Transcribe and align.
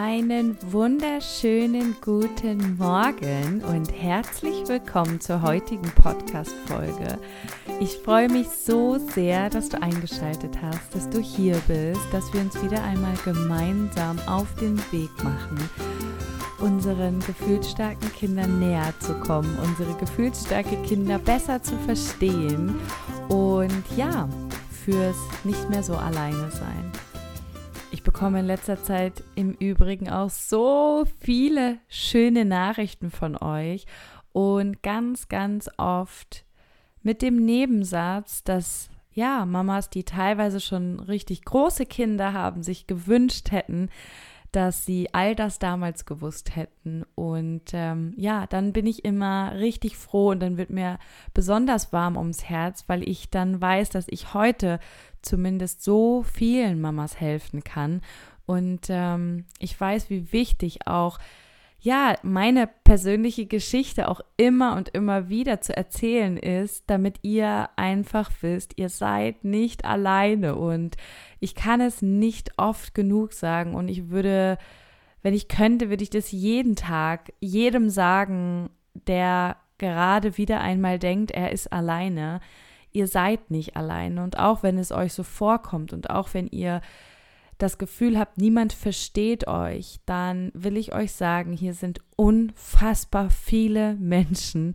Einen 0.00 0.56
wunderschönen 0.70 1.96
guten 2.00 2.76
Morgen 2.76 3.64
und 3.64 3.90
herzlich 3.90 4.68
willkommen 4.68 5.20
zur 5.20 5.42
heutigen 5.42 5.90
Podcast-Folge. 5.90 7.18
Ich 7.80 7.98
freue 7.98 8.28
mich 8.28 8.46
so 8.46 8.96
sehr, 8.96 9.50
dass 9.50 9.70
du 9.70 9.82
eingeschaltet 9.82 10.56
hast, 10.62 10.94
dass 10.94 11.10
du 11.10 11.18
hier 11.18 11.60
bist, 11.66 12.00
dass 12.12 12.32
wir 12.32 12.42
uns 12.42 12.62
wieder 12.62 12.80
einmal 12.84 13.16
gemeinsam 13.24 14.20
auf 14.28 14.46
den 14.60 14.78
Weg 14.92 15.10
machen, 15.24 15.58
unseren 16.60 17.18
gefühlsstarken 17.18 18.12
Kindern 18.12 18.60
näher 18.60 18.94
zu 19.00 19.14
kommen, 19.14 19.58
unsere 19.64 19.98
gefühlsstarke 19.98 20.76
Kinder 20.82 21.18
besser 21.18 21.60
zu 21.60 21.76
verstehen 21.78 22.76
und 23.28 23.82
ja, 23.96 24.28
fürs 24.84 25.16
nicht 25.42 25.68
mehr 25.68 25.82
so 25.82 25.96
alleine 25.96 26.52
sein. 26.52 26.92
Bekomme 28.08 28.40
in 28.40 28.46
letzter 28.46 28.82
Zeit 28.82 29.22
im 29.34 29.52
Übrigen 29.52 30.08
auch 30.08 30.30
so 30.30 31.04
viele 31.20 31.76
schöne 31.88 32.46
Nachrichten 32.46 33.10
von 33.10 33.36
euch 33.36 33.84
und 34.32 34.82
ganz, 34.82 35.28
ganz 35.28 35.68
oft 35.76 36.46
mit 37.02 37.20
dem 37.20 37.36
Nebensatz, 37.44 38.42
dass 38.44 38.88
ja, 39.12 39.44
Mamas, 39.44 39.90
die 39.90 40.04
teilweise 40.04 40.58
schon 40.58 41.00
richtig 41.00 41.44
große 41.44 41.84
Kinder 41.84 42.32
haben, 42.32 42.62
sich 42.62 42.86
gewünscht 42.86 43.50
hätten, 43.50 43.90
dass 44.52 44.86
sie 44.86 45.12
all 45.12 45.34
das 45.34 45.58
damals 45.58 46.06
gewusst 46.06 46.56
hätten. 46.56 47.04
Und 47.14 47.62
ähm, 47.72 48.14
ja, 48.16 48.46
dann 48.46 48.72
bin 48.72 48.86
ich 48.86 49.04
immer 49.04 49.52
richtig 49.54 49.96
froh 49.96 50.30
und 50.30 50.40
dann 50.40 50.56
wird 50.56 50.70
mir 50.70 50.98
besonders 51.34 51.92
warm 51.92 52.16
ums 52.16 52.44
Herz, 52.44 52.84
weil 52.86 53.08
ich 53.08 53.30
dann 53.30 53.60
weiß, 53.60 53.90
dass 53.90 54.06
ich 54.08 54.34
heute 54.34 54.80
zumindest 55.22 55.82
so 55.82 56.22
vielen 56.22 56.80
Mamas 56.80 57.20
helfen 57.20 57.62
kann. 57.64 58.00
Und 58.46 58.86
ähm, 58.88 59.44
ich 59.58 59.78
weiß, 59.78 60.08
wie 60.08 60.32
wichtig 60.32 60.86
auch 60.86 61.18
ja, 61.80 62.16
meine 62.22 62.68
persönliche 62.84 63.46
Geschichte 63.46 64.08
auch 64.08 64.20
immer 64.36 64.76
und 64.76 64.88
immer 64.88 65.28
wieder 65.28 65.60
zu 65.60 65.76
erzählen 65.76 66.36
ist, 66.36 66.84
damit 66.88 67.20
ihr 67.22 67.70
einfach 67.76 68.30
wisst, 68.40 68.76
ihr 68.76 68.88
seid 68.88 69.44
nicht 69.44 69.84
alleine 69.84 70.56
und 70.56 70.96
ich 71.38 71.54
kann 71.54 71.80
es 71.80 72.02
nicht 72.02 72.58
oft 72.58 72.94
genug 72.94 73.32
sagen 73.32 73.74
und 73.74 73.88
ich 73.88 74.10
würde, 74.10 74.58
wenn 75.22 75.34
ich 75.34 75.46
könnte, 75.46 75.88
würde 75.88 76.02
ich 76.02 76.10
das 76.10 76.32
jeden 76.32 76.74
Tag 76.74 77.32
jedem 77.38 77.90
sagen, 77.90 78.70
der 78.94 79.56
gerade 79.78 80.36
wieder 80.36 80.60
einmal 80.60 80.98
denkt, 80.98 81.30
er 81.30 81.52
ist 81.52 81.72
alleine. 81.72 82.40
Ihr 82.90 83.06
seid 83.06 83.52
nicht 83.52 83.76
alleine 83.76 84.24
und 84.24 84.36
auch 84.36 84.64
wenn 84.64 84.78
es 84.78 84.90
euch 84.90 85.12
so 85.12 85.22
vorkommt 85.22 85.92
und 85.92 86.10
auch 86.10 86.34
wenn 86.34 86.48
ihr 86.48 86.80
das 87.58 87.78
Gefühl 87.78 88.18
habt, 88.18 88.38
niemand 88.38 88.72
versteht 88.72 89.46
euch, 89.46 89.98
dann 90.06 90.50
will 90.54 90.76
ich 90.76 90.94
euch 90.94 91.12
sagen, 91.12 91.52
hier 91.52 91.74
sind 91.74 92.00
unfassbar 92.20 93.30
viele 93.30 93.94
Menschen, 93.94 94.74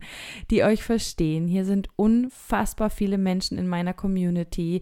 die 0.50 0.64
euch 0.64 0.82
verstehen. 0.82 1.46
Hier 1.46 1.66
sind 1.66 1.88
unfassbar 1.94 2.88
viele 2.88 3.18
Menschen 3.18 3.58
in 3.58 3.68
meiner 3.68 3.92
Community, 3.92 4.80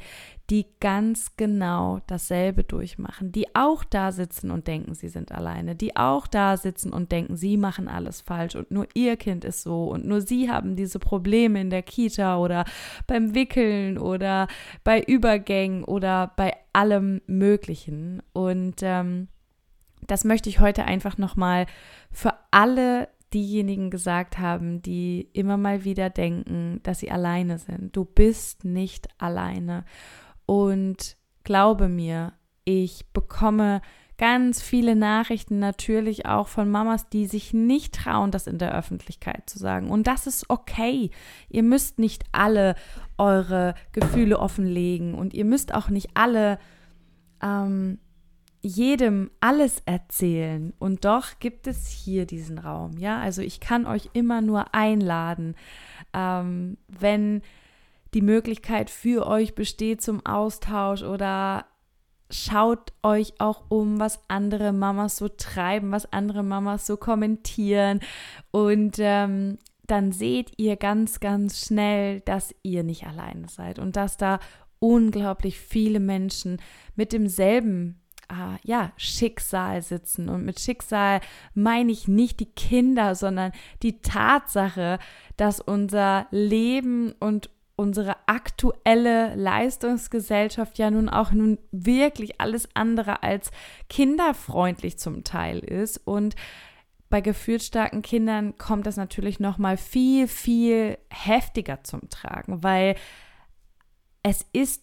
die 0.49 0.67
ganz 0.79 1.37
genau 1.37 2.01
dasselbe 2.07 2.63
durchmachen, 2.63 3.33
die 3.33 3.53
auch 3.57 3.83
da 3.83 4.13
sitzen 4.13 4.53
und 4.53 4.69
denken, 4.69 4.95
sie 4.95 5.09
sind 5.09 5.33
alleine, 5.33 5.75
die 5.75 5.97
auch 5.97 6.29
da 6.29 6.57
sitzen 6.57 6.93
und 6.93 7.11
denken, 7.11 7.37
sie 7.37 7.57
machen 7.57 7.89
alles 7.89 8.21
falsch 8.21 8.55
und 8.55 8.71
nur 8.71 8.87
ihr 8.95 9.17
Kind 9.17 9.45
ist 9.45 9.63
so 9.63 9.87
und 9.87 10.05
nur 10.05 10.21
sie 10.21 10.49
haben 10.49 10.77
diese 10.77 11.01
Probleme 11.01 11.61
in 11.61 11.71
der 11.71 11.83
Kita 11.83 12.39
oder 12.39 12.65
beim 13.09 13.35
Wickeln 13.35 13.99
oder 13.99 14.47
bei 14.85 15.03
Übergängen 15.03 15.83
oder 15.83 16.33
bei 16.37 16.55
allem 16.73 17.23
Möglichen. 17.27 18.23
Und 18.33 18.77
ähm, 18.83 19.29
das 20.07 20.25
möchte 20.25 20.49
ich 20.49 20.61
heute 20.61 20.85
einfach 20.85 21.19
nochmal 21.19 21.67
für 22.11 22.35
alle 22.51 23.09
diejenigen 23.33 23.91
gesagt 23.91 24.39
haben, 24.39 24.83
die 24.83 25.29
immer 25.33 25.57
mal 25.57 25.85
wieder 25.85 26.11
denken, 26.11 26.81
dass 26.83 27.01
sie 27.01 27.11
alleine 27.11 27.59
sind. 27.59 27.97
Du 27.97 28.05
bist 28.05 28.65
nicht 28.65 29.09
alleine. 29.19 29.85
Und 30.45 31.17
glaube 31.45 31.89
mir, 31.89 32.35
ich 32.65 33.07
bekomme 33.13 33.81
ganz 34.19 34.63
viele 34.63 34.95
Nachrichten 34.95 35.59
natürlich 35.59 36.27
auch 36.27 36.47
von 36.47 36.71
Mamas, 36.71 37.09
die 37.09 37.27
sich 37.27 37.53
nicht 37.53 37.95
trauen, 37.95 38.31
das 38.31 38.47
in 38.47 38.59
der 38.59 38.73
Öffentlichkeit 38.73 39.49
zu 39.49 39.59
sagen. 39.59 39.91
Und 39.91 40.07
das 40.07 40.27
ist 40.27 40.49
okay. 40.49 41.11
Ihr 41.49 41.63
müsst 41.63 41.99
nicht 41.99 42.25
alle 42.31 42.77
eure 43.19 43.75
Gefühle 43.93 44.39
offenlegen 44.39 45.15
und 45.15 45.35
ihr 45.35 45.45
müsst 45.45 45.75
auch 45.75 45.89
nicht 45.89 46.11
alle 46.15 46.59
ähm, 47.43 47.99
jedem 48.63 49.31
alles 49.41 49.83
erzählen. 49.87 50.73
Und 50.79 51.05
doch 51.05 51.39
gibt 51.41 51.67
es 51.67 51.89
hier 51.89 52.27
diesen 52.27 52.59
Raum. 52.59 52.97
Ja, 52.97 53.21
also 53.21 53.43
ich 53.43 53.61
kann 53.61 53.87
euch 53.87 54.11
immer 54.13 54.41
nur 54.41 54.75
einladen, 54.75 55.57
ähm, 56.15 56.79
wenn 56.89 57.43
die 58.15 58.23
Möglichkeit 58.23 58.91
für 58.91 59.27
euch 59.27 59.55
besteht 59.55 60.03
zum 60.03 60.25
Austausch 60.25 61.03
oder 61.03 61.67
schaut 62.31 62.93
euch 63.03 63.35
auch 63.39 63.65
um, 63.69 64.01
was 64.01 64.21
andere 64.29 64.73
Mamas 64.73 65.17
so 65.17 65.29
treiben, 65.29 65.93
was 65.93 66.13
andere 66.13 66.43
Mamas 66.43 66.87
so 66.87 66.97
kommentieren 66.97 68.01
und 68.51 68.97
ähm, 68.99 69.59
dann 69.87 70.13
seht 70.13 70.53
ihr 70.59 70.77
ganz, 70.77 71.21
ganz 71.21 71.67
schnell, 71.67 72.21
dass 72.21 72.55
ihr 72.63 72.83
nicht 72.83 73.07
alleine 73.07 73.49
seid 73.49 73.79
und 73.79 73.97
dass 73.97 74.17
da 74.17 74.39
unglaublich 74.79 75.59
viele 75.61 76.01
Menschen 76.01 76.61
mit 76.97 77.13
demselben 77.13 78.02
äh, 78.31 78.59
ja, 78.63 78.93
Schicksal 78.97 79.83
sitzen. 79.83 80.29
Und 80.29 80.45
mit 80.45 80.61
Schicksal 80.61 81.21
meine 81.55 81.93
ich 81.93 82.09
nicht 82.09 82.41
die 82.41 82.53
Kinder, 82.53 83.15
sondern 83.15 83.53
die 83.83 84.01
Tatsache, 84.01 84.99
dass 85.37 85.61
unser 85.61 86.27
Leben 86.31 87.13
und 87.21 87.51
unsere 87.77 88.17
aktuelle 88.27 89.35
Leistungsgesellschaft 89.35 90.79
ja 90.79 90.91
nun 90.91 91.09
auch 91.09 91.33
nun 91.33 91.59
wirklich 91.71 92.41
alles 92.41 92.69
andere 92.75 93.23
als 93.23 93.51
kinderfreundlich 93.89 94.99
zum 94.99 95.25
Teil 95.25 95.59
ist 95.59 95.99
und 96.07 96.37
bei 97.09 97.21
gefühlsstarken 97.21 98.01
Kindern 98.03 98.57
kommt 98.57 98.87
das 98.87 98.97
natürlich 98.97 99.41
noch 99.41 99.59
mal 99.59 99.77
viel 99.77 100.29
viel 100.29 100.97
heftiger 101.11 101.83
zum 101.83 102.09
Tragen, 102.09 102.63
weil 102.63 102.95
es 104.23 104.47
ist 104.53 104.83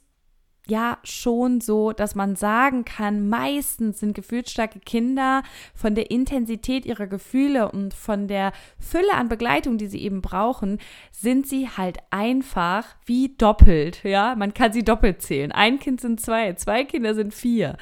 ja 0.70 0.98
schon 1.04 1.62
so, 1.62 1.92
dass 1.92 2.16
man 2.16 2.36
sagen 2.36 2.86
kann, 2.86 3.28
meistens 3.28 4.00
sind 4.00 4.14
gefühlsstarke 4.14 4.80
Kinder 4.80 5.44
von 5.74 5.96
der 5.96 6.12
Intensität 6.12 6.86
ihrer 6.86 7.08
Gefühle 7.08 7.72
und 7.72 7.94
von 7.94 8.28
der 8.28 8.54
Fülle 8.80 9.14
an 9.14 9.30
Begleitung, 9.30 9.78
die 9.78 9.88
sie 9.88 10.02
eben 10.02 10.22
brauchen, 10.22 10.80
sind 11.12 11.48
sie 11.48 11.68
halt 11.70 11.98
einfach 12.12 12.86
wie 13.06 13.36
doppelt. 13.38 14.04
Ja, 14.04 14.36
man 14.36 14.54
kann 14.54 14.74
sie 14.74 14.84
doppelt 14.84 15.22
zählen. 15.22 15.52
Ein 15.52 15.80
Kind 15.80 16.02
sind 16.02 16.22
zwei, 16.22 16.54
zwei 16.54 16.86
Kinder 16.86 17.16
sind 17.16 17.34
vier. 17.34 17.78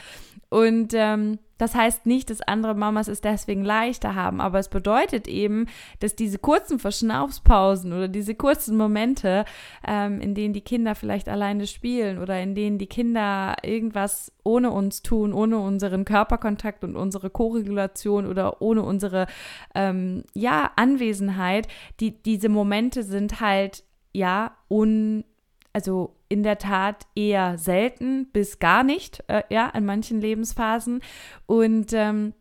Und 0.49 0.93
ähm, 0.93 1.39
das 1.57 1.75
heißt 1.75 2.05
nicht, 2.05 2.29
dass 2.29 2.41
andere 2.41 2.75
Mamas 2.75 3.07
es 3.07 3.19
deswegen 3.19 3.63
leichter 3.65 4.15
haben, 4.15 4.39
aber 4.39 4.59
es 4.59 4.69
bedeutet 4.69 5.27
eben, 5.27 5.65
dass 5.99 6.15
diese 6.15 6.37
kurzen 6.37 6.79
Verschnaufspausen 6.79 7.93
oder 7.93 8.07
diese 8.07 8.35
kurzen 8.35 8.77
Momente, 8.77 9.43
ähm, 9.85 10.21
in 10.21 10.35
denen 10.35 10.53
die 10.53 10.61
Kinder 10.61 10.95
vielleicht 10.95 11.27
alleine 11.27 11.65
spielen 11.67 12.19
oder 12.19 12.39
in 12.39 12.53
denen 12.53 12.77
die 12.77 12.87
Kinder 12.87 13.55
irgendwas 13.63 14.31
ohne 14.43 14.71
uns 14.71 15.01
tun, 15.01 15.33
ohne 15.33 15.57
unseren 15.57 16.05
Körperkontakt 16.05 16.83
und 16.83 16.95
unsere 16.95 17.29
Koregulation 17.29 18.27
oder 18.27 18.61
ohne 18.61 18.83
unsere 18.83 19.25
ähm, 19.73 20.23
ja, 20.33 20.71
Anwesenheit, 20.75 21.67
die, 21.99 22.11
diese 22.21 22.49
Momente 22.49 23.03
sind 23.03 23.41
halt 23.41 23.83
ja 24.13 24.55
un 24.69 25.25
also 25.73 26.16
in 26.29 26.43
der 26.43 26.57
Tat 26.57 27.05
eher 27.15 27.57
selten 27.57 28.27
bis 28.31 28.59
gar 28.59 28.83
nicht, 28.83 29.23
äh, 29.27 29.43
ja, 29.49 29.69
in 29.69 29.85
manchen 29.85 30.21
Lebensphasen. 30.21 31.01
Und 31.45 31.93
ähm, 31.93 32.33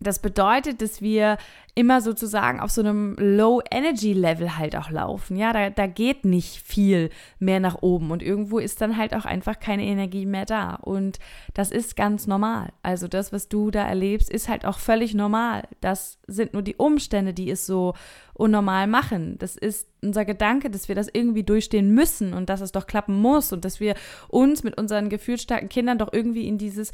das 0.00 0.18
bedeutet, 0.18 0.82
dass 0.82 1.00
wir 1.00 1.38
immer 1.76 2.00
sozusagen 2.00 2.60
auf 2.60 2.70
so 2.70 2.82
einem 2.82 3.16
Low-Energy-Level 3.18 4.56
halt 4.56 4.76
auch 4.76 4.90
laufen. 4.90 5.36
Ja, 5.36 5.52
da, 5.52 5.70
da 5.70 5.88
geht 5.88 6.24
nicht 6.24 6.62
viel 6.62 7.10
mehr 7.40 7.58
nach 7.58 7.82
oben 7.82 8.12
und 8.12 8.22
irgendwo 8.22 8.60
ist 8.60 8.80
dann 8.80 8.96
halt 8.96 9.14
auch 9.14 9.24
einfach 9.24 9.58
keine 9.58 9.84
Energie 9.84 10.24
mehr 10.24 10.44
da. 10.44 10.76
Und 10.76 11.18
das 11.52 11.72
ist 11.72 11.96
ganz 11.96 12.28
normal. 12.28 12.68
Also 12.82 13.08
das, 13.08 13.32
was 13.32 13.48
du 13.48 13.72
da 13.72 13.84
erlebst, 13.86 14.30
ist 14.30 14.48
halt 14.48 14.64
auch 14.64 14.78
völlig 14.78 15.14
normal. 15.14 15.64
Das 15.80 16.18
sind 16.28 16.52
nur 16.52 16.62
die 16.62 16.76
Umstände, 16.76 17.34
die 17.34 17.50
es 17.50 17.66
so 17.66 17.94
unnormal 18.34 18.86
machen. 18.86 19.36
Das 19.38 19.56
ist 19.56 19.88
unser 20.00 20.24
Gedanke, 20.24 20.70
dass 20.70 20.86
wir 20.88 20.94
das 20.94 21.08
irgendwie 21.12 21.42
durchstehen 21.42 21.92
müssen 21.92 22.34
und 22.34 22.48
dass 22.50 22.60
es 22.60 22.70
doch 22.70 22.86
klappen 22.86 23.20
muss 23.20 23.52
und 23.52 23.64
dass 23.64 23.80
wir 23.80 23.96
uns 24.28 24.62
mit 24.62 24.78
unseren 24.78 25.08
gefühlsstarken 25.08 25.68
Kindern 25.68 25.98
doch 25.98 26.12
irgendwie 26.12 26.46
in 26.46 26.58
dieses 26.58 26.92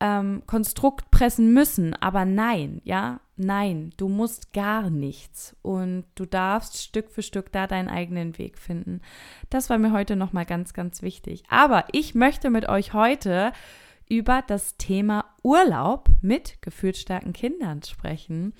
ähm, 0.00 0.42
Konstrukt 0.46 1.10
pressen 1.10 1.52
müssen. 1.52 1.94
Aber 1.94 2.24
nein, 2.24 2.80
ja, 2.84 3.20
nein, 3.40 3.92
du 3.96 4.08
musst 4.08 4.52
gar 4.52 4.90
nichts 4.90 5.56
und 5.62 6.04
du 6.14 6.26
darfst 6.26 6.82
Stück 6.82 7.10
für 7.10 7.22
Stück 7.22 7.50
da 7.52 7.66
deinen 7.66 7.88
eigenen 7.88 8.38
Weg 8.38 8.58
finden. 8.58 9.00
Das 9.48 9.70
war 9.70 9.78
mir 9.78 9.92
heute 9.92 10.16
nochmal 10.16 10.46
ganz, 10.46 10.74
ganz 10.74 11.02
wichtig. 11.02 11.42
Aber 11.48 11.84
ich 11.92 12.14
möchte 12.14 12.50
mit 12.50 12.68
euch 12.68 12.92
heute 12.92 13.52
über 14.08 14.42
das 14.46 14.76
Thema 14.76 15.24
Urlaub 15.42 16.08
mit 16.20 16.60
gefühlsstarken 16.62 17.32
Kindern 17.32 17.82
sprechen 17.82 18.52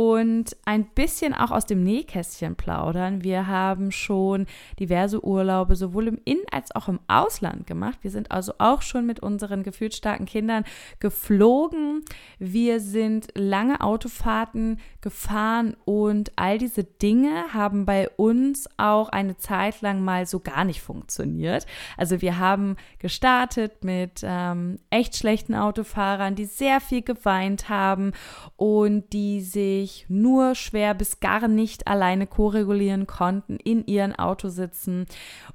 und 0.00 0.56
ein 0.64 0.86
bisschen 0.86 1.34
auch 1.34 1.50
aus 1.50 1.66
dem 1.66 1.84
Nähkästchen 1.84 2.56
plaudern. 2.56 3.22
Wir 3.22 3.48
haben 3.48 3.92
schon 3.92 4.46
diverse 4.78 5.22
Urlaube 5.22 5.76
sowohl 5.76 6.08
im 6.08 6.18
In- 6.24 6.40
als 6.50 6.74
auch 6.74 6.88
im 6.88 7.00
Ausland 7.06 7.66
gemacht. 7.66 7.98
Wir 8.00 8.10
sind 8.10 8.30
also 8.30 8.54
auch 8.56 8.80
schon 8.80 9.04
mit 9.04 9.20
unseren 9.20 9.62
gefühlsstarken 9.62 10.24
Kindern 10.24 10.64
geflogen. 11.00 12.02
Wir 12.38 12.80
sind 12.80 13.28
lange 13.34 13.82
Autofahrten 13.82 14.78
gefahren 15.02 15.76
und 15.84 16.32
all 16.36 16.56
diese 16.56 16.84
Dinge 16.84 17.52
haben 17.52 17.84
bei 17.84 18.08
uns 18.08 18.70
auch 18.78 19.10
eine 19.10 19.36
Zeit 19.36 19.82
lang 19.82 20.02
mal 20.02 20.24
so 20.24 20.40
gar 20.40 20.64
nicht 20.64 20.80
funktioniert. 20.80 21.66
Also 21.98 22.22
wir 22.22 22.38
haben 22.38 22.76
gestartet 23.00 23.84
mit 23.84 24.22
ähm, 24.22 24.78
echt 24.88 25.14
schlechten 25.14 25.54
Autofahrern, 25.54 26.36
die 26.36 26.46
sehr 26.46 26.80
viel 26.80 27.02
geweint 27.02 27.68
haben 27.68 28.12
und 28.56 29.12
die 29.12 29.42
sich 29.42 29.89
sich 29.90 30.06
nur 30.08 30.54
schwer 30.54 30.94
bis 30.94 31.20
gar 31.20 31.48
nicht 31.48 31.86
alleine 31.86 32.26
koregulieren 32.26 33.06
konnten, 33.06 33.56
in 33.56 33.86
ihren 33.86 34.14
Auto 34.14 34.48
sitzen 34.48 35.06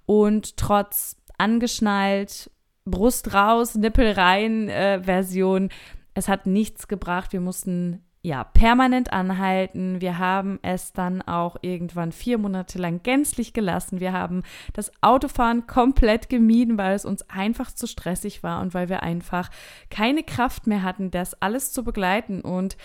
und 0.05 0.57
trotz 0.57 1.17
angeschnallt, 1.37 2.51
Brust 2.85 3.33
raus, 3.33 3.75
Nippel 3.75 4.11
rein 4.11 4.69
äh, 4.69 5.01
Version, 5.01 5.69
es 6.13 6.27
hat 6.27 6.45
nichts 6.45 6.87
gebracht. 6.87 7.33
Wir 7.33 7.41
mussten 7.41 8.03
ja, 8.21 8.43
permanent 8.43 9.11
anhalten. 9.13 10.01
Wir 10.01 10.17
haben 10.17 10.59
es 10.61 10.93
dann 10.93 11.21
auch 11.21 11.57
irgendwann 11.61 12.11
vier 12.11 12.37
Monate 12.37 12.79
lang 12.79 13.01
gänzlich 13.03 13.53
gelassen. 13.53 13.99
Wir 13.99 14.13
haben 14.13 14.43
das 14.73 14.91
Autofahren 15.01 15.67
komplett 15.67 16.29
gemieden, 16.29 16.77
weil 16.77 16.95
es 16.95 17.05
uns 17.05 17.29
einfach 17.29 17.71
zu 17.71 17.85
stressig 17.85 18.41
war 18.41 18.61
und 18.61 18.73
weil 18.73 18.89
wir 18.89 19.03
einfach 19.03 19.49
keine 19.89 20.23
Kraft 20.23 20.65
mehr 20.65 20.81
hatten, 20.81 21.11
das 21.11 21.39
alles 21.41 21.71
zu 21.71 21.83
begleiten. 21.83 22.41
Und 22.41 22.77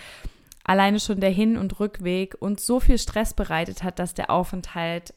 alleine 0.70 1.00
schon 1.00 1.18
der 1.18 1.30
Hin- 1.30 1.58
und 1.58 1.80
Rückweg 1.80 2.36
uns 2.38 2.64
so 2.64 2.78
viel 2.78 2.96
Stress 2.96 3.34
bereitet 3.34 3.82
hat, 3.82 3.98
dass 3.98 4.14
der 4.14 4.30
Aufenthalt 4.30 5.14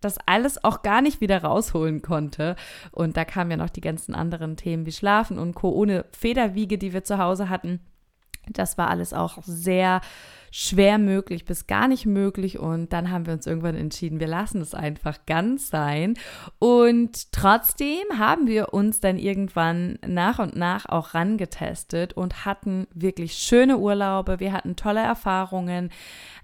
das 0.00 0.16
alles 0.24 0.64
auch 0.64 0.80
gar 0.80 1.02
nicht 1.02 1.20
wieder 1.20 1.42
rausholen 1.42 2.00
konnte. 2.00 2.56
Und 2.90 3.18
da 3.18 3.26
kamen 3.26 3.50
ja 3.50 3.58
noch 3.58 3.68
die 3.68 3.82
ganzen 3.82 4.14
anderen 4.14 4.56
Themen 4.56 4.86
wie 4.86 4.92
Schlafen 4.92 5.38
und 5.38 5.54
Co. 5.54 5.72
ohne 5.72 6.06
Federwiege, 6.12 6.78
die 6.78 6.94
wir 6.94 7.04
zu 7.04 7.18
Hause 7.18 7.50
hatten. 7.50 7.80
Das 8.48 8.78
war 8.78 8.88
alles 8.88 9.12
auch 9.12 9.42
sehr 9.42 10.00
schwer 10.56 10.98
möglich 10.98 11.44
bis 11.44 11.66
gar 11.66 11.88
nicht 11.88 12.06
möglich. 12.06 12.60
Und 12.60 12.92
dann 12.92 13.10
haben 13.10 13.26
wir 13.26 13.32
uns 13.32 13.44
irgendwann 13.44 13.74
entschieden, 13.74 14.20
wir 14.20 14.28
lassen 14.28 14.60
es 14.60 14.72
einfach 14.72 15.26
ganz 15.26 15.68
sein. 15.68 16.14
Und 16.60 17.32
trotzdem 17.32 18.04
haben 18.16 18.46
wir 18.46 18.72
uns 18.72 19.00
dann 19.00 19.18
irgendwann 19.18 19.98
nach 20.06 20.38
und 20.38 20.54
nach 20.54 20.86
auch 20.86 21.14
rangetestet 21.14 22.12
und 22.12 22.44
hatten 22.44 22.86
wirklich 22.94 23.32
schöne 23.32 23.78
Urlaube. 23.78 24.38
Wir 24.38 24.52
hatten 24.52 24.76
tolle 24.76 25.00
Erfahrungen. 25.00 25.90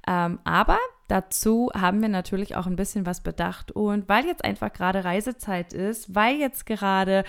Ähm, 0.09 0.41
aber 0.43 0.79
Dazu 1.11 1.73
haben 1.75 2.01
wir 2.03 2.09
natürlich 2.09 2.55
auch 2.55 2.69
ein 2.69 2.77
bisschen 2.77 3.05
was 3.05 3.21
bedacht. 3.21 3.73
Und 3.73 4.09
weil 4.09 4.27
jetzt 4.27 4.45
einfach 4.45 4.73
gerade 4.73 5.05
Reisezeit 5.05 5.73
ist, 5.73 6.15
weil 6.15 6.37
jetzt 6.37 6.67
gerade 6.67 7.25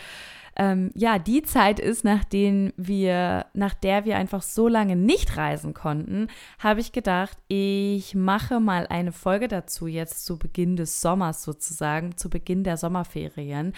ähm, 0.56 0.92
ja 0.96 1.20
die 1.20 1.44
Zeit 1.44 1.80
ist, 1.80 2.04
nach, 2.04 2.24
wir, 2.32 3.46
nach 3.54 3.74
der 3.74 4.06
wir 4.06 4.18
einfach 4.18 4.42
so 4.42 4.68
lange 4.68 4.96
nicht 4.96 5.38
reisen 5.38 5.74
konnten, 5.74 6.28
habe 6.60 6.80
ich 6.80 6.92
gedacht, 6.92 7.38
ich 7.48 8.16
mache 8.16 8.60
mal 8.60 8.88
eine 8.88 9.12
Folge 9.12 9.48
dazu 9.48 9.88
jetzt 9.88 10.26
zu 10.26 10.38
Beginn 10.38 10.76
des 10.76 11.02
Sommers 11.02 11.44
sozusagen, 11.44 12.18
zu 12.18 12.30
Beginn 12.30 12.64
der 12.64 12.78
Sommerferien. 12.78 13.74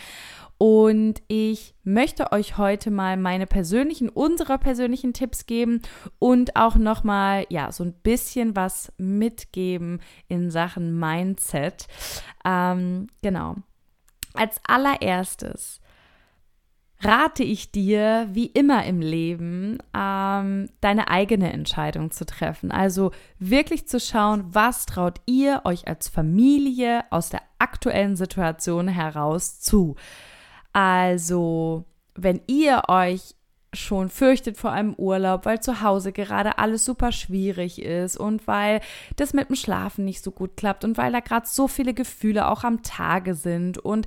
Und 0.57 1.21
ich 1.27 1.75
möchte 1.83 2.31
euch 2.31 2.57
heute 2.57 2.89
mal 2.89 3.17
meine 3.17 3.47
persönlichen, 3.47 4.07
unsere 4.07 4.57
persönlichen 4.57 5.13
Tipps 5.13 5.45
geben 5.45 5.81
und 6.19 6.55
auch 6.55 6.75
nochmal, 6.75 7.45
ja, 7.49 7.71
so 7.71 7.83
ein 7.83 7.93
bisschen 7.93 8.55
was 8.55 8.93
mitgeben 8.97 10.01
in 10.27 10.51
Sachen 10.51 10.97
Mindset. 10.97 11.87
Ähm, 12.45 13.07
genau. 13.21 13.55
Als 14.35 14.57
allererstes 14.65 15.81
rate 17.03 17.43
ich 17.43 17.71
dir, 17.71 18.27
wie 18.31 18.47
immer 18.47 18.85
im 18.85 19.01
Leben, 19.01 19.77
ähm, 19.95 20.69
deine 20.81 21.09
eigene 21.09 21.51
Entscheidung 21.51 22.11
zu 22.11 22.25
treffen. 22.25 22.71
Also 22.71 23.11
wirklich 23.39 23.87
zu 23.87 23.99
schauen, 23.99 24.43
was 24.47 24.85
traut 24.85 25.19
ihr 25.25 25.61
euch 25.65 25.87
als 25.87 26.07
Familie 26.07 27.03
aus 27.09 27.29
der 27.29 27.41
aktuellen 27.59 28.15
Situation 28.15 28.87
heraus 28.87 29.59
zu. 29.59 29.95
Also, 30.73 31.85
wenn 32.15 32.41
ihr 32.47 32.83
euch 32.87 33.35
schon 33.73 34.09
fürchtet 34.09 34.57
vor 34.57 34.71
einem 34.71 34.93
Urlaub, 34.93 35.45
weil 35.45 35.59
zu 35.59 35.81
Hause 35.81 36.11
gerade 36.11 36.57
alles 36.57 36.85
super 36.85 37.11
schwierig 37.11 37.81
ist 37.81 38.17
und 38.17 38.47
weil 38.47 38.81
das 39.15 39.33
mit 39.33 39.49
dem 39.49 39.55
Schlafen 39.55 40.05
nicht 40.05 40.23
so 40.23 40.31
gut 40.31 40.57
klappt 40.57 40.83
und 40.83 40.97
weil 40.97 41.11
da 41.11 41.19
gerade 41.19 41.47
so 41.47 41.67
viele 41.67 41.93
Gefühle 41.93 42.47
auch 42.47 42.63
am 42.63 42.83
Tage 42.83 43.35
sind 43.35 43.77
und 43.79 44.05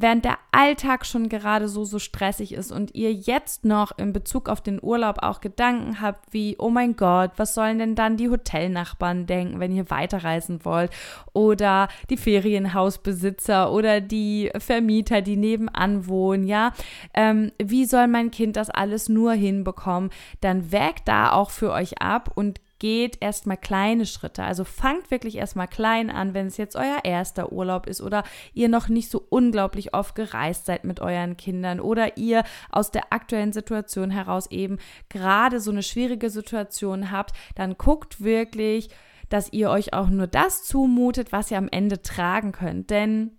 während 0.00 0.24
der 0.24 0.38
Alltag 0.52 1.06
schon 1.06 1.28
gerade 1.28 1.68
so, 1.68 1.84
so 1.84 1.98
stressig 1.98 2.52
ist 2.52 2.70
und 2.70 2.94
ihr 2.94 3.12
jetzt 3.12 3.64
noch 3.64 3.96
in 3.98 4.12
Bezug 4.12 4.48
auf 4.48 4.60
den 4.60 4.82
Urlaub 4.82 5.22
auch 5.22 5.40
Gedanken 5.40 6.00
habt 6.00 6.32
wie, 6.32 6.56
oh 6.58 6.68
mein 6.68 6.96
Gott, 6.96 7.32
was 7.36 7.54
sollen 7.54 7.78
denn 7.78 7.94
dann 7.94 8.16
die 8.16 8.28
Hotelnachbarn 8.28 9.26
denken, 9.26 9.60
wenn 9.60 9.74
ihr 9.74 9.90
weiterreisen 9.90 10.64
wollt? 10.64 10.90
Oder 11.32 11.88
die 12.10 12.16
Ferienhausbesitzer 12.16 13.72
oder 13.72 14.00
die 14.00 14.50
Vermieter, 14.58 15.22
die 15.22 15.36
nebenan 15.36 16.06
wohnen, 16.06 16.46
ja? 16.46 16.72
Ähm, 17.14 17.52
wie 17.62 17.86
soll 17.86 18.06
mein 18.08 18.30
Kind 18.30 18.56
das 18.56 18.70
alles 18.70 19.08
nur 19.08 19.32
hinbekommen? 19.32 20.10
Dann 20.40 20.72
wägt 20.72 21.08
da 21.08 21.32
auch 21.32 21.50
für 21.50 21.72
euch 21.72 22.00
ab 22.02 22.30
und 22.34 22.60
geht 22.78 23.18
erstmal 23.20 23.56
kleine 23.56 24.06
Schritte. 24.06 24.44
Also 24.44 24.64
fangt 24.64 25.10
wirklich 25.10 25.36
erstmal 25.36 25.68
klein 25.68 26.10
an, 26.10 26.34
wenn 26.34 26.46
es 26.46 26.56
jetzt 26.56 26.76
euer 26.76 27.00
erster 27.04 27.52
Urlaub 27.52 27.86
ist 27.86 28.00
oder 28.00 28.24
ihr 28.54 28.68
noch 28.68 28.88
nicht 28.88 29.10
so 29.10 29.24
unglaublich 29.28 29.94
oft 29.94 30.14
gereist 30.14 30.66
seid 30.66 30.84
mit 30.84 31.00
euren 31.00 31.36
Kindern 31.36 31.80
oder 31.80 32.16
ihr 32.16 32.44
aus 32.70 32.90
der 32.90 33.12
aktuellen 33.12 33.52
Situation 33.52 34.10
heraus 34.10 34.50
eben 34.50 34.78
gerade 35.08 35.60
so 35.60 35.70
eine 35.70 35.82
schwierige 35.82 36.30
Situation 36.30 37.10
habt, 37.10 37.32
dann 37.54 37.76
guckt 37.78 38.22
wirklich, 38.22 38.90
dass 39.28 39.52
ihr 39.52 39.70
euch 39.70 39.92
auch 39.92 40.08
nur 40.08 40.26
das 40.26 40.64
zumutet, 40.64 41.32
was 41.32 41.50
ihr 41.50 41.58
am 41.58 41.68
Ende 41.68 42.02
tragen 42.02 42.52
könnt. 42.52 42.90
Denn 42.90 43.38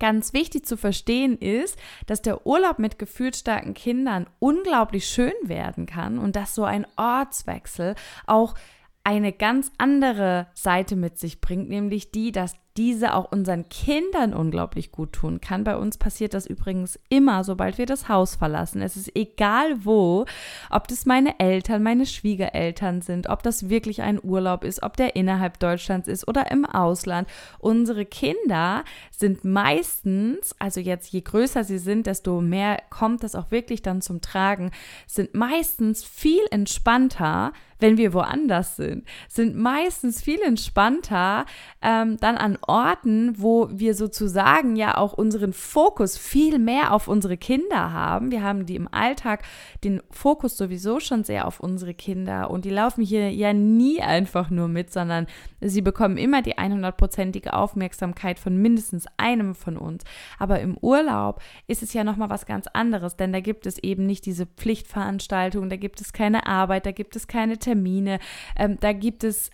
ganz 0.00 0.32
wichtig 0.32 0.66
zu 0.66 0.76
verstehen 0.76 1.38
ist, 1.38 1.78
dass 2.06 2.22
der 2.22 2.46
Urlaub 2.46 2.80
mit 2.80 2.98
gefühlsstarken 2.98 3.74
Kindern 3.74 4.26
unglaublich 4.40 5.06
schön 5.06 5.32
werden 5.44 5.86
kann 5.86 6.18
und 6.18 6.34
dass 6.34 6.54
so 6.56 6.64
ein 6.64 6.86
Ortswechsel 6.96 7.94
auch 8.26 8.54
eine 9.04 9.32
ganz 9.32 9.70
andere 9.78 10.48
Seite 10.54 10.96
mit 10.96 11.18
sich 11.18 11.40
bringt, 11.40 11.68
nämlich 11.68 12.10
die, 12.10 12.32
dass 12.32 12.54
diese 12.76 13.14
auch 13.14 13.32
unseren 13.32 13.68
Kindern 13.68 14.32
unglaublich 14.32 14.92
gut 14.92 15.12
tun 15.12 15.40
kann. 15.40 15.64
Bei 15.64 15.76
uns 15.76 15.98
passiert 15.98 16.34
das 16.34 16.46
übrigens 16.46 16.98
immer, 17.08 17.42
sobald 17.42 17.78
wir 17.78 17.86
das 17.86 18.08
Haus 18.08 18.36
verlassen. 18.36 18.80
Es 18.80 18.96
ist 18.96 19.14
egal 19.16 19.84
wo, 19.84 20.24
ob 20.70 20.86
das 20.86 21.04
meine 21.04 21.38
Eltern, 21.40 21.82
meine 21.82 22.06
Schwiegereltern 22.06 23.02
sind, 23.02 23.28
ob 23.28 23.42
das 23.42 23.68
wirklich 23.68 24.02
ein 24.02 24.20
Urlaub 24.22 24.62
ist, 24.62 24.82
ob 24.82 24.96
der 24.96 25.16
innerhalb 25.16 25.58
Deutschlands 25.58 26.06
ist 26.06 26.28
oder 26.28 26.50
im 26.50 26.64
Ausland. 26.64 27.28
Unsere 27.58 28.06
Kinder 28.06 28.84
sind 29.10 29.44
meistens, 29.44 30.54
also 30.58 30.80
jetzt 30.80 31.12
je 31.12 31.22
größer 31.22 31.64
sie 31.64 31.78
sind, 31.78 32.06
desto 32.06 32.40
mehr 32.40 32.78
kommt 32.88 33.24
das 33.24 33.34
auch 33.34 33.50
wirklich 33.50 33.82
dann 33.82 34.00
zum 34.00 34.20
Tragen, 34.20 34.70
sind 35.06 35.34
meistens 35.34 36.04
viel 36.04 36.42
entspannter, 36.50 37.52
wenn 37.80 37.96
wir 37.96 38.12
woanders 38.12 38.76
sind, 38.76 39.04
sind 39.28 39.56
meistens 39.56 40.22
viel 40.22 40.40
entspannter 40.40 41.46
ähm, 41.82 42.18
dann 42.18 42.36
an 42.36 42.58
Orten, 42.66 43.34
wo 43.36 43.68
wir 43.70 43.94
sozusagen 43.94 44.76
ja 44.76 44.96
auch 44.96 45.12
unseren 45.12 45.52
Fokus 45.52 46.16
viel 46.16 46.58
mehr 46.58 46.92
auf 46.92 47.08
unsere 47.08 47.36
Kinder 47.36 47.92
haben. 47.92 48.30
Wir 48.30 48.42
haben 48.42 48.66
die 48.66 48.76
im 48.76 48.88
Alltag 48.92 49.42
den 49.84 50.02
Fokus 50.10 50.56
sowieso 50.56 51.00
schon 51.00 51.24
sehr 51.24 51.46
auf 51.46 51.60
unsere 51.60 51.94
Kinder 51.94 52.50
und 52.50 52.64
die 52.64 52.70
laufen 52.70 53.02
hier 53.02 53.30
ja 53.30 53.52
nie 53.52 54.00
einfach 54.00 54.50
nur 54.50 54.68
mit, 54.68 54.92
sondern 54.92 55.26
sie 55.60 55.82
bekommen 55.82 56.16
immer 56.16 56.42
die 56.42 56.56
100%ige 56.56 57.54
Aufmerksamkeit 57.54 58.38
von 58.38 58.56
mindestens 58.56 59.06
einem 59.16 59.54
von 59.54 59.76
uns. 59.76 60.04
Aber 60.38 60.60
im 60.60 60.76
Urlaub 60.78 61.40
ist 61.66 61.82
es 61.82 61.92
ja 61.92 62.04
nochmal 62.04 62.30
was 62.30 62.46
ganz 62.46 62.66
anderes, 62.66 63.16
denn 63.16 63.32
da 63.32 63.40
gibt 63.40 63.66
es 63.66 63.78
eben 63.78 64.06
nicht 64.06 64.26
diese 64.26 64.46
Pflichtveranstaltung, 64.46 65.68
da 65.68 65.76
gibt 65.76 66.00
es 66.00 66.12
keine 66.12 66.46
Arbeit, 66.46 66.86
da 66.86 66.92
gibt 66.92 67.16
es 67.16 67.26
keine 67.26 67.58
Termine, 67.58 68.18
ähm, 68.56 68.78
da 68.80 68.92
gibt 68.92 69.24
es 69.24 69.50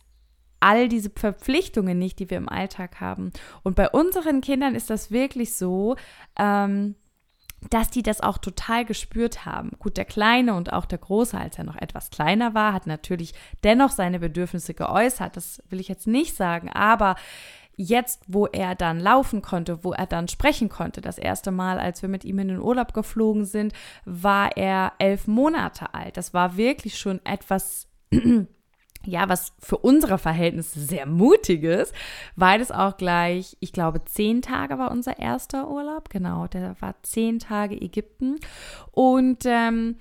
all 0.60 0.88
diese 0.88 1.10
Verpflichtungen 1.10 1.98
nicht, 1.98 2.18
die 2.18 2.30
wir 2.30 2.38
im 2.38 2.48
Alltag 2.48 3.00
haben. 3.00 3.32
Und 3.62 3.76
bei 3.76 3.88
unseren 3.88 4.40
Kindern 4.40 4.74
ist 4.74 4.90
das 4.90 5.10
wirklich 5.10 5.54
so, 5.54 5.96
ähm, 6.38 6.94
dass 7.70 7.90
die 7.90 8.02
das 8.02 8.20
auch 8.20 8.38
total 8.38 8.84
gespürt 8.84 9.44
haben. 9.44 9.72
Gut, 9.78 9.96
der 9.96 10.04
Kleine 10.04 10.54
und 10.54 10.72
auch 10.72 10.84
der 10.84 10.98
Große, 10.98 11.36
als 11.36 11.58
er 11.58 11.64
noch 11.64 11.76
etwas 11.76 12.10
kleiner 12.10 12.54
war, 12.54 12.72
hat 12.72 12.86
natürlich 12.86 13.34
dennoch 13.64 13.90
seine 13.90 14.20
Bedürfnisse 14.20 14.74
geäußert. 14.74 15.36
Das 15.36 15.62
will 15.68 15.80
ich 15.80 15.88
jetzt 15.88 16.06
nicht 16.06 16.36
sagen, 16.36 16.70
aber 16.70 17.16
jetzt, 17.76 18.22
wo 18.26 18.46
er 18.46 18.74
dann 18.74 19.00
laufen 19.00 19.42
konnte, 19.42 19.84
wo 19.84 19.92
er 19.92 20.06
dann 20.06 20.28
sprechen 20.28 20.68
konnte, 20.68 21.00
das 21.00 21.18
erste 21.18 21.50
Mal, 21.50 21.78
als 21.78 22.02
wir 22.02 22.08
mit 22.08 22.24
ihm 22.24 22.38
in 22.38 22.48
den 22.48 22.60
Urlaub 22.60 22.94
geflogen 22.94 23.44
sind, 23.44 23.72
war 24.04 24.56
er 24.56 24.92
elf 24.98 25.26
Monate 25.26 25.94
alt. 25.94 26.16
Das 26.16 26.34
war 26.34 26.56
wirklich 26.56 26.98
schon 26.98 27.24
etwas 27.24 27.88
ja, 29.06 29.28
was 29.28 29.52
für 29.58 29.78
unsere 29.78 30.18
Verhältnisse 30.18 30.80
sehr 30.80 31.06
mutig 31.06 31.62
ist, 31.62 31.94
weil 32.34 32.60
es 32.60 32.70
auch 32.70 32.96
gleich, 32.96 33.56
ich 33.60 33.72
glaube, 33.72 34.04
zehn 34.04 34.42
Tage 34.42 34.78
war 34.78 34.90
unser 34.90 35.18
erster 35.18 35.68
Urlaub. 35.68 36.10
Genau, 36.10 36.46
der 36.46 36.76
war 36.80 36.94
zehn 37.02 37.38
Tage 37.38 37.80
Ägypten. 37.80 38.36
Und 38.92 39.44
ähm, 39.44 39.96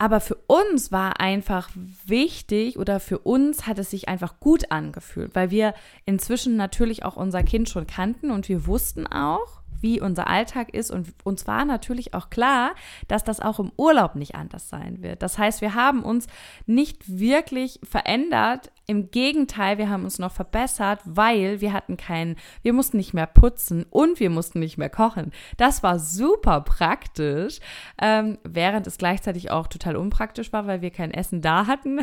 aber 0.00 0.20
für 0.20 0.36
uns 0.46 0.90
war 0.92 1.20
einfach 1.20 1.68
wichtig 2.06 2.78
oder 2.78 3.00
für 3.00 3.18
uns 3.18 3.66
hat 3.66 3.78
es 3.78 3.90
sich 3.90 4.08
einfach 4.08 4.40
gut 4.40 4.72
angefühlt, 4.72 5.34
weil 5.34 5.50
wir 5.50 5.74
inzwischen 6.06 6.56
natürlich 6.56 7.04
auch 7.04 7.16
unser 7.16 7.42
Kind 7.42 7.68
schon 7.68 7.86
kannten 7.86 8.30
und 8.30 8.48
wir 8.48 8.66
wussten 8.66 9.06
auch, 9.06 9.59
wie 9.80 10.00
unser 10.00 10.28
Alltag 10.28 10.72
ist. 10.74 10.90
Und 10.90 11.12
uns 11.24 11.46
war 11.46 11.64
natürlich 11.64 12.14
auch 12.14 12.30
klar, 12.30 12.72
dass 13.08 13.24
das 13.24 13.40
auch 13.40 13.58
im 13.58 13.72
Urlaub 13.76 14.14
nicht 14.14 14.34
anders 14.34 14.68
sein 14.68 15.02
wird. 15.02 15.22
Das 15.22 15.38
heißt, 15.38 15.60
wir 15.60 15.74
haben 15.74 16.02
uns 16.02 16.26
nicht 16.66 17.18
wirklich 17.18 17.80
verändert 17.82 18.70
im 18.90 19.12
Gegenteil, 19.12 19.78
wir 19.78 19.88
haben 19.88 20.02
uns 20.02 20.18
noch 20.18 20.32
verbessert, 20.32 20.98
weil 21.04 21.60
wir 21.60 21.72
hatten 21.72 21.96
keinen, 21.96 22.34
wir 22.62 22.72
mussten 22.72 22.96
nicht 22.96 23.14
mehr 23.14 23.28
putzen 23.28 23.86
und 23.88 24.18
wir 24.18 24.30
mussten 24.30 24.58
nicht 24.58 24.78
mehr 24.78 24.90
kochen. 24.90 25.30
Das 25.56 25.84
war 25.84 26.00
super 26.00 26.62
praktisch, 26.62 27.60
ähm, 28.02 28.38
während 28.42 28.88
es 28.88 28.98
gleichzeitig 28.98 29.52
auch 29.52 29.68
total 29.68 29.94
unpraktisch 29.94 30.52
war, 30.52 30.66
weil 30.66 30.82
wir 30.82 30.90
kein 30.90 31.12
Essen 31.12 31.40
da 31.40 31.68
hatten 31.68 32.00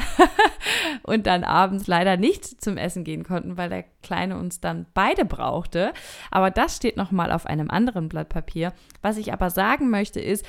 und 1.04 1.28
dann 1.28 1.44
abends 1.44 1.88
leider 1.88 2.16
nicht 2.16 2.64
zum 2.64 2.78
Essen 2.78 3.04
gehen 3.04 3.26
konnten, 3.26 3.58
weil 3.58 3.68
der 3.68 3.84
Kleine 4.02 4.38
uns 4.38 4.62
dann 4.62 4.86
beide 4.94 5.26
brauchte. 5.26 5.92
Aber 6.32 6.52
das 6.52 6.78
steht 6.78 6.96
nochmal 6.96 7.34
auf 7.34 7.46
einem 7.46 7.67
anderen 7.70 8.10
Blatt 8.10 8.30
Papier. 8.30 8.74
Was 9.02 9.18
ich 9.18 9.34
aber 9.34 9.50
sagen 9.50 9.90
möchte 9.90 10.20
ist, 10.20 10.46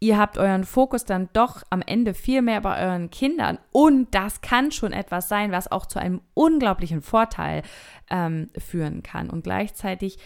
ihr 0.00 0.18
habt 0.18 0.36
euren 0.36 0.64
Fokus 0.64 1.04
dann 1.04 1.28
doch 1.32 1.62
am 1.70 1.80
Ende 1.80 2.14
viel 2.14 2.42
mehr 2.42 2.60
bei 2.60 2.84
euren 2.84 3.10
Kindern 3.10 3.58
und 3.70 4.14
das 4.14 4.40
kann 4.40 4.72
schon 4.72 4.92
etwas 4.92 5.28
sein, 5.28 5.52
was 5.52 5.70
auch 5.70 5.86
zu 5.86 6.00
einem 6.00 6.20
unglaublichen 6.34 7.02
Vorteil 7.02 7.62
ähm, 8.10 8.48
führen 8.58 9.02
kann. 9.02 9.30
Und 9.30 9.44
gleichzeitig 9.44 10.18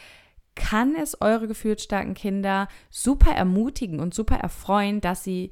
kann 0.54 0.94
es 0.94 1.20
eure 1.20 1.46
gefühlsstarken 1.46 2.14
Kinder 2.14 2.68
super 2.90 3.32
ermutigen 3.32 4.00
und 4.00 4.14
super 4.14 4.36
erfreuen, 4.36 5.00
dass 5.00 5.22
sie 5.22 5.50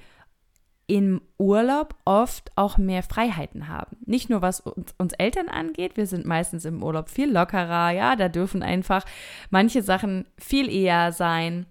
im 0.87 1.23
Urlaub 1.38 1.95
oft 2.05 2.53
auch 2.57 2.76
mehr 2.76 3.03
Freiheiten 3.03 3.69
haben. 3.69 3.97
Nicht 4.05 4.29
nur 4.29 4.43
was 4.43 4.61
uns, 4.61 5.12
Eltern 5.19 5.49
angeht, 5.49 5.97
wir 5.97 6.07
sind 6.07 6.26
meistens 6.26 6.64
im 6.64 6.83
Urlaub 6.83 7.09
viel 7.09 7.31
lockerer, 7.31 7.91
ja, 7.91 8.17
da 8.17 8.29
dürfen 8.29 8.62
einfach 8.62 9.05
manche 9.50 9.83
Sachen 9.83 10.26
viel 10.38 10.71
eher 10.71 11.12
sein. 11.12 11.67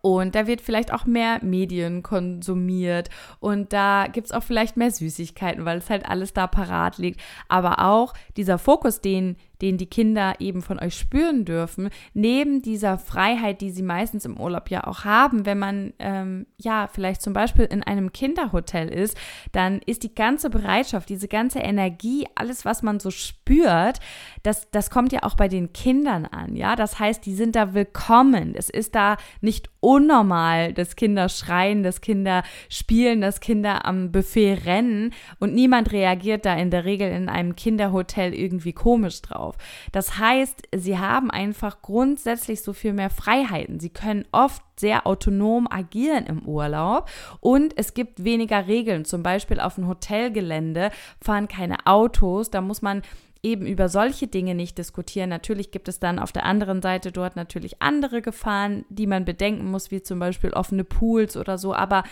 Und 0.00 0.34
da 0.34 0.46
wird 0.46 0.62
vielleicht 0.62 0.92
auch 0.92 1.04
mehr 1.04 1.38
Medien 1.44 2.02
konsumiert 2.02 3.08
und 3.38 3.72
da 3.72 4.08
gibt 4.10 4.26
es 4.26 4.32
auch 4.32 4.42
vielleicht 4.42 4.76
mehr 4.76 4.90
Süßigkeiten, 4.90 5.64
weil 5.64 5.78
es 5.78 5.90
halt 5.90 6.06
alles 6.06 6.32
da 6.32 6.46
parat 6.46 6.98
liegt. 6.98 7.20
Aber 7.48 7.78
auch 7.78 8.14
dieser 8.36 8.58
Fokus, 8.58 9.00
den 9.00 9.36
den 9.62 9.78
die 9.78 9.86
Kinder 9.86 10.34
eben 10.40 10.60
von 10.60 10.78
euch 10.80 10.96
spüren 10.96 11.44
dürfen, 11.44 11.88
neben 12.12 12.60
dieser 12.62 12.98
Freiheit, 12.98 13.60
die 13.60 13.70
sie 13.70 13.82
meistens 13.82 14.24
im 14.24 14.38
Urlaub 14.38 14.70
ja 14.70 14.84
auch 14.84 15.04
haben, 15.04 15.46
wenn 15.46 15.58
man 15.58 15.92
ähm, 16.00 16.46
ja 16.58 16.88
vielleicht 16.92 17.22
zum 17.22 17.32
Beispiel 17.32 17.64
in 17.66 17.82
einem 17.82 18.12
Kinderhotel 18.12 18.88
ist, 18.88 19.16
dann 19.52 19.80
ist 19.86 20.02
die 20.02 20.14
ganze 20.14 20.50
Bereitschaft, 20.50 21.08
diese 21.08 21.28
ganze 21.28 21.60
Energie, 21.60 22.26
alles, 22.34 22.64
was 22.64 22.82
man 22.82 22.98
so 22.98 23.10
spürt, 23.10 24.00
das, 24.42 24.68
das 24.72 24.90
kommt 24.90 25.12
ja 25.12 25.22
auch 25.22 25.36
bei 25.36 25.46
den 25.46 25.72
Kindern 25.72 26.26
an, 26.26 26.56
ja. 26.56 26.74
Das 26.74 26.98
heißt, 26.98 27.24
die 27.24 27.34
sind 27.34 27.54
da 27.54 27.72
willkommen. 27.72 28.54
Es 28.56 28.68
ist 28.68 28.96
da 28.96 29.16
nicht 29.40 29.70
unnormal, 29.78 30.72
dass 30.72 30.96
Kinder 30.96 31.28
schreien, 31.28 31.84
dass 31.84 32.00
Kinder 32.00 32.42
spielen, 32.68 33.20
dass 33.20 33.38
Kinder 33.38 33.84
am 33.84 34.10
Buffet 34.10 34.54
rennen 34.64 35.12
und 35.38 35.54
niemand 35.54 35.92
reagiert 35.92 36.44
da 36.44 36.54
in 36.54 36.70
der 36.70 36.84
Regel 36.84 37.10
in 37.12 37.28
einem 37.28 37.54
Kinderhotel 37.54 38.34
irgendwie 38.34 38.72
komisch 38.72 39.22
drauf 39.22 39.51
auf. 39.52 39.58
Das 39.92 40.18
heißt, 40.18 40.62
sie 40.74 40.98
haben 40.98 41.30
einfach 41.30 41.82
grundsätzlich 41.82 42.62
so 42.62 42.72
viel 42.72 42.92
mehr 42.92 43.10
Freiheiten. 43.10 43.80
Sie 43.80 43.90
können 43.90 44.24
oft 44.32 44.62
sehr 44.78 45.06
autonom 45.06 45.68
agieren 45.70 46.26
im 46.26 46.42
Urlaub 46.46 47.08
und 47.40 47.76
es 47.76 47.94
gibt 47.94 48.24
weniger 48.24 48.66
Regeln. 48.66 49.04
Zum 49.04 49.22
Beispiel 49.22 49.60
auf 49.60 49.76
dem 49.76 49.88
Hotelgelände 49.88 50.90
fahren 51.20 51.48
keine 51.48 51.86
Autos. 51.86 52.50
Da 52.50 52.60
muss 52.60 52.82
man 52.82 53.02
eben 53.42 53.66
über 53.66 53.88
solche 53.88 54.28
Dinge 54.28 54.54
nicht 54.54 54.78
diskutieren. 54.78 55.28
Natürlich 55.28 55.72
gibt 55.72 55.88
es 55.88 55.98
dann 55.98 56.18
auf 56.18 56.32
der 56.32 56.46
anderen 56.46 56.80
Seite 56.80 57.10
dort 57.10 57.34
natürlich 57.34 57.82
andere 57.82 58.22
Gefahren, 58.22 58.84
die 58.88 59.08
man 59.08 59.24
bedenken 59.24 59.70
muss, 59.70 59.90
wie 59.90 60.02
zum 60.02 60.20
Beispiel 60.20 60.50
offene 60.50 60.84
Pools 60.84 61.36
oder 61.36 61.58
so. 61.58 61.74
Aber 61.74 62.04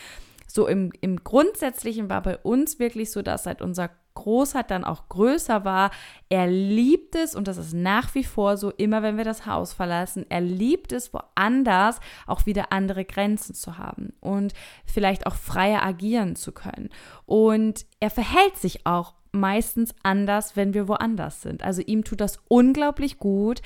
so 0.48 0.66
im, 0.66 0.92
im 1.00 1.22
Grundsätzlichen 1.22 2.10
war 2.10 2.22
bei 2.22 2.36
uns 2.38 2.80
wirklich 2.80 3.12
so, 3.12 3.22
dass 3.22 3.44
seit 3.44 3.62
unser 4.10 4.20
Großheit 4.20 4.70
dann 4.70 4.84
auch 4.84 5.08
größer 5.08 5.64
war. 5.64 5.90
Er 6.28 6.46
liebt 6.46 7.14
es, 7.14 7.34
und 7.34 7.48
das 7.48 7.56
ist 7.56 7.72
nach 7.74 8.14
wie 8.14 8.24
vor 8.24 8.56
so, 8.56 8.70
immer 8.70 9.02
wenn 9.02 9.16
wir 9.16 9.24
das 9.24 9.46
Haus 9.46 9.72
verlassen, 9.72 10.26
er 10.28 10.40
liebt 10.40 10.92
es, 10.92 11.12
woanders 11.12 12.00
auch 12.26 12.46
wieder 12.46 12.72
andere 12.72 13.04
Grenzen 13.04 13.54
zu 13.54 13.78
haben 13.78 14.12
und 14.20 14.52
vielleicht 14.84 15.26
auch 15.26 15.34
freier 15.34 15.82
agieren 15.82 16.36
zu 16.36 16.52
können. 16.52 16.90
Und 17.26 17.86
er 18.00 18.10
verhält 18.10 18.56
sich 18.56 18.86
auch 18.86 19.14
meistens 19.32 19.94
anders, 20.02 20.56
wenn 20.56 20.74
wir 20.74 20.88
woanders 20.88 21.42
sind. 21.42 21.62
Also 21.62 21.82
ihm 21.82 22.04
tut 22.04 22.20
das 22.20 22.38
unglaublich 22.48 23.18
gut 23.18 23.62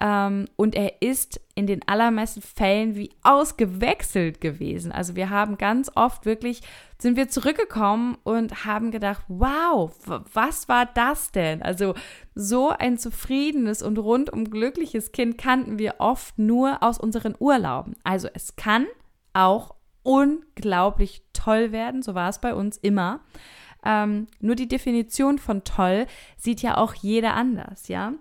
ähm, 0.00 0.46
und 0.56 0.74
er 0.74 1.00
ist 1.00 1.40
in 1.54 1.66
den 1.66 1.86
allermeisten 1.88 2.42
Fällen 2.42 2.96
wie 2.96 3.10
ausgewechselt 3.22 4.40
gewesen. 4.40 4.92
Also 4.92 5.16
wir 5.16 5.30
haben 5.30 5.56
ganz 5.56 5.90
oft 5.94 6.26
wirklich, 6.26 6.60
sind 6.98 7.16
wir 7.16 7.28
zurückgekommen 7.28 8.18
und 8.24 8.64
haben 8.66 8.90
gedacht, 8.90 9.24
wow, 9.28 9.90
was 10.32 10.68
war 10.68 10.86
das 10.86 11.32
denn? 11.32 11.62
Also 11.62 11.94
so 12.34 12.68
ein 12.70 12.98
zufriedenes 12.98 13.82
und 13.82 13.98
rundum 13.98 14.50
glückliches 14.50 15.12
Kind 15.12 15.38
kannten 15.38 15.78
wir 15.78 15.94
oft 15.98 16.38
nur 16.38 16.82
aus 16.82 16.98
unseren 16.98 17.34
Urlauben. 17.38 17.94
Also 18.04 18.28
es 18.34 18.56
kann 18.56 18.86
auch 19.32 19.74
unglaublich 20.02 21.22
toll 21.32 21.72
werden, 21.72 22.02
so 22.02 22.14
war 22.14 22.28
es 22.28 22.40
bei 22.40 22.54
uns 22.54 22.76
immer. 22.76 23.20
Ähm, 23.86 24.26
nur 24.40 24.56
die 24.56 24.66
Definition 24.66 25.38
von 25.38 25.62
toll 25.62 26.06
sieht 26.36 26.60
ja 26.60 26.76
auch 26.76 26.94
jeder 26.94 27.34
anders, 27.34 27.86
ja. 27.86 28.14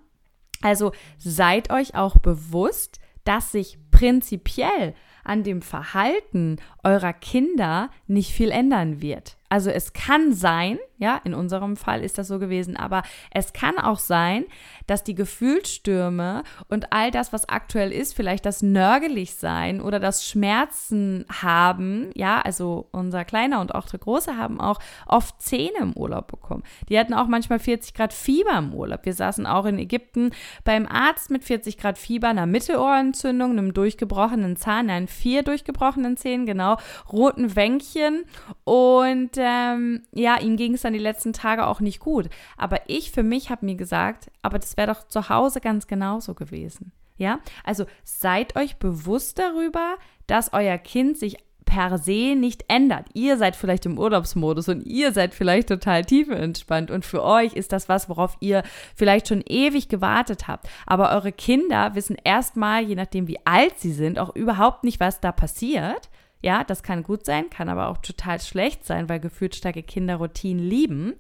Also 0.62 0.92
seid 1.18 1.72
euch 1.72 1.96
auch 1.96 2.20
bewusst, 2.20 3.00
dass 3.24 3.52
sich 3.52 3.80
prinzipiell 3.90 4.94
an 5.24 5.44
dem 5.44 5.64
Verhalten 5.64 6.58
eurer 6.84 7.14
Kinder 7.14 7.90
nicht 8.06 8.32
viel 8.32 8.52
ändern 8.52 9.02
wird. 9.02 9.38
Also 9.48 9.70
es 9.70 9.94
kann 9.94 10.34
sein, 10.34 10.80
ja, 10.98 11.22
in 11.24 11.34
unserem 11.34 11.78
Fall 11.78 12.04
ist 12.04 12.18
das 12.18 12.28
so 12.28 12.40
gewesen, 12.40 12.76
aber 12.78 13.04
es 13.32 13.54
kann 13.54 13.78
auch 13.78 14.00
sein, 14.00 14.46
dass 14.88 15.04
die 15.04 15.14
Gefühlsstürme 15.14 16.44
und 16.68 16.92
all 16.92 17.12
das, 17.12 17.32
was 17.32 17.48
aktuell 17.48 17.92
ist, 17.92 18.16
vielleicht 18.16 18.46
das 18.46 18.64
nörgelig 18.64 19.36
sein 19.36 19.82
oder 19.82 20.00
das 20.00 20.26
Schmerzen 20.26 21.26
haben, 21.30 22.10
ja, 22.16 22.42
also 22.42 22.88
unser 22.92 23.24
Kleiner 23.24 23.62
und 23.62 23.76
auch 23.76 23.86
der 23.88 24.00
Große 24.00 24.36
haben 24.36 24.60
auch 24.60 24.80
oft 25.06 25.42
Zähne 25.42 25.78
im 25.80 25.94
Urlaub 25.94 26.28
bekommen. 26.28 26.64
Die 26.90 26.98
hatten 26.98 27.14
auch 27.14 27.28
manchmal 27.28 27.60
40 27.60 27.94
Grad 27.94 28.14
Fieber 28.14 28.58
im 28.58 28.74
Urlaub. 28.74 29.06
Wir 29.06 29.14
saßen 29.14 29.46
auch 29.46 29.66
in 29.66 29.78
Ägypten 29.78 30.32
beim 30.64 30.88
Arzt 30.88 31.30
mit 31.30 31.44
40 31.44 31.78
Grad 31.78 31.98
Fieber, 31.98 32.30
einer 32.30 32.48
Mittelohrentzündung, 32.48 33.52
einem 33.52 33.74
durchgebrochenen 33.74 34.56
Zahn, 34.56 34.88
nein, 34.88 35.08
vier 35.08 35.44
durchgebrochenen 35.44 36.18
Zähnen, 36.18 36.46
genau, 36.46 36.78
roten 37.12 37.56
Wänkchen 37.56 38.24
und 38.64 39.35
ähm, 39.38 40.04
ja, 40.14 40.40
ihm 40.40 40.58
ging 40.58 40.74
es 40.74 40.82
dann 40.82 40.94
die 40.94 41.00
letzten 41.00 41.34
Tage 41.34 41.68
auch 41.68 41.80
nicht 41.80 42.00
gut. 42.00 42.30
Aber 42.58 42.82
ich 42.88 43.12
für 43.12 43.24
mich 43.24 43.50
habe 43.50 43.66
mir 43.66 43.76
gesagt, 43.76 44.32
aber 44.42 44.60
das 44.60 44.78
wäre 44.78 44.94
doch 44.94 45.08
zu 45.08 45.30
Hause 45.30 45.62
ganz 45.62 45.88
genauso 45.88 46.34
gewesen. 46.34 46.92
Ja, 47.18 47.40
also 47.64 47.86
seid 48.04 48.58
euch 48.58 48.78
bewusst 48.78 49.40
darüber, 49.40 49.96
dass 50.28 50.52
euer 50.52 50.78
Kind 50.78 51.18
sich 51.18 51.38
per 51.66 51.98
se 51.98 52.36
nicht 52.36 52.66
ändert. 52.68 53.08
Ihr 53.14 53.38
seid 53.38 53.56
vielleicht 53.56 53.86
im 53.86 53.98
Urlaubsmodus 53.98 54.70
und 54.70 54.86
ihr 54.86 55.12
seid 55.12 55.34
vielleicht 55.34 55.70
total 55.70 56.06
tiefenentspannt 56.06 56.92
und 56.92 57.06
für 57.06 57.24
euch 57.24 57.54
ist 57.54 57.72
das 57.72 57.90
was, 57.90 58.08
worauf 58.08 58.38
ihr 58.40 58.64
vielleicht 58.96 59.28
schon 59.28 59.44
ewig 59.48 59.90
gewartet 59.90 60.48
habt. 60.48 60.70
Aber 60.86 61.12
eure 61.12 61.32
Kinder 61.32 61.96
wissen 61.96 62.18
erstmal, 62.24 62.84
je 62.84 62.96
nachdem 62.96 63.28
wie 63.28 63.40
alt 63.46 63.80
sie 63.80 63.92
sind, 63.92 64.20
auch 64.20 64.36
überhaupt 64.36 64.84
nicht, 64.84 65.00
was 65.00 65.20
da 65.20 65.32
passiert. 65.32 66.10
Ja, 66.46 66.64
das 66.64 66.84
kann 66.84 67.02
gut 67.02 67.26
sein, 67.26 67.50
kann 67.50 67.70
aber 67.70 67.88
auch 67.88 67.98
total 67.98 68.40
schlecht 68.40 68.86
sein, 68.86 69.10
weil 69.10 69.20
gefühlt 69.20 69.56
starke 69.56 69.82
Kinder 69.82 70.18
Routinen 70.18 70.64
lieben. 70.64 71.16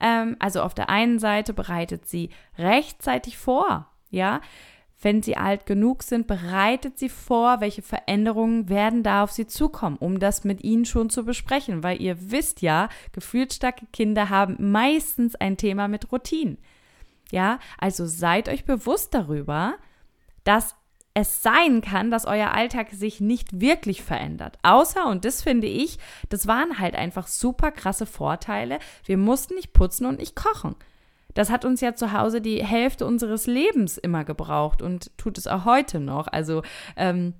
Ähm, 0.00 0.36
also 0.38 0.62
auf 0.62 0.72
der 0.72 0.88
einen 0.88 1.18
Seite 1.18 1.52
bereitet 1.52 2.08
sie 2.08 2.30
rechtzeitig 2.56 3.36
vor, 3.36 3.90
ja. 4.08 4.40
Wenn 5.02 5.22
sie 5.22 5.36
alt 5.36 5.66
genug 5.66 6.02
sind, 6.02 6.26
bereitet 6.26 6.98
sie 6.98 7.10
vor, 7.10 7.60
welche 7.60 7.82
Veränderungen 7.82 8.70
werden 8.70 9.02
da 9.02 9.22
auf 9.22 9.32
sie 9.32 9.46
zukommen, 9.46 9.98
um 9.98 10.18
das 10.18 10.44
mit 10.44 10.64
ihnen 10.64 10.86
schon 10.86 11.10
zu 11.10 11.26
besprechen, 11.26 11.82
weil 11.82 12.00
ihr 12.00 12.30
wisst 12.30 12.62
ja, 12.62 12.88
gefühlsstarke 13.12 13.84
Kinder 13.92 14.30
haben 14.30 14.56
meistens 14.72 15.34
ein 15.34 15.58
Thema 15.58 15.88
mit 15.88 16.10
Routinen. 16.10 16.56
Ja, 17.30 17.58
also 17.76 18.06
seid 18.06 18.48
euch 18.48 18.64
bewusst 18.64 19.12
darüber, 19.12 19.74
dass 20.44 20.74
es 21.14 21.42
sein 21.42 21.80
kann, 21.80 22.10
dass 22.10 22.24
euer 22.24 22.52
Alltag 22.52 22.90
sich 22.90 23.20
nicht 23.20 23.60
wirklich 23.60 24.02
verändert. 24.02 24.58
Außer, 24.62 25.06
und 25.06 25.24
das 25.24 25.42
finde 25.42 25.66
ich, 25.66 25.98
das 26.28 26.46
waren 26.46 26.78
halt 26.78 26.94
einfach 26.94 27.26
super 27.26 27.72
krasse 27.72 28.06
Vorteile. 28.06 28.78
Wir 29.04 29.16
mussten 29.16 29.54
nicht 29.54 29.72
putzen 29.72 30.06
und 30.06 30.18
nicht 30.18 30.36
kochen. 30.36 30.76
Das 31.34 31.50
hat 31.50 31.64
uns 31.64 31.80
ja 31.80 31.94
zu 31.94 32.12
Hause 32.12 32.40
die 32.40 32.64
Hälfte 32.64 33.06
unseres 33.06 33.46
Lebens 33.46 33.98
immer 33.98 34.24
gebraucht 34.24 34.82
und 34.82 35.16
tut 35.16 35.38
es 35.38 35.46
auch 35.46 35.64
heute 35.64 36.00
noch. 36.00 36.26
Also, 36.28 36.62
ähm, 36.96 37.34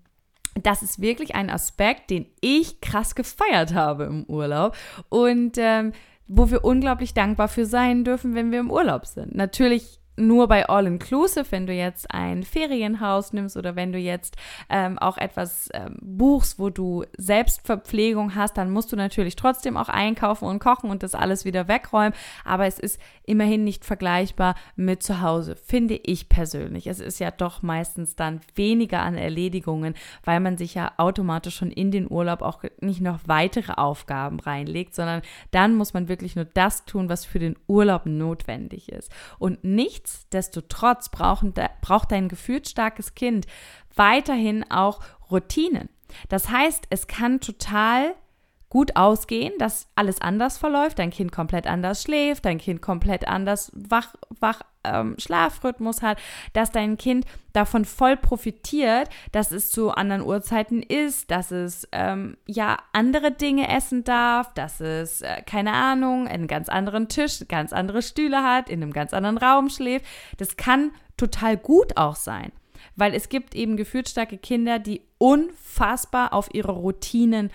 das 0.54 0.82
ist 0.82 1.00
wirklich 1.00 1.34
ein 1.34 1.48
Aspekt, 1.48 2.10
den 2.10 2.26
ich 2.40 2.80
krass 2.80 3.14
gefeiert 3.14 3.72
habe 3.72 4.04
im 4.04 4.24
Urlaub 4.24 4.76
und 5.08 5.56
ähm, 5.58 5.92
wo 6.26 6.50
wir 6.50 6.64
unglaublich 6.64 7.14
dankbar 7.14 7.48
für 7.48 7.66
sein 7.66 8.04
dürfen, 8.04 8.34
wenn 8.34 8.50
wir 8.50 8.60
im 8.60 8.70
Urlaub 8.70 9.06
sind. 9.06 9.34
Natürlich 9.34 9.99
nur 10.20 10.48
bei 10.48 10.68
All 10.68 10.86
Inclusive, 10.86 11.46
wenn 11.50 11.66
du 11.66 11.72
jetzt 11.72 12.10
ein 12.12 12.42
Ferienhaus 12.42 13.32
nimmst 13.32 13.56
oder 13.56 13.76
wenn 13.76 13.92
du 13.92 13.98
jetzt 13.98 14.36
ähm, 14.68 14.98
auch 14.98 15.16
etwas 15.16 15.68
ähm, 15.72 15.96
buchst, 16.00 16.58
wo 16.58 16.70
du 16.70 17.04
Selbstverpflegung 17.16 18.34
hast, 18.34 18.56
dann 18.56 18.70
musst 18.70 18.92
du 18.92 18.96
natürlich 18.96 19.36
trotzdem 19.36 19.76
auch 19.76 19.88
einkaufen 19.88 20.46
und 20.46 20.58
kochen 20.58 20.90
und 20.90 21.02
das 21.02 21.14
alles 21.14 21.44
wieder 21.44 21.68
wegräumen. 21.68 22.12
Aber 22.44 22.66
es 22.66 22.78
ist 22.78 23.00
immerhin 23.24 23.64
nicht 23.64 23.84
vergleichbar 23.84 24.54
mit 24.76 25.02
zu 25.02 25.20
Hause, 25.20 25.56
finde 25.56 25.94
ich 25.94 26.28
persönlich. 26.28 26.86
Es 26.86 27.00
ist 27.00 27.20
ja 27.20 27.30
doch 27.30 27.62
meistens 27.62 28.16
dann 28.16 28.40
weniger 28.54 29.00
an 29.00 29.16
Erledigungen, 29.16 29.94
weil 30.24 30.40
man 30.40 30.58
sich 30.58 30.74
ja 30.74 30.92
automatisch 30.96 31.56
schon 31.56 31.70
in 31.70 31.90
den 31.90 32.10
Urlaub 32.10 32.42
auch 32.42 32.62
nicht 32.80 33.00
noch 33.00 33.20
weitere 33.26 33.72
Aufgaben 33.72 34.40
reinlegt, 34.40 34.94
sondern 34.94 35.22
dann 35.50 35.76
muss 35.76 35.94
man 35.94 36.08
wirklich 36.08 36.36
nur 36.36 36.44
das 36.44 36.84
tun, 36.84 37.08
was 37.08 37.24
für 37.24 37.38
den 37.38 37.56
Urlaub 37.66 38.06
notwendig 38.06 38.90
ist. 38.90 39.10
Und 39.38 39.62
nichts 39.64 40.09
Nichtsdestotrotz 40.10 41.08
brauchen, 41.08 41.54
braucht 41.80 42.12
dein 42.12 42.28
gefühlsstarkes 42.28 43.14
Kind 43.14 43.46
weiterhin 43.94 44.68
auch 44.70 45.00
Routinen. 45.30 45.88
Das 46.28 46.50
heißt, 46.50 46.86
es 46.90 47.06
kann 47.06 47.40
total 47.40 48.14
gut 48.70 48.94
ausgehen, 48.94 49.52
dass 49.58 49.88
alles 49.96 50.20
anders 50.20 50.56
verläuft, 50.56 51.00
dein 51.00 51.10
Kind 51.10 51.32
komplett 51.32 51.66
anders 51.66 52.04
schläft, 52.04 52.44
dein 52.44 52.58
Kind 52.58 52.80
komplett 52.80 53.26
anders 53.26 53.72
wach, 53.74 54.14
wach 54.38 54.62
ähm, 54.84 55.16
Schlafrhythmus 55.18 56.02
hat, 56.02 56.18
dass 56.52 56.70
dein 56.70 56.96
Kind 56.96 57.26
davon 57.52 57.84
voll 57.84 58.16
profitiert, 58.16 59.10
dass 59.32 59.50
es 59.50 59.72
zu 59.72 59.90
anderen 59.90 60.22
Uhrzeiten 60.22 60.84
isst, 60.84 61.32
dass 61.32 61.50
es 61.50 61.88
ähm, 61.90 62.36
ja 62.46 62.78
andere 62.92 63.32
Dinge 63.32 63.68
essen 63.68 64.04
darf, 64.04 64.54
dass 64.54 64.80
es 64.80 65.20
äh, 65.22 65.42
keine 65.44 65.72
Ahnung 65.72 66.28
einen 66.28 66.46
ganz 66.46 66.68
anderen 66.68 67.08
Tisch, 67.08 67.44
ganz 67.48 67.72
andere 67.72 68.02
Stühle 68.02 68.44
hat, 68.44 68.70
in 68.70 68.82
einem 68.82 68.92
ganz 68.92 69.12
anderen 69.12 69.36
Raum 69.36 69.68
schläft. 69.68 70.06
Das 70.38 70.56
kann 70.56 70.92
total 71.16 71.56
gut 71.56 71.96
auch 71.96 72.16
sein 72.16 72.52
weil 72.96 73.14
es 73.14 73.28
gibt 73.28 73.54
eben 73.54 73.76
gefühlsstarke 73.76 74.38
Kinder, 74.38 74.78
die 74.78 75.02
unfassbar 75.18 76.32
auf 76.32 76.48
ihre 76.52 76.72
Routinen 76.72 77.50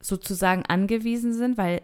sozusagen 0.00 0.64
angewiesen 0.64 1.32
sind, 1.32 1.58
weil 1.58 1.82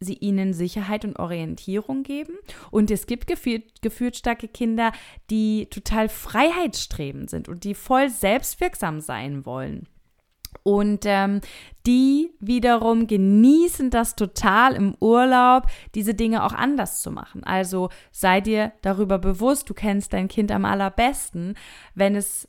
sie 0.00 0.14
ihnen 0.14 0.52
Sicherheit 0.52 1.04
und 1.04 1.18
Orientierung 1.18 2.02
geben. 2.02 2.34
Und 2.70 2.90
es 2.90 3.06
gibt 3.06 3.26
gefühlt, 3.26 3.82
gefühlt 3.82 4.16
starke 4.16 4.48
Kinder, 4.48 4.92
die 5.30 5.66
total 5.66 6.08
freiheitsstrebend 6.08 7.30
sind 7.30 7.48
und 7.48 7.64
die 7.64 7.74
voll 7.74 8.10
selbstwirksam 8.10 9.00
sein 9.00 9.46
wollen. 9.46 9.88
Und 10.62 11.04
ähm, 11.04 11.40
die 11.86 12.30
wiederum 12.40 13.06
genießen 13.06 13.90
das 13.90 14.16
total 14.16 14.74
im 14.74 14.96
Urlaub, 15.00 15.66
diese 15.94 16.14
Dinge 16.14 16.44
auch 16.44 16.52
anders 16.52 17.02
zu 17.02 17.10
machen. 17.10 17.44
Also 17.44 17.90
sei 18.12 18.40
dir 18.40 18.72
darüber 18.80 19.18
bewusst, 19.18 19.68
du 19.68 19.74
kennst 19.74 20.12
dein 20.12 20.28
Kind 20.28 20.52
am 20.52 20.64
allerbesten, 20.64 21.54
wenn 21.94 22.14
es 22.16 22.48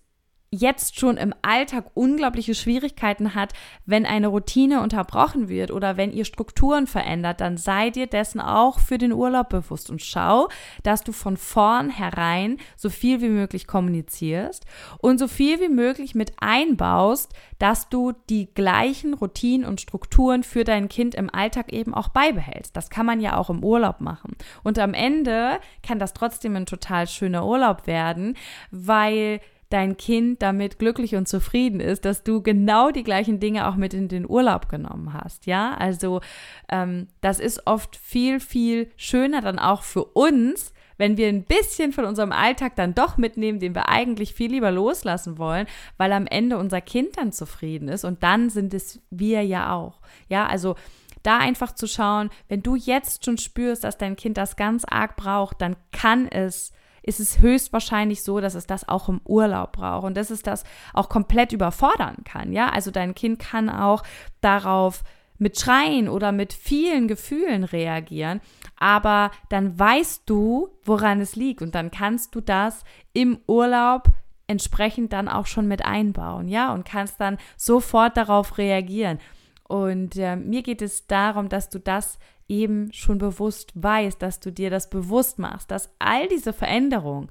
jetzt 0.51 0.99
schon 0.99 1.17
im 1.17 1.33
Alltag 1.41 1.85
unglaubliche 1.93 2.55
Schwierigkeiten 2.55 3.35
hat, 3.35 3.53
wenn 3.85 4.05
eine 4.05 4.27
Routine 4.27 4.81
unterbrochen 4.81 5.49
wird 5.49 5.71
oder 5.71 5.97
wenn 5.97 6.11
ihr 6.11 6.25
Strukturen 6.25 6.87
verändert, 6.87 7.41
dann 7.41 7.57
sei 7.57 7.89
dir 7.89 8.07
dessen 8.07 8.39
auch 8.39 8.79
für 8.79 8.97
den 8.97 9.11
Urlaub 9.11 9.49
bewusst 9.49 9.89
und 9.89 10.01
schau, 10.01 10.47
dass 10.83 11.03
du 11.03 11.11
von 11.11 11.37
vornherein 11.37 12.57
so 12.75 12.89
viel 12.89 13.21
wie 13.21 13.29
möglich 13.29 13.67
kommunizierst 13.67 14.65
und 14.99 15.19
so 15.19 15.27
viel 15.27 15.59
wie 15.59 15.69
möglich 15.69 16.15
mit 16.15 16.33
einbaust, 16.39 17.33
dass 17.59 17.89
du 17.89 18.13
die 18.29 18.53
gleichen 18.53 19.13
Routinen 19.13 19.67
und 19.67 19.81
Strukturen 19.81 20.43
für 20.43 20.63
dein 20.63 20.89
Kind 20.89 21.15
im 21.15 21.33
Alltag 21.33 21.71
eben 21.71 21.93
auch 21.93 22.09
beibehältst. 22.09 22.75
Das 22.75 22.89
kann 22.89 23.05
man 23.05 23.19
ja 23.19 23.37
auch 23.37 23.49
im 23.49 23.63
Urlaub 23.63 24.01
machen. 24.01 24.35
Und 24.63 24.79
am 24.79 24.93
Ende 24.93 25.59
kann 25.81 25.99
das 25.99 26.13
trotzdem 26.13 26.55
ein 26.55 26.65
total 26.65 27.07
schöner 27.07 27.45
Urlaub 27.45 27.87
werden, 27.87 28.35
weil 28.71 29.39
dein 29.69 29.97
Kind 29.97 30.41
damit 30.41 30.79
glücklich 30.79 31.15
und 31.15 31.27
zufrieden 31.27 31.79
ist, 31.79 32.05
dass 32.05 32.23
du 32.23 32.41
genau 32.41 32.91
die 32.91 33.03
gleichen 33.03 33.39
Dinge 33.39 33.67
auch 33.67 33.75
mit 33.75 33.93
in 33.93 34.07
den 34.07 34.29
Urlaub 34.29 34.69
genommen 34.69 35.13
hast. 35.13 35.45
Ja, 35.45 35.73
also 35.73 36.21
ähm, 36.69 37.07
das 37.21 37.39
ist 37.39 37.65
oft 37.65 37.95
viel, 37.95 38.39
viel 38.39 38.91
schöner 38.95 39.41
dann 39.41 39.59
auch 39.59 39.83
für 39.83 40.05
uns, 40.05 40.73
wenn 40.97 41.17
wir 41.17 41.27
ein 41.27 41.43
bisschen 41.43 41.91
von 41.91 42.05
unserem 42.05 42.31
Alltag 42.31 42.75
dann 42.75 42.95
doch 42.95 43.17
mitnehmen, 43.17 43.59
den 43.59 43.75
wir 43.75 43.89
eigentlich 43.89 44.33
viel 44.33 44.51
lieber 44.51 44.71
loslassen 44.71 45.37
wollen, 45.37 45.67
weil 45.97 46.13
am 46.13 46.27
Ende 46.27 46.57
unser 46.57 46.81
Kind 46.81 47.17
dann 47.17 47.31
zufrieden 47.31 47.89
ist 47.89 48.05
und 48.05 48.23
dann 48.23 48.49
sind 48.49 48.73
es 48.73 49.01
wir 49.09 49.43
ja 49.43 49.73
auch. 49.73 49.99
Ja, 50.29 50.47
also 50.47 50.75
da 51.23 51.39
einfach 51.39 51.73
zu 51.73 51.87
schauen, 51.87 52.29
wenn 52.47 52.61
du 52.61 52.75
jetzt 52.75 53.25
schon 53.25 53.37
spürst, 53.37 53.83
dass 53.83 53.97
dein 53.97 54.15
Kind 54.15 54.37
das 54.37 54.55
ganz 54.55 54.85
arg 54.85 55.15
braucht, 55.15 55.59
dann 55.59 55.75
kann 55.91 56.27
es 56.27 56.71
ist 57.05 57.19
es 57.19 57.39
höchstwahrscheinlich 57.39 58.23
so, 58.23 58.41
dass 58.41 58.55
es 58.55 58.65
das 58.65 58.89
auch 58.89 59.09
im 59.09 59.21
Urlaub 59.25 59.73
braucht 59.73 60.05
und 60.05 60.17
dass 60.17 60.31
es 60.31 60.41
das 60.41 60.63
auch 60.93 61.07
komplett 61.07 61.53
überfordern 61.53 62.17
kann. 62.25 62.51
Ja, 62.51 62.69
also 62.69 62.91
dein 62.91 63.13
Kind 63.13 63.39
kann 63.39 63.69
auch 63.69 64.03
darauf 64.41 65.03
mit 65.37 65.59
Schreien 65.59 66.09
oder 66.09 66.31
mit 66.31 66.53
vielen 66.53 67.07
Gefühlen 67.07 67.63
reagieren, 67.63 68.41
aber 68.77 69.31
dann 69.49 69.77
weißt 69.77 70.23
du, 70.25 70.69
woran 70.83 71.21
es 71.21 71.35
liegt 71.35 71.61
und 71.61 71.75
dann 71.75 71.91
kannst 71.91 72.33
du 72.35 72.41
das 72.41 72.83
im 73.13 73.39
Urlaub 73.45 74.07
entsprechend 74.47 75.13
dann 75.13 75.27
auch 75.27 75.45
schon 75.45 75.67
mit 75.67 75.83
einbauen, 75.83 76.47
ja, 76.47 76.73
und 76.73 76.85
kannst 76.85 77.19
dann 77.19 77.37
sofort 77.57 78.15
darauf 78.15 78.57
reagieren. 78.57 79.19
Und 79.67 80.15
äh, 80.17 80.35
mir 80.35 80.61
geht 80.61 80.83
es 80.83 81.07
darum, 81.07 81.49
dass 81.49 81.69
du 81.69 81.79
das 81.79 82.19
eben 82.47 82.91
schon 82.93 83.17
bewusst 83.17 83.71
weißt, 83.75 84.21
dass 84.21 84.39
du 84.39 84.51
dir 84.51 84.69
das 84.69 84.89
bewusst 84.89 85.39
machst, 85.39 85.71
dass 85.71 85.89
all 85.99 86.27
diese 86.27 86.53
Veränderungen, 86.53 87.29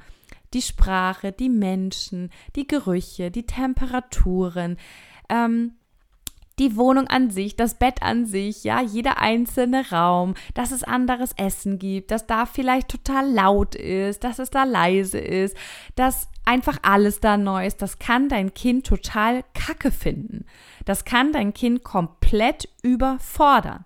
die 0.53 0.62
Sprache, 0.62 1.33
die 1.33 1.48
Menschen, 1.48 2.31
die 2.57 2.66
Gerüche, 2.66 3.31
die 3.31 3.46
Temperaturen, 3.46 4.77
ähm, 5.29 5.74
die 6.59 6.77
Wohnung 6.77 7.09
an 7.09 7.31
sich, 7.31 7.57
das 7.57 7.74
Bett 7.74 8.03
an 8.03 8.27
sich, 8.27 8.62
ja, 8.62 8.81
jeder 8.81 9.18
einzelne 9.18 9.90
Raum, 9.90 10.35
dass 10.55 10.70
es 10.70 10.85
anderes 10.85 11.33
Essen 11.37 11.79
gibt, 11.79 12.12
dass 12.12 12.27
da 12.27 12.46
vielleicht 12.46 12.88
total 12.88 13.29
laut 13.29 13.74
ist, 13.74 14.22
dass 14.22 14.38
es 14.38 14.50
da 14.50 14.62
leise 14.62 15.18
ist, 15.18 15.57
dass 15.96 16.29
einfach 16.44 16.79
alles 16.83 17.20
da 17.20 17.37
neu 17.37 17.66
ist, 17.66 17.83
das 17.83 17.98
kann 17.98 18.29
dein 18.29 18.55
Kind 18.55 18.87
total 18.87 19.44
kacke 19.55 19.90
finden. 19.90 20.46
Das 20.85 21.05
kann 21.05 21.33
dein 21.33 21.55
Kind 21.55 21.83
komplett 21.83 22.68
überfordern. 22.83 23.85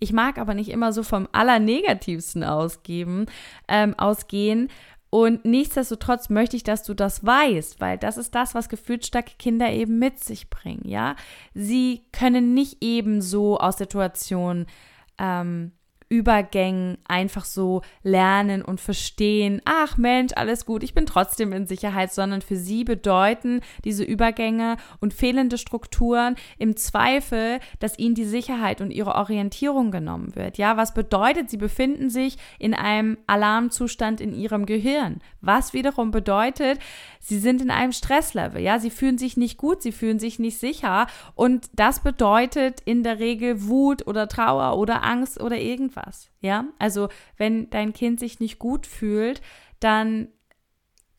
Ich 0.00 0.12
mag 0.12 0.38
aber 0.38 0.54
nicht 0.54 0.70
immer 0.70 0.92
so 0.92 1.02
vom 1.02 1.28
Allernegativsten 1.32 2.44
ausgeben, 2.44 3.26
ähm, 3.68 3.94
ausgehen. 3.98 4.68
Und 5.10 5.44
nichtsdestotrotz 5.44 6.28
möchte 6.28 6.56
ich, 6.56 6.64
dass 6.64 6.82
du 6.82 6.92
das 6.92 7.24
weißt, 7.24 7.80
weil 7.80 7.96
das 7.96 8.18
ist 8.18 8.34
das, 8.34 8.54
was 8.54 8.68
gefühlsstarke 8.68 9.32
Kinder 9.38 9.70
eben 9.70 9.98
mit 9.98 10.18
sich 10.22 10.50
bringen, 10.50 10.86
ja. 10.86 11.16
Sie 11.54 12.02
können 12.12 12.52
nicht 12.52 12.82
eben 12.82 13.22
so 13.22 13.58
aus 13.58 13.78
Situationen 13.78 14.66
ähm, 15.18 15.72
Übergängen 16.10 16.96
einfach 17.06 17.44
so 17.44 17.82
lernen 18.02 18.62
und 18.62 18.80
verstehen, 18.80 19.60
ach 19.66 19.98
Mensch, 19.98 20.32
alles 20.36 20.64
gut, 20.64 20.82
ich 20.82 20.94
bin 20.94 21.04
trotzdem 21.04 21.52
in 21.52 21.66
Sicherheit, 21.66 22.12
sondern 22.12 22.40
für 22.40 22.56
sie 22.56 22.84
bedeuten 22.84 23.60
diese 23.84 24.04
Übergänge 24.04 24.78
und 25.00 25.12
fehlende 25.12 25.58
Strukturen 25.58 26.36
im 26.58 26.76
Zweifel, 26.76 27.60
dass 27.78 27.98
ihnen 27.98 28.14
die 28.14 28.24
Sicherheit 28.24 28.80
und 28.80 28.90
ihre 28.90 29.16
Orientierung 29.16 29.90
genommen 29.90 30.34
wird. 30.34 30.56
Ja, 30.56 30.78
was 30.78 30.94
bedeutet, 30.94 31.50
sie 31.50 31.58
befinden 31.58 32.08
sich 32.08 32.38
in 32.58 32.72
einem 32.72 33.18
Alarmzustand 33.26 34.22
in 34.22 34.32
ihrem 34.32 34.64
Gehirn, 34.64 35.20
was 35.42 35.74
wiederum 35.74 36.10
bedeutet, 36.10 36.78
sie 37.20 37.38
sind 37.38 37.60
in 37.60 37.70
einem 37.70 37.92
Stresslevel, 37.92 38.62
ja, 38.62 38.78
sie 38.78 38.90
fühlen 38.90 39.18
sich 39.18 39.36
nicht 39.36 39.58
gut, 39.58 39.82
sie 39.82 39.92
fühlen 39.92 40.18
sich 40.18 40.38
nicht 40.38 40.58
sicher. 40.58 41.06
Und 41.34 41.68
das 41.74 42.00
bedeutet 42.00 42.80
in 42.86 43.02
der 43.02 43.18
Regel 43.18 43.66
Wut 43.68 44.06
oder 44.06 44.26
Trauer 44.26 44.78
oder 44.78 45.04
Angst 45.04 45.40
oder 45.40 45.58
irgendwas 45.58 45.97
etwas. 45.98 46.30
Ja, 46.40 46.64
also 46.78 47.08
wenn 47.36 47.70
dein 47.70 47.92
Kind 47.92 48.20
sich 48.20 48.40
nicht 48.40 48.58
gut 48.58 48.86
fühlt, 48.86 49.40
dann 49.80 50.28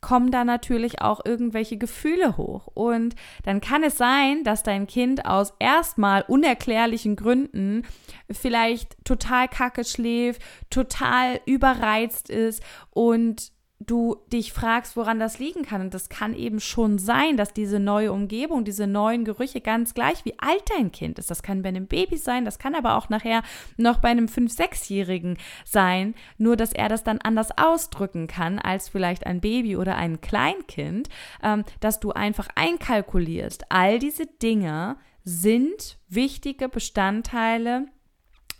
kommen 0.00 0.30
da 0.30 0.44
natürlich 0.44 1.02
auch 1.02 1.20
irgendwelche 1.24 1.76
Gefühle 1.76 2.38
hoch. 2.38 2.68
Und 2.68 3.16
dann 3.44 3.60
kann 3.60 3.82
es 3.82 3.98
sein, 3.98 4.44
dass 4.44 4.62
dein 4.62 4.86
Kind 4.86 5.26
aus 5.26 5.52
erstmal 5.58 6.22
unerklärlichen 6.22 7.16
Gründen 7.16 7.82
vielleicht 8.30 8.96
total 9.04 9.46
kacke 9.48 9.84
schläft, 9.84 10.40
total 10.70 11.40
überreizt 11.44 12.30
ist 12.30 12.62
und 12.90 13.52
du 13.80 14.16
dich 14.30 14.52
fragst, 14.52 14.96
woran 14.96 15.18
das 15.18 15.38
liegen 15.38 15.62
kann. 15.62 15.80
Und 15.80 15.94
das 15.94 16.10
kann 16.10 16.34
eben 16.34 16.60
schon 16.60 16.98
sein, 16.98 17.36
dass 17.36 17.52
diese 17.52 17.80
neue 17.80 18.12
Umgebung, 18.12 18.64
diese 18.64 18.86
neuen 18.86 19.24
Gerüche 19.24 19.60
ganz 19.60 19.94
gleich 19.94 20.24
wie 20.24 20.38
alt 20.38 20.62
dein 20.76 20.92
Kind 20.92 21.18
ist. 21.18 21.30
Das 21.30 21.42
kann 21.42 21.62
bei 21.62 21.70
einem 21.70 21.86
Baby 21.86 22.18
sein, 22.18 22.44
das 22.44 22.58
kann 22.58 22.74
aber 22.74 22.96
auch 22.96 23.08
nachher 23.08 23.42
noch 23.76 23.98
bei 23.98 24.08
einem 24.08 24.26
5-, 24.26 24.54
6-Jährigen 24.56 25.38
sein, 25.64 26.14
nur 26.36 26.56
dass 26.56 26.72
er 26.72 26.88
das 26.88 27.04
dann 27.04 27.18
anders 27.18 27.56
ausdrücken 27.56 28.26
kann 28.26 28.58
als 28.58 28.90
vielleicht 28.90 29.26
ein 29.26 29.40
Baby 29.40 29.76
oder 29.76 29.96
ein 29.96 30.20
Kleinkind, 30.20 31.08
ähm, 31.42 31.64
dass 31.80 32.00
du 32.00 32.12
einfach 32.12 32.48
einkalkulierst. 32.54 33.64
All 33.70 33.98
diese 33.98 34.26
Dinge 34.26 34.96
sind 35.24 35.98
wichtige 36.08 36.68
Bestandteile 36.68 37.86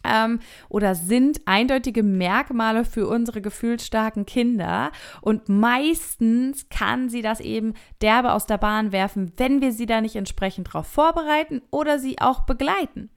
ähm, 0.05 0.41
oder 0.69 0.95
sind 0.95 1.41
eindeutige 1.47 2.03
Merkmale 2.03 2.85
für 2.85 3.07
unsere 3.09 3.41
gefühlsstarken 3.41 4.27
Kinder. 4.27 4.93
Und 5.21 5.49
meistens 5.49 6.69
kann 6.69 7.09
sie 7.09 7.23
das 7.23 7.41
eben 7.41 7.75
derbe 8.03 8.33
aus 8.33 8.47
der 8.47 8.59
Bahn 8.59 8.93
werfen, 8.93 9.33
wenn 9.37 9.61
wir 9.61 9.73
sie 9.73 9.87
da 9.87 10.01
nicht 10.01 10.17
entsprechend 10.17 10.69
darauf 10.69 10.87
vorbereiten 10.87 11.63
oder 11.71 11.99
sie 11.99 12.21
auch 12.21 12.41
begleiten. 12.41 13.11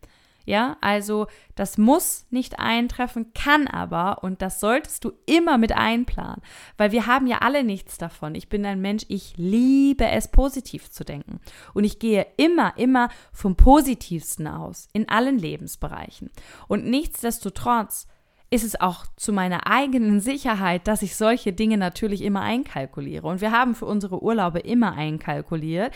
Ja, 0.46 0.78
also 0.82 1.28
das 1.56 1.78
muss 1.78 2.26
nicht 2.30 2.60
eintreffen, 2.60 3.34
kann 3.34 3.68
aber 3.68 4.24
und 4.24 4.42
das 4.42 4.60
solltest 4.60 5.06
du 5.06 5.14
immer 5.26 5.58
mit 5.58 5.72
einplanen, 5.72 6.42
weil 6.78 6.92
wir 6.92 7.08
haben 7.08 7.28
ja 7.28 7.38
alle 7.38 7.64
nichts 7.64 7.98
davon. 7.98 8.36
Ich 8.36 8.50
bin 8.50 8.66
ein 8.66 8.82
Mensch, 8.82 9.06
ich 9.08 9.36
liebe 9.38 10.06
es 10.06 10.28
positiv 10.28 10.92
zu 10.92 11.06
denken 11.06 11.40
und 11.74 11.86
ich 11.86 11.98
gehe 11.98 12.28
immer, 12.36 12.78
immer 12.78 13.10
vom 13.32 13.56
Positivsten 13.56 14.48
aus 14.48 14.90
in 14.92 15.08
allen 15.08 15.40
Lebensbereichen. 15.40 16.30
Und 16.68 16.86
nichtsdestotrotz 16.86 18.08
ist 18.50 18.64
es 18.64 18.80
auch 18.80 19.08
zu 19.16 19.34
meiner 19.34 19.66
eigenen 19.66 20.20
Sicherheit, 20.20 20.88
dass 20.88 21.02
ich 21.02 21.16
solche 21.16 21.54
Dinge 21.54 21.78
natürlich 21.78 22.22
immer 22.22 22.42
einkalkuliere. 22.42 23.26
Und 23.26 23.42
wir 23.42 23.52
haben 23.52 23.74
für 23.74 23.88
unsere 23.88 24.22
Urlaube 24.22 24.60
immer 24.60 24.94
einkalkuliert, 24.94 25.92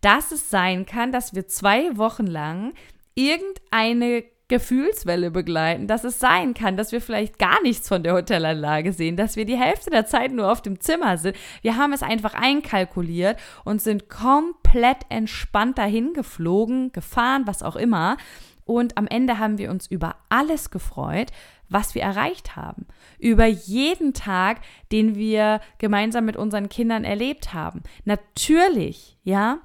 dass 0.00 0.32
es 0.32 0.48
sein 0.48 0.86
kann, 0.86 1.12
dass 1.12 1.34
wir 1.34 1.46
zwei 1.46 1.96
Wochen 1.98 2.26
lang 2.26 2.72
irgendeine 3.20 4.24
Gefühlswelle 4.48 5.30
begleiten, 5.30 5.86
dass 5.86 6.02
es 6.02 6.18
sein 6.18 6.54
kann, 6.54 6.76
dass 6.76 6.90
wir 6.90 7.00
vielleicht 7.00 7.38
gar 7.38 7.62
nichts 7.62 7.86
von 7.86 8.02
der 8.02 8.14
Hotelanlage 8.14 8.92
sehen, 8.92 9.16
dass 9.16 9.36
wir 9.36 9.44
die 9.44 9.56
Hälfte 9.56 9.90
der 9.90 10.06
Zeit 10.06 10.32
nur 10.32 10.50
auf 10.50 10.60
dem 10.60 10.80
Zimmer 10.80 11.18
sind. 11.18 11.36
Wir 11.62 11.76
haben 11.76 11.92
es 11.92 12.02
einfach 12.02 12.34
einkalkuliert 12.34 13.38
und 13.64 13.80
sind 13.80 14.08
komplett 14.08 14.98
entspannt 15.08 15.78
dahin 15.78 16.14
geflogen, 16.14 16.90
gefahren, 16.90 17.42
was 17.46 17.62
auch 17.62 17.76
immer. 17.76 18.16
Und 18.64 18.98
am 18.98 19.06
Ende 19.06 19.38
haben 19.38 19.58
wir 19.58 19.70
uns 19.70 19.86
über 19.86 20.16
alles 20.28 20.70
gefreut, 20.70 21.30
was 21.68 21.94
wir 21.94 22.02
erreicht 22.02 22.56
haben. 22.56 22.86
Über 23.20 23.46
jeden 23.46 24.14
Tag, 24.14 24.60
den 24.90 25.14
wir 25.14 25.60
gemeinsam 25.78 26.24
mit 26.24 26.36
unseren 26.36 26.68
Kindern 26.68 27.04
erlebt 27.04 27.54
haben. 27.54 27.82
Natürlich, 28.04 29.16
ja. 29.22 29.58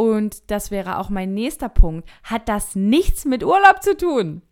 Und 0.00 0.52
das 0.52 0.70
wäre 0.70 0.98
auch 0.98 1.08
mein 1.08 1.34
nächster 1.34 1.68
Punkt. 1.68 2.08
Hat 2.22 2.48
das 2.48 2.76
nichts 2.76 3.24
mit 3.24 3.42
Urlaub 3.42 3.82
zu 3.82 3.96
tun? 3.96 4.42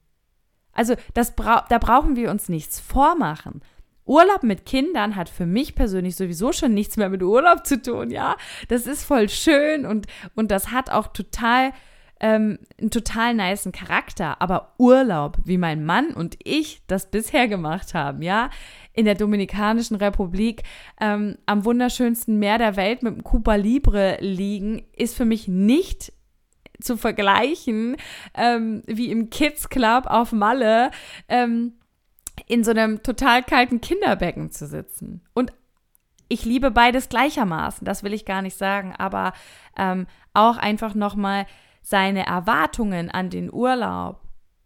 Also 0.73 0.97
das 1.15 1.37
bra 1.37 1.65
da 1.69 1.79
brauchen 1.79 2.17
wir 2.17 2.33
uns 2.33 2.49
nichts 2.49 2.81
vormachen. 2.81 3.63
Urlaub 4.05 4.43
mit 4.43 4.67
Kindern 4.67 5.15
hat 5.15 5.29
für 5.29 5.47
mich 5.47 5.77
persönlich 5.77 6.17
sowieso 6.17 6.51
schon 6.53 6.75
nichts 6.75 6.97
mehr 6.97 7.11
mit 7.11 7.23
Urlaub 7.23 7.65
zu 7.65 7.81
tun, 7.81 8.11
ja. 8.11 8.37
Das 8.67 8.89
ist 8.89 9.05
voll 9.05 9.29
schön 9.29 9.87
und, 9.87 10.09
und 10.35 10.51
das 10.51 10.73
hat 10.73 10.91
auch 10.91 11.07
total 11.07 11.71
ähm, 12.21 12.59
einen 12.81 12.91
total 12.91 13.35
niceen 13.35 13.73
Charakter. 13.73 14.41
Aber 14.41 14.75
Urlaub, 14.79 15.39
wie 15.45 15.59
mein 15.59 15.85
Mann 15.85 16.13
und 16.15 16.37
ich 16.43 16.83
das 16.87 17.11
bisher 17.11 17.49
gemacht 17.49 17.95
haben, 17.95 18.23
ja, 18.23 18.51
in 18.93 19.05
der 19.05 19.15
Dominikanischen 19.15 19.97
Republik 19.97 20.63
ähm, 21.01 21.37
am 21.47 21.65
wunderschönsten 21.65 22.39
Meer 22.39 22.59
der 22.59 22.77
Welt 22.77 23.03
mit 23.03 23.15
dem 23.15 23.25
Cuba 23.25 23.57
Libre 23.57 24.17
liegen, 24.21 24.85
ist 24.97 25.17
für 25.17 25.27
mich 25.27 25.49
nicht 25.49 26.13
zu 26.81 26.97
vergleichen 26.97 27.97
ähm, 28.35 28.83
wie 28.87 29.11
im 29.11 29.31
Kids 29.31 29.69
Club 29.69 30.07
auf 30.07 30.33
Malle 30.33 30.91
ähm, 31.29 31.75
in 32.47 32.65
so 32.65 32.71
einem 32.71 33.03
total 33.03 33.43
kalten 33.43 33.81
Kinderbecken 33.81 34.51
zu 34.51 34.67
sitzen. 34.67 35.23
Und 35.33 35.53
ich 36.29 36.45
liebe 36.45 36.71
beides 36.71 37.09
gleichermaßen, 37.09 37.85
das 37.85 38.03
will 38.03 38.13
ich 38.13 38.25
gar 38.25 38.43
nicht 38.43 38.59
sagen, 38.59 38.95
aber 38.97 39.33
ähm, 39.77 40.07
auch 40.35 40.57
einfach 40.57 40.95
nochmal 40.95 41.47
seine 41.87 42.27
Erwartungen 42.27 43.13
an 43.13 43.31
den 43.31 43.53
Urlaub 43.53 44.21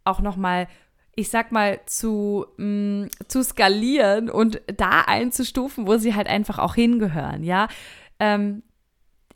auch 0.04 0.22
nochmal 0.22 0.68
ich 1.16 1.28
sag 1.28 1.52
mal, 1.52 1.80
zu, 1.84 2.46
mh, 2.56 2.64
mm, 2.64 3.08
zu 3.28 3.44
skalieren 3.44 4.30
und 4.30 4.62
da 4.74 5.02
einzustufen, 5.02 5.86
wo 5.86 5.98
sie 5.98 6.14
halt 6.14 6.28
einfach 6.28 6.58
auch 6.58 6.74
hingehören, 6.74 7.42
ja. 7.42 7.68
Ähm, 8.18 8.62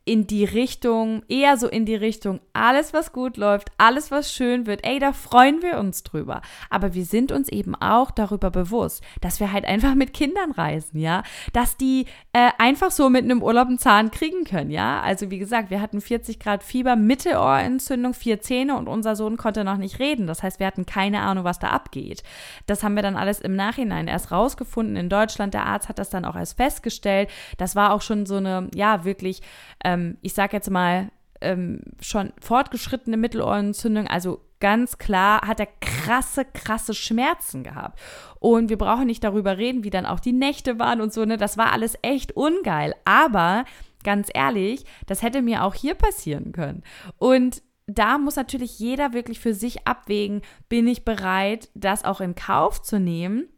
in 0.06 0.26
die 0.26 0.44
Richtung, 0.44 1.22
eher 1.28 1.56
so 1.56 1.66
in 1.66 1.86
die 1.86 1.94
Richtung, 1.94 2.40
alles, 2.52 2.92
was 2.92 3.12
gut 3.12 3.38
läuft, 3.38 3.72
alles, 3.78 4.10
was 4.10 4.32
schön 4.32 4.66
wird, 4.66 4.84
ey, 4.86 4.98
da 4.98 5.12
freuen 5.12 5.62
wir 5.62 5.78
uns 5.78 6.02
drüber. 6.02 6.42
Aber 6.68 6.92
wir 6.92 7.06
sind 7.06 7.32
uns 7.32 7.48
eben 7.48 7.74
auch 7.74 8.10
darüber 8.10 8.50
bewusst, 8.50 9.02
dass 9.22 9.40
wir 9.40 9.50
halt 9.50 9.64
einfach 9.64 9.94
mit 9.94 10.12
Kindern 10.12 10.50
reisen, 10.52 11.00
ja, 11.00 11.22
dass 11.54 11.78
die 11.78 12.04
äh, 12.34 12.50
einfach 12.58 12.90
so 12.90 13.08
mit 13.08 13.24
einem 13.24 13.42
Urlaub 13.42 13.68
einen 13.68 13.78
Zahn 13.78 14.10
kriegen 14.10 14.44
können, 14.44 14.70
ja. 14.70 15.00
Also 15.00 15.30
wie 15.30 15.38
gesagt, 15.38 15.70
wir 15.70 15.80
hatten 15.80 16.02
40 16.02 16.38
Grad 16.38 16.62
Fieber, 16.62 16.96
Mittelohrentzündung, 16.96 18.12
vier 18.12 18.40
Zähne 18.40 18.76
und 18.76 18.88
unser 18.88 19.16
Sohn 19.16 19.38
konnte 19.38 19.64
noch 19.64 19.78
nicht 19.78 20.00
reden. 20.00 20.26
Das 20.26 20.42
heißt, 20.42 20.60
wir 20.60 20.66
hatten 20.66 20.84
keine 20.84 21.20
Ahnung, 21.20 21.44
was 21.44 21.58
da 21.58 21.68
abgeht. 21.68 22.22
Das 22.66 22.82
haben 22.82 22.94
wir 22.94 23.02
dann 23.02 23.16
alles 23.16 23.40
im 23.40 23.56
Nachhinein 23.56 24.06
erst 24.08 24.30
rausgefunden 24.30 24.96
in 24.96 25.08
Deutschland. 25.08 25.54
Der 25.54 25.64
Arzt 25.64 25.88
hat 25.88 25.98
das 25.98 26.10
dann 26.10 26.26
auch 26.26 26.36
erst 26.36 26.58
festgestellt. 26.58 27.30
Das 27.56 27.74
war 27.74 27.94
auch 27.94 28.02
schon 28.02 28.26
so 28.26 28.36
eine, 28.36 28.68
ja, 28.74 29.04
wirklich 29.04 29.40
äh, 29.82 29.93
ähm, 29.94 30.18
ich 30.20 30.34
sage 30.34 30.56
jetzt 30.56 30.70
mal, 30.70 31.10
ähm, 31.40 31.80
schon 32.00 32.32
fortgeschrittene 32.40 33.16
Mittelohrentzündung, 33.16 34.06
also 34.06 34.40
ganz 34.60 34.98
klar 34.98 35.46
hat 35.46 35.60
er 35.60 35.68
krasse, 35.80 36.44
krasse 36.44 36.94
Schmerzen 36.94 37.64
gehabt. 37.64 38.00
Und 38.40 38.70
wir 38.70 38.78
brauchen 38.78 39.06
nicht 39.06 39.22
darüber 39.22 39.58
reden, 39.58 39.84
wie 39.84 39.90
dann 39.90 40.06
auch 40.06 40.20
die 40.20 40.32
Nächte 40.32 40.78
waren 40.78 41.00
und 41.00 41.12
so, 41.12 41.24
ne? 41.24 41.36
Das 41.36 41.58
war 41.58 41.72
alles 41.72 41.96
echt 42.02 42.36
ungeil. 42.36 42.94
Aber 43.04 43.64
ganz 44.04 44.28
ehrlich, 44.32 44.84
das 45.06 45.22
hätte 45.22 45.42
mir 45.42 45.64
auch 45.64 45.74
hier 45.74 45.94
passieren 45.94 46.52
können. 46.52 46.82
Und 47.18 47.62
da 47.86 48.16
muss 48.16 48.36
natürlich 48.36 48.78
jeder 48.78 49.12
wirklich 49.12 49.40
für 49.40 49.52
sich 49.52 49.86
abwägen, 49.86 50.40
bin 50.70 50.86
ich 50.88 51.04
bereit, 51.04 51.68
das 51.74 52.04
auch 52.04 52.22
in 52.22 52.34
Kauf 52.34 52.80
zu 52.80 52.98
nehmen 52.98 53.48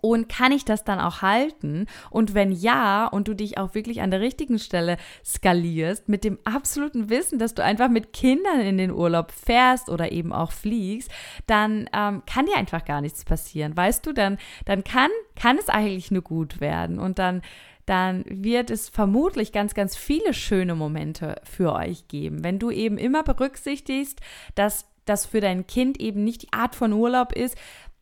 und 0.00 0.28
kann 0.28 0.52
ich 0.52 0.64
das 0.64 0.84
dann 0.84 1.00
auch 1.00 1.22
halten? 1.22 1.86
Und 2.10 2.34
wenn 2.34 2.52
ja, 2.52 3.06
und 3.06 3.28
du 3.28 3.34
dich 3.34 3.58
auch 3.58 3.74
wirklich 3.74 4.00
an 4.02 4.10
der 4.10 4.20
richtigen 4.20 4.58
Stelle 4.58 4.96
skalierst, 5.24 6.08
mit 6.08 6.24
dem 6.24 6.38
absoluten 6.44 7.08
Wissen, 7.08 7.38
dass 7.38 7.54
du 7.54 7.62
einfach 7.62 7.88
mit 7.88 8.12
Kindern 8.12 8.60
in 8.60 8.78
den 8.78 8.90
Urlaub 8.90 9.32
fährst 9.32 9.88
oder 9.88 10.12
eben 10.12 10.32
auch 10.32 10.52
fliegst, 10.52 11.10
dann 11.46 11.88
ähm, 11.92 12.22
kann 12.26 12.46
dir 12.46 12.56
einfach 12.56 12.84
gar 12.84 13.00
nichts 13.00 13.24
passieren. 13.24 13.76
Weißt 13.76 14.06
du, 14.06 14.12
dann, 14.12 14.38
dann 14.64 14.84
kann, 14.84 15.10
kann 15.34 15.58
es 15.58 15.68
eigentlich 15.68 16.10
nur 16.10 16.22
gut 16.22 16.60
werden. 16.60 16.98
Und 16.98 17.18
dann, 17.18 17.42
dann 17.86 18.24
wird 18.28 18.70
es 18.70 18.88
vermutlich 18.88 19.52
ganz, 19.52 19.74
ganz 19.74 19.96
viele 19.96 20.34
schöne 20.34 20.74
Momente 20.74 21.40
für 21.44 21.72
euch 21.72 22.08
geben. 22.08 22.44
Wenn 22.44 22.58
du 22.58 22.70
eben 22.70 22.98
immer 22.98 23.22
berücksichtigst, 23.22 24.20
dass 24.54 24.86
das 25.06 25.24
für 25.24 25.40
dein 25.40 25.66
Kind 25.66 26.00
eben 26.00 26.24
nicht 26.24 26.42
die 26.42 26.52
Art 26.52 26.74
von 26.74 26.92
Urlaub 26.92 27.32
ist, 27.32 27.56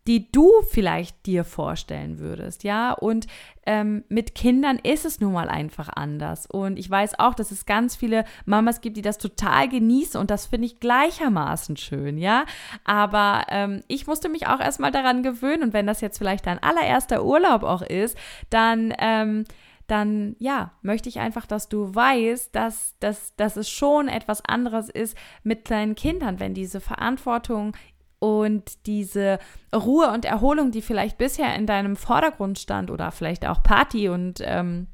die 0.06 0.30
du 0.30 0.50
vielleicht 0.68 1.24
dir 1.26 1.44
vorstellen 1.44 2.18
würdest, 2.18 2.62
ja. 2.62 2.92
Und 2.92 3.26
ähm, 3.64 4.04
mit 4.08 4.34
Kindern 4.34 4.78
ist 4.78 5.06
es 5.06 5.20
nun 5.20 5.32
mal 5.32 5.48
einfach 5.48 5.88
anders. 5.88 6.46
Und 6.46 6.78
ich 6.78 6.90
weiß 6.90 7.18
auch, 7.18 7.34
dass 7.34 7.50
es 7.50 7.64
ganz 7.64 7.96
viele 7.96 8.24
Mamas 8.44 8.82
gibt, 8.82 8.96
die 8.96 9.02
das 9.02 9.16
total 9.16 9.68
genießen 9.68 10.20
und 10.20 10.30
das 10.30 10.46
finde 10.46 10.66
ich 10.66 10.80
gleichermaßen 10.80 11.76
schön, 11.76 12.18
ja. 12.18 12.44
Aber 12.84 13.46
ähm, 13.48 13.82
ich 13.88 14.06
musste 14.06 14.28
mich 14.28 14.46
auch 14.46 14.60
erstmal 14.60 14.92
daran 14.92 15.22
gewöhnen 15.22 15.62
und 15.62 15.72
wenn 15.72 15.86
das 15.86 16.02
jetzt 16.02 16.18
vielleicht 16.18 16.46
dein 16.46 16.62
allererster 16.62 17.24
Urlaub 17.24 17.62
auch 17.62 17.82
ist, 17.82 18.18
dann 18.50 18.92
ähm, 18.98 19.44
dann 19.86 20.34
ja, 20.38 20.72
möchte 20.82 21.08
ich 21.08 21.20
einfach, 21.20 21.46
dass 21.46 21.68
du 21.68 21.94
weißt, 21.94 22.54
dass, 22.54 22.96
dass, 23.00 23.36
dass 23.36 23.56
es 23.56 23.68
schon 23.68 24.08
etwas 24.08 24.42
anderes 24.44 24.88
ist 24.88 25.16
mit 25.42 25.64
kleinen 25.64 25.94
Kindern, 25.94 26.40
wenn 26.40 26.54
diese 26.54 26.80
Verantwortung 26.80 27.76
und 28.24 28.86
diese 28.86 29.38
Ruhe 29.74 30.10
und 30.10 30.24
Erholung, 30.24 30.70
die 30.70 30.80
vielleicht 30.80 31.18
bisher 31.18 31.54
in 31.56 31.66
deinem 31.66 31.94
Vordergrund 31.94 32.58
stand 32.58 32.90
oder 32.90 33.10
vielleicht 33.10 33.46
auch 33.46 33.62
Party 33.62 34.08
und 34.08 34.40
ähm, 34.42 34.86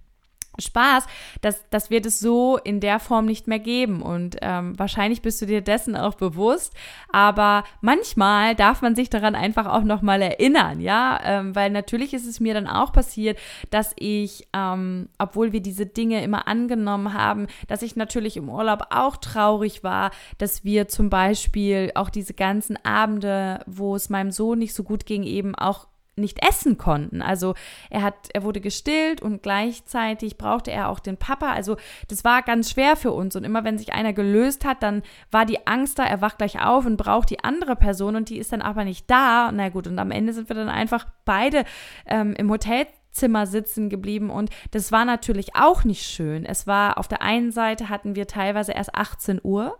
Spaß, 0.61 1.07
das, 1.41 1.65
das 1.71 1.91
wird 1.91 2.07
es 2.07 2.21
so 2.21 2.59
in 2.59 2.81
der 2.81 3.01
Form 3.01 3.27
nicht 3.27 3.47
mehr 3.47 3.59
geben. 3.59 4.03
Und 4.03 4.37
ähm, 4.43 4.79
wahrscheinlich 4.79 5.23
bist 5.23 5.41
du 5.43 5.47
dir 5.47 5.61
dessen 5.61 5.97
auch 5.97 6.15
bewusst. 6.15 6.75
Aber 7.13 7.65
manchmal 7.81 8.55
darf 8.55 8.83
man 8.83 8.95
sich 8.95 9.11
daran 9.11 9.35
einfach 9.35 9.67
auch 9.67 9.83
nochmal 9.83 10.23
erinnern, 10.23 10.81
ja. 10.81 11.21
Ähm, 11.23 11.55
weil 11.55 11.71
natürlich 11.71 12.15
ist 12.15 12.27
es 12.27 12.41
mir 12.41 12.55
dann 12.55 12.67
auch 12.67 12.93
passiert, 12.93 13.39
dass 13.71 13.93
ich, 13.97 14.49
ähm, 14.53 15.09
obwohl 15.19 15.53
wir 15.53 15.61
diese 15.61 15.87
Dinge 15.87 16.23
immer 16.23 16.49
angenommen 16.49 17.15
haben, 17.15 17.47
dass 17.69 17.83
ich 17.83 17.97
natürlich 17.97 18.37
im 18.37 18.49
Urlaub 18.49 18.87
auch 18.91 19.17
traurig 19.17 19.83
war, 19.83 20.11
dass 20.39 20.65
wir 20.65 20.89
zum 20.89 21.11
Beispiel 21.11 21.93
auch 21.95 22.11
diese 22.11 22.35
ganzen 22.35 22.77
Abende, 22.85 23.61
wo 23.67 23.95
es 23.95 24.09
meinem 24.09 24.31
Sohn 24.31 24.59
nicht 24.59 24.75
so 24.75 24.85
gut 24.85 25.07
ging, 25.07 25.23
eben 25.25 25.55
auch 25.55 25.90
nicht 26.21 26.47
essen 26.47 26.79
konnten. 26.79 27.23
Also 27.23 27.55
er 27.91 28.03
hat, 28.03 28.15
er 28.33 28.43
wurde 28.43 28.61
gestillt 28.61 29.23
und 29.23 29.43
gleichzeitig 29.43 30.39
brauchte 30.39 30.71
er 30.71 30.89
auch 30.89 31.01
den 31.01 31.17
Papa. 31.17 31.53
Also 31.53 31.77
das 32.09 32.25
war 32.25 32.43
ganz 32.43 32.71
schwer 32.71 32.97
für 32.97 33.13
uns. 33.13 33.37
Und 33.37 33.45
immer 33.45 33.65
wenn 33.65 33.79
sich 33.79 33.93
einer 33.93 34.13
gelöst 34.13 34.65
hat, 34.65 34.83
dann 34.83 35.03
war 35.31 35.47
die 35.47 35.67
Angst 35.67 35.99
da, 35.99 36.05
er 36.05 36.21
wacht 36.21 36.39
gleich 36.39 36.63
auf 36.63 36.87
und 36.87 36.97
braucht 36.97 37.31
die 37.31 37.43
andere 37.43 37.77
Person 37.77 38.17
und 38.17 38.29
die 38.29 38.39
ist 38.39 38.53
dann 38.53 38.63
aber 38.63 38.85
nicht 38.85 39.11
da. 39.11 39.51
Na 39.53 39.69
gut, 39.69 39.87
und 39.87 39.99
am 39.99 40.11
Ende 40.11 40.33
sind 40.33 40.49
wir 40.49 40.57
dann 40.57 40.69
einfach 40.69 41.07
beide 41.25 41.65
ähm, 42.07 42.35
im 42.35 42.51
Hotelzimmer 42.51 43.47
sitzen 43.47 43.89
geblieben 43.89 44.31
und 44.31 44.51
das 44.71 44.93
war 44.93 45.05
natürlich 45.05 45.57
auch 45.57 45.85
nicht 45.85 46.07
schön. 46.07 46.45
Es 46.45 46.67
war 46.67 46.99
auf 46.99 47.09
der 47.09 47.23
einen 47.23 47.53
Seite 47.53 47.89
hatten 47.89 48.15
wir 48.15 48.27
teilweise 48.27 48.73
erst 48.73 48.95
18 48.95 49.41
Uhr 49.43 49.79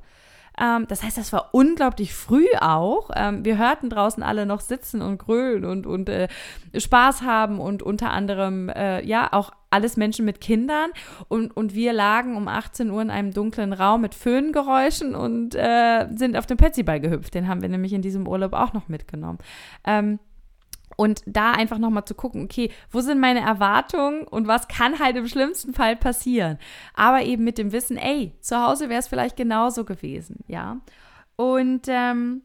ähm, 0.59 0.87
das 0.89 1.03
heißt, 1.03 1.19
das 1.19 1.33
war 1.33 1.51
unglaublich 1.53 2.15
früh 2.15 2.47
auch. 2.61 3.11
Ähm, 3.15 3.45
wir 3.45 3.59
hörten 3.59 3.91
draußen 3.91 4.23
alle 4.23 4.47
noch 4.47 4.61
sitzen 4.61 5.03
und 5.03 5.19
grölen 5.19 5.65
und, 5.65 5.87
und 5.87 6.09
äh, 6.09 6.29
Spaß 6.77 7.23
haben 7.23 7.61
und 7.61 7.83
unter 7.83 8.11
anderem, 8.11 8.69
äh, 8.69 9.05
ja, 9.05 9.33
auch 9.33 9.53
alles 9.71 9.97
Menschen 9.97 10.25
mit 10.25 10.41
Kindern. 10.41 10.91
Und, 11.29 11.57
und 11.57 11.75
wir 11.75 11.93
lagen 11.93 12.37
um 12.37 12.49
18 12.49 12.91
Uhr 12.91 13.03
in 13.03 13.11
einem 13.11 13.33
dunklen 13.33 13.73
Raum 13.73 14.01
mit 14.01 14.15
Föhngeräuschen 14.15 15.15
und 15.15 15.55
äh, 15.55 16.09
sind 16.15 16.37
auf 16.37 16.47
den 16.47 16.57
Petsyball 16.57 17.01
gehüpft. 17.01 17.35
Den 17.35 17.49
haben 17.49 17.63
wir 17.63 17.69
nämlich 17.69 17.93
in 17.93 18.03
diesem 18.03 18.27
Urlaub 18.27 18.53
auch 18.53 18.73
noch 18.73 18.89
mitgenommen. 18.89 19.39
Ähm, 19.85 20.19
und 21.01 21.23
da 21.25 21.53
einfach 21.53 21.79
nochmal 21.79 22.05
zu 22.05 22.15
gucken, 22.15 22.45
okay, 22.45 22.71
wo 22.91 23.01
sind 23.01 23.21
meine 23.21 23.41
Erwartungen 23.41 24.25
und 24.25 24.47
was 24.47 24.69
kann 24.69 24.99
halt 24.99 25.17
im 25.17 25.27
schlimmsten 25.27 25.73
Fall 25.73 25.97
passieren? 25.97 26.59
Aber 26.93 27.23
eben 27.23 27.43
mit 27.43 27.57
dem 27.57 27.73
Wissen, 27.73 27.97
ey, 27.97 28.35
zu 28.43 28.63
Hause 28.63 28.91
wäre 28.91 29.01
es 29.01 29.09
vielleicht 29.09 29.35
genauso 29.35 29.87
gewesen, 29.87 30.45
ja. 30.47 30.79
Und 31.37 31.87
ähm, 31.89 32.43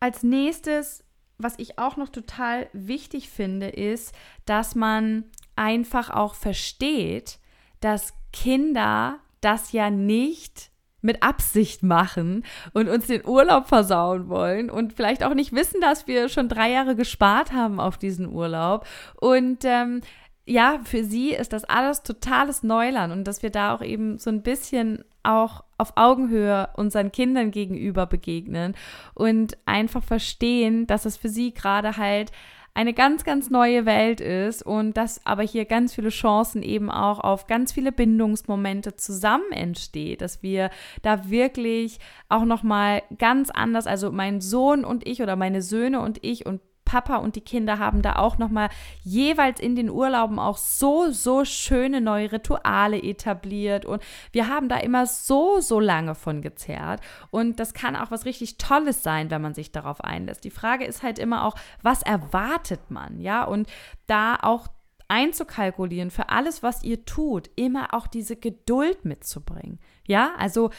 als 0.00 0.22
nächstes, 0.22 1.02
was 1.38 1.54
ich 1.56 1.78
auch 1.78 1.96
noch 1.96 2.10
total 2.10 2.68
wichtig 2.74 3.30
finde, 3.30 3.68
ist, 3.68 4.14
dass 4.44 4.74
man 4.74 5.24
einfach 5.54 6.10
auch 6.10 6.34
versteht, 6.34 7.38
dass 7.80 8.12
Kinder 8.34 9.20
das 9.40 9.72
ja 9.72 9.88
nicht 9.88 10.70
mit 11.00 11.22
Absicht 11.22 11.82
machen 11.82 12.44
und 12.72 12.88
uns 12.88 13.06
den 13.06 13.26
Urlaub 13.26 13.68
versauen 13.68 14.28
wollen 14.28 14.70
und 14.70 14.92
vielleicht 14.92 15.22
auch 15.24 15.34
nicht 15.34 15.52
wissen, 15.52 15.80
dass 15.80 16.06
wir 16.06 16.28
schon 16.28 16.48
drei 16.48 16.70
Jahre 16.70 16.96
gespart 16.96 17.52
haben 17.52 17.80
auf 17.80 17.96
diesen 17.98 18.28
Urlaub. 18.28 18.86
Und 19.20 19.64
ähm, 19.64 20.00
ja, 20.46 20.80
für 20.84 21.04
sie 21.04 21.32
ist 21.32 21.52
das 21.52 21.64
alles 21.64 22.02
totales 22.02 22.62
Neuland 22.62 23.12
und 23.12 23.24
dass 23.24 23.42
wir 23.42 23.50
da 23.50 23.74
auch 23.74 23.82
eben 23.82 24.18
so 24.18 24.30
ein 24.30 24.42
bisschen 24.42 25.04
auch 25.24 25.64
auf 25.76 25.92
Augenhöhe 25.96 26.68
unseren 26.74 27.10
Kindern 27.10 27.50
gegenüber 27.50 28.06
begegnen 28.06 28.74
und 29.14 29.58
einfach 29.66 30.02
verstehen, 30.02 30.86
dass 30.86 31.04
es 31.04 31.16
für 31.16 31.28
sie 31.28 31.52
gerade 31.52 31.96
halt 31.96 32.30
eine 32.76 32.92
ganz, 32.92 33.24
ganz 33.24 33.48
neue 33.48 33.86
Welt 33.86 34.20
ist 34.20 34.62
und 34.62 34.98
dass 34.98 35.24
aber 35.24 35.42
hier 35.42 35.64
ganz 35.64 35.94
viele 35.94 36.10
Chancen 36.10 36.62
eben 36.62 36.90
auch 36.90 37.20
auf 37.20 37.46
ganz 37.46 37.72
viele 37.72 37.90
Bindungsmomente 37.90 38.96
zusammen 38.96 39.50
entsteht, 39.50 40.20
dass 40.20 40.42
wir 40.42 40.68
da 41.00 41.30
wirklich 41.30 41.98
auch 42.28 42.44
noch 42.44 42.62
mal 42.62 43.02
ganz 43.16 43.48
anders, 43.48 43.86
also 43.86 44.12
mein 44.12 44.42
Sohn 44.42 44.84
und 44.84 45.08
ich 45.08 45.22
oder 45.22 45.36
meine 45.36 45.62
Söhne 45.62 46.00
und 46.00 46.18
ich 46.20 46.44
und 46.44 46.60
Papa 46.86 47.16
und 47.16 47.36
die 47.36 47.42
Kinder 47.42 47.78
haben 47.78 48.00
da 48.00 48.16
auch 48.16 48.38
nochmal 48.38 48.70
jeweils 49.02 49.60
in 49.60 49.76
den 49.76 49.90
Urlauben 49.90 50.38
auch 50.38 50.56
so, 50.56 51.10
so 51.10 51.44
schöne 51.44 52.00
neue 52.00 52.32
Rituale 52.32 53.02
etabliert. 53.02 53.84
Und 53.84 54.02
wir 54.32 54.48
haben 54.48 54.70
da 54.70 54.78
immer 54.78 55.04
so, 55.04 55.60
so 55.60 55.78
lange 55.78 56.14
von 56.14 56.40
gezerrt. 56.40 57.02
Und 57.30 57.60
das 57.60 57.74
kann 57.74 57.96
auch 57.96 58.10
was 58.10 58.24
richtig 58.24 58.56
Tolles 58.56 59.02
sein, 59.02 59.30
wenn 59.30 59.42
man 59.42 59.52
sich 59.52 59.70
darauf 59.70 60.00
einlässt. 60.00 60.44
Die 60.44 60.50
Frage 60.50 60.86
ist 60.86 61.02
halt 61.02 61.18
immer 61.18 61.44
auch, 61.44 61.56
was 61.82 62.00
erwartet 62.02 62.80
man, 62.88 63.20
ja, 63.20 63.44
und 63.44 63.68
da 64.06 64.38
auch 64.40 64.68
einzukalkulieren 65.08 66.10
für 66.10 66.30
alles, 66.30 66.62
was 66.62 66.82
ihr 66.82 67.04
tut, 67.04 67.50
immer 67.56 67.94
auch 67.94 68.06
diese 68.06 68.36
Geduld 68.36 69.04
mitzubringen, 69.04 69.78
ja, 70.06 70.32
also 70.38 70.70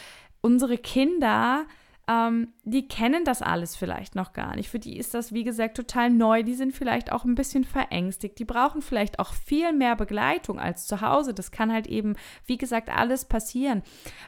unsere 0.41 0.77
Kinder, 0.77 1.65
ähm, 2.09 2.53
die 2.63 2.87
kennen 2.87 3.25
das 3.25 3.41
alles 3.41 3.75
vielleicht 3.75 4.15
noch 4.15 4.31
gar 4.31 4.55
nicht. 4.55 4.69
Für 4.69 4.79
die 4.79 4.97
ist 4.97 5.13
das, 5.13 5.33
wie 5.33 5.43
gesagt, 5.43 5.75
total 5.75 6.09
neu. 6.09 6.41
Die 6.43 6.53
sind 6.53 6.73
vielleicht 6.73 7.11
auch 7.11 7.25
ein 7.25 7.35
bisschen 7.35 7.65
verängstigt. 7.65 8.39
Die 8.39 8.45
brauchen 8.45 8.81
vielleicht 8.81 9.19
auch 9.19 9.33
viel 9.33 9.73
mehr 9.73 9.97
Begleitung 9.97 10.57
als 10.57 10.87
zu 10.87 11.01
Hause. 11.01 11.33
Das 11.33 11.51
kann 11.51 11.71
halt 11.71 11.87
eben, 11.87 12.15
wie 12.45 12.57
gesagt, 12.57 12.89
alles 12.89 13.25
passieren. 13.25 13.83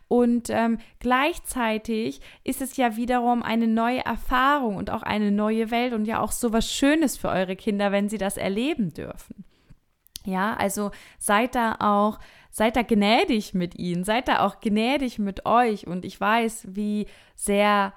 Und 0.10 0.50
ähm, 0.50 0.80
gleichzeitig 1.00 2.20
ist 2.44 2.62
es 2.62 2.76
ja 2.76 2.98
wiederum 2.98 3.44
eine 3.44 3.68
neue 3.68 4.04
Erfahrung 4.04 4.76
und 4.76 4.90
auch 4.90 5.04
eine 5.04 5.32
neue 5.32 5.72
Welt 5.72 5.94
und 5.94 6.06
ja 6.06 6.20
auch 6.20 6.34
so 6.34 6.52
was 6.52 6.70
Schönes 6.70 7.16
für 7.16 7.30
eure 7.30 7.56
Kinder, 7.56 7.94
wenn 7.94 8.10
sie 8.10 8.18
das 8.18 8.36
erleben 8.36 8.94
dürfen. 8.94 9.46
Ja, 10.26 10.54
also 10.56 10.92
seid 11.18 11.56
da 11.56 11.78
auch 11.80 12.20
seid 12.50 12.76
da 12.76 12.82
gnädig 12.82 13.54
mit 13.54 13.78
ihnen, 13.78 14.04
seid 14.04 14.28
da 14.28 14.46
auch 14.46 14.60
gnädig 14.60 15.20
mit 15.20 15.46
euch. 15.46 15.88
Und 15.88 16.06
ich 16.06 16.20
weiß, 16.20 16.68
wie 16.70 17.08
sehr 17.36 17.94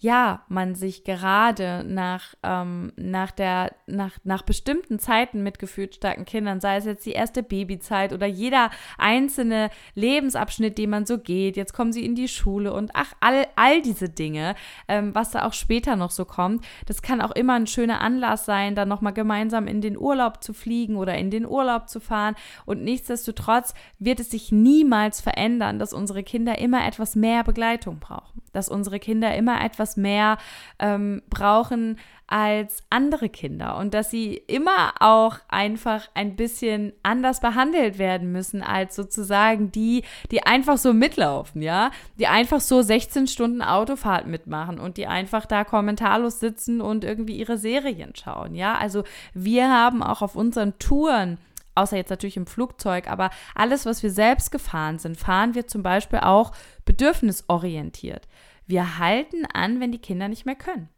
ja, 0.00 0.42
man 0.48 0.74
sich 0.74 1.04
gerade 1.04 1.84
nach, 1.86 2.34
ähm, 2.42 2.92
nach, 2.96 3.30
der, 3.30 3.72
nach, 3.86 4.12
nach 4.24 4.42
bestimmten 4.42 4.98
Zeiten 4.98 5.42
mit 5.42 5.58
gefühlsstarken 5.58 6.24
Kindern, 6.24 6.60
sei 6.60 6.76
es 6.76 6.84
jetzt 6.84 7.06
die 7.06 7.12
erste 7.12 7.42
Babyzeit 7.42 8.12
oder 8.12 8.26
jeder 8.26 8.70
einzelne 8.98 9.70
Lebensabschnitt, 9.94 10.78
den 10.78 10.90
man 10.90 11.06
so 11.06 11.18
geht, 11.18 11.56
jetzt 11.56 11.72
kommen 11.72 11.92
sie 11.92 12.04
in 12.04 12.14
die 12.14 12.28
Schule 12.28 12.72
und 12.72 12.90
ach, 12.94 13.14
all, 13.20 13.46
all 13.56 13.82
diese 13.82 14.08
Dinge, 14.08 14.54
ähm, 14.88 15.14
was 15.14 15.30
da 15.30 15.46
auch 15.46 15.52
später 15.52 15.96
noch 15.96 16.10
so 16.10 16.24
kommt, 16.24 16.64
das 16.86 17.02
kann 17.02 17.20
auch 17.20 17.32
immer 17.32 17.54
ein 17.54 17.66
schöner 17.66 18.00
Anlass 18.00 18.44
sein, 18.44 18.74
dann 18.74 18.88
nochmal 18.88 19.12
gemeinsam 19.12 19.66
in 19.66 19.80
den 19.80 19.96
Urlaub 19.96 20.42
zu 20.42 20.52
fliegen 20.52 20.96
oder 20.96 21.16
in 21.16 21.30
den 21.30 21.46
Urlaub 21.46 21.88
zu 21.88 22.00
fahren. 22.00 22.34
Und 22.64 22.82
nichtsdestotrotz 22.82 23.74
wird 23.98 24.20
es 24.20 24.30
sich 24.30 24.52
niemals 24.52 25.20
verändern, 25.20 25.78
dass 25.78 25.92
unsere 25.92 26.22
Kinder 26.22 26.58
immer 26.58 26.86
etwas 26.86 27.16
mehr 27.16 27.44
Begleitung 27.44 27.98
brauchen, 27.98 28.42
dass 28.52 28.68
unsere 28.68 28.98
Kinder 28.98 29.34
immer 29.34 29.64
etwas 29.64 29.85
etwas 29.86 29.96
mehr 29.96 30.38
ähm, 30.78 31.22
brauchen 31.30 31.98
als 32.28 32.82
andere 32.90 33.28
Kinder 33.28 33.76
und 33.76 33.94
dass 33.94 34.10
sie 34.10 34.34
immer 34.48 34.94
auch 34.98 35.36
einfach 35.46 36.08
ein 36.14 36.34
bisschen 36.34 36.92
anders 37.04 37.38
behandelt 37.38 37.98
werden 37.98 38.32
müssen 38.32 38.64
als 38.64 38.96
sozusagen 38.96 39.70
die, 39.70 40.02
die 40.32 40.42
einfach 40.42 40.76
so 40.76 40.92
mitlaufen, 40.92 41.62
ja, 41.62 41.92
die 42.18 42.26
einfach 42.26 42.60
so 42.60 42.82
16 42.82 43.28
Stunden 43.28 43.62
Autofahrt 43.62 44.26
mitmachen 44.26 44.80
und 44.80 44.96
die 44.96 45.06
einfach 45.06 45.46
da 45.46 45.62
kommentarlos 45.62 46.40
sitzen 46.40 46.80
und 46.80 47.04
irgendwie 47.04 47.36
ihre 47.36 47.58
Serien 47.58 48.12
schauen, 48.16 48.56
ja. 48.56 48.76
Also 48.76 49.04
wir 49.32 49.70
haben 49.70 50.02
auch 50.02 50.20
auf 50.20 50.34
unseren 50.34 50.76
Touren 50.80 51.38
außer 51.76 51.96
jetzt 51.96 52.08
natürlich 52.08 52.38
im 52.38 52.46
Flugzeug, 52.46 53.06
aber 53.06 53.28
alles, 53.54 53.84
was 53.84 54.02
wir 54.02 54.10
selbst 54.10 54.50
gefahren 54.50 54.98
sind, 54.98 55.18
fahren 55.18 55.54
wir 55.54 55.66
zum 55.66 55.82
Beispiel 55.82 56.20
auch 56.20 56.52
bedürfnisorientiert. 56.86 58.26
Wir 58.66 58.98
halten 58.98 59.46
an, 59.52 59.80
wenn 59.80 59.92
die 59.92 59.98
Kinder 59.98 60.28
nicht 60.28 60.46
mehr 60.46 60.56
können. 60.56 60.88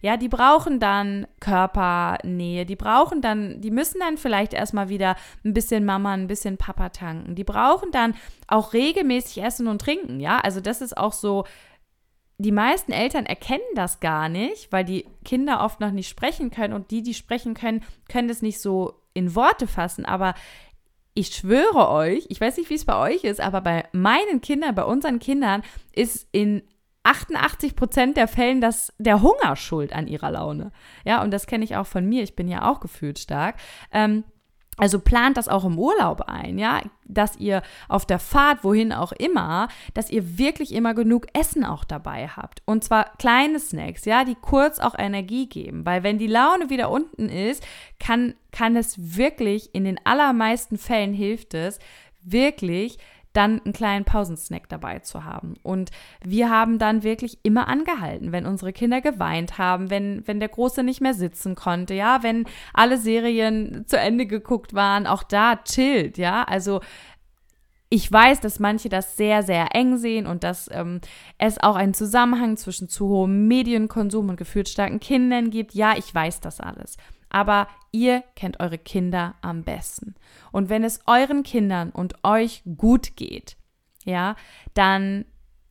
Ja, 0.00 0.16
die 0.16 0.28
brauchen 0.28 0.80
dann 0.80 1.26
Körpernähe, 1.40 2.66
die 2.66 2.76
brauchen 2.76 3.20
dann, 3.20 3.60
die 3.60 3.70
müssen 3.70 4.00
dann 4.00 4.16
vielleicht 4.16 4.52
erstmal 4.52 4.88
wieder 4.88 5.16
ein 5.44 5.54
bisschen 5.54 5.84
Mama, 5.84 6.12
ein 6.12 6.26
bisschen 6.26 6.56
Papa 6.56 6.88
tanken. 6.88 7.34
Die 7.34 7.44
brauchen 7.44 7.90
dann 7.92 8.14
auch 8.46 8.72
regelmäßig 8.72 9.42
Essen 9.42 9.68
und 9.68 9.80
Trinken. 9.80 10.20
Ja, 10.20 10.40
also 10.40 10.60
das 10.60 10.80
ist 10.80 10.96
auch 10.96 11.12
so, 11.12 11.44
die 12.38 12.52
meisten 12.52 12.92
Eltern 12.92 13.26
erkennen 13.26 13.60
das 13.74 14.00
gar 14.00 14.28
nicht, 14.28 14.70
weil 14.70 14.84
die 14.84 15.06
Kinder 15.24 15.62
oft 15.64 15.80
noch 15.80 15.90
nicht 15.90 16.08
sprechen 16.08 16.50
können 16.50 16.72
und 16.72 16.90
die, 16.90 17.02
die 17.02 17.14
sprechen 17.14 17.54
können, 17.54 17.82
können 18.08 18.28
das 18.28 18.42
nicht 18.42 18.60
so 18.60 19.02
in 19.12 19.34
Worte 19.34 19.66
fassen. 19.66 20.04
Aber 20.04 20.34
ich 21.14 21.34
schwöre 21.34 21.88
euch, 21.88 22.26
ich 22.28 22.40
weiß 22.40 22.56
nicht, 22.56 22.70
wie 22.70 22.74
es 22.74 22.84
bei 22.84 22.96
euch 22.96 23.24
ist, 23.24 23.40
aber 23.40 23.60
bei 23.60 23.88
meinen 23.92 24.40
Kindern, 24.40 24.76
bei 24.76 24.84
unseren 24.84 25.18
Kindern 25.18 25.64
ist 25.92 26.28
in 26.30 26.62
88 27.02 27.76
Prozent 27.76 28.16
der 28.16 28.28
Fällen 28.28 28.60
das, 28.60 28.92
der 28.98 29.22
Hunger 29.22 29.56
schuld 29.56 29.92
an 29.92 30.06
ihrer 30.06 30.30
Laune. 30.30 30.72
Ja, 31.04 31.22
und 31.22 31.30
das 31.30 31.46
kenne 31.46 31.64
ich 31.64 31.76
auch 31.76 31.86
von 31.86 32.06
mir. 32.06 32.22
Ich 32.22 32.36
bin 32.36 32.48
ja 32.48 32.70
auch 32.70 32.80
gefühlt 32.80 33.18
stark. 33.18 33.56
Ähm, 33.92 34.24
also 34.78 35.00
plant 35.00 35.36
das 35.36 35.48
auch 35.48 35.64
im 35.64 35.76
Urlaub 35.76 36.22
ein, 36.28 36.56
ja, 36.56 36.80
dass 37.04 37.36
ihr 37.36 37.62
auf 37.88 38.06
der 38.06 38.20
Fahrt, 38.20 38.62
wohin 38.62 38.92
auch 38.92 39.10
immer, 39.10 39.66
dass 39.92 40.08
ihr 40.08 40.38
wirklich 40.38 40.72
immer 40.72 40.94
genug 40.94 41.26
Essen 41.32 41.64
auch 41.64 41.82
dabei 41.82 42.28
habt. 42.28 42.62
Und 42.64 42.84
zwar 42.84 43.16
kleine 43.18 43.58
Snacks, 43.58 44.04
ja, 44.04 44.24
die 44.24 44.36
kurz 44.36 44.78
auch 44.78 44.94
Energie 44.96 45.48
geben. 45.48 45.84
Weil 45.84 46.04
wenn 46.04 46.18
die 46.18 46.28
Laune 46.28 46.70
wieder 46.70 46.90
unten 46.90 47.28
ist, 47.28 47.66
kann, 47.98 48.34
kann 48.52 48.76
es 48.76 49.16
wirklich, 49.16 49.74
in 49.74 49.82
den 49.82 49.98
allermeisten 50.04 50.78
Fällen 50.78 51.12
hilft 51.12 51.54
es, 51.54 51.80
wirklich 52.22 52.98
dann 53.32 53.60
einen 53.62 53.72
kleinen 53.72 54.04
Pausensnack 54.04 54.68
dabei 54.68 55.00
zu 55.00 55.24
haben. 55.24 55.54
Und 55.62 55.90
wir 56.24 56.50
haben 56.50 56.78
dann 56.78 57.02
wirklich 57.02 57.38
immer 57.42 57.68
angehalten, 57.68 58.32
wenn 58.32 58.46
unsere 58.46 58.72
Kinder 58.72 59.00
geweint 59.00 59.58
haben, 59.58 59.90
wenn, 59.90 60.26
wenn 60.26 60.40
der 60.40 60.48
Große 60.48 60.82
nicht 60.82 61.00
mehr 61.00 61.14
sitzen 61.14 61.54
konnte, 61.54 61.94
ja, 61.94 62.22
wenn 62.22 62.46
alle 62.72 62.98
Serien 62.98 63.84
zu 63.86 63.98
Ende 63.98 64.26
geguckt 64.26 64.74
waren, 64.74 65.06
auch 65.06 65.22
da 65.22 65.56
chillt, 65.56 66.18
ja. 66.18 66.44
Also 66.44 66.80
ich 67.90 68.10
weiß, 68.10 68.40
dass 68.40 68.58
manche 68.58 68.88
das 68.88 69.16
sehr, 69.16 69.42
sehr 69.42 69.74
eng 69.74 69.96
sehen 69.96 70.26
und 70.26 70.44
dass 70.44 70.68
ähm, 70.72 71.00
es 71.38 71.58
auch 71.58 71.76
einen 71.76 71.94
Zusammenhang 71.94 72.56
zwischen 72.56 72.88
zu 72.88 73.08
hohem 73.08 73.48
Medienkonsum 73.48 74.28
und 74.28 74.36
gefühlt 74.36 74.68
starken 74.68 75.00
Kindern 75.00 75.50
gibt. 75.50 75.74
Ja, 75.74 75.96
ich 75.96 76.14
weiß 76.14 76.40
das 76.40 76.60
alles. 76.60 76.98
Aber 77.30 77.68
ihr 77.92 78.22
kennt 78.36 78.60
eure 78.60 78.78
Kinder 78.78 79.34
am 79.40 79.62
besten. 79.62 80.14
Und 80.52 80.68
wenn 80.68 80.84
es 80.84 81.00
euren 81.06 81.42
Kindern 81.42 81.90
und 81.90 82.24
euch 82.24 82.62
gut 82.76 83.16
geht, 83.16 83.56
ja, 84.04 84.36
dann 84.74 85.24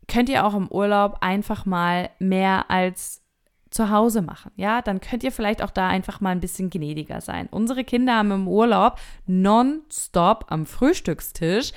könnt 0.08 0.30
ihr 0.30 0.46
auch 0.46 0.54
im 0.54 0.70
Urlaub 0.70 1.18
einfach 1.22 1.66
mal 1.66 2.10
mehr 2.20 2.70
als 2.70 3.24
zu 3.70 3.90
Hause 3.90 4.22
machen. 4.22 4.52
Ja, 4.56 4.82
dann 4.82 5.02
könnt 5.02 5.24
ihr 5.24 5.32
vielleicht 5.32 5.62
auch 5.62 5.72
da 5.72 5.88
einfach 5.88 6.22
mal 6.22 6.30
ein 6.30 6.40
bisschen 6.40 6.70
gnädiger 6.70 7.22
sein. 7.22 7.48
Unsere 7.52 7.84
Kinder 7.84 8.16
haben 8.16 8.32
im 8.32 8.48
Urlaub 8.48 9.00
nonstop 9.26 10.46
am 10.50 10.66
Frühstückstisch 10.66 11.74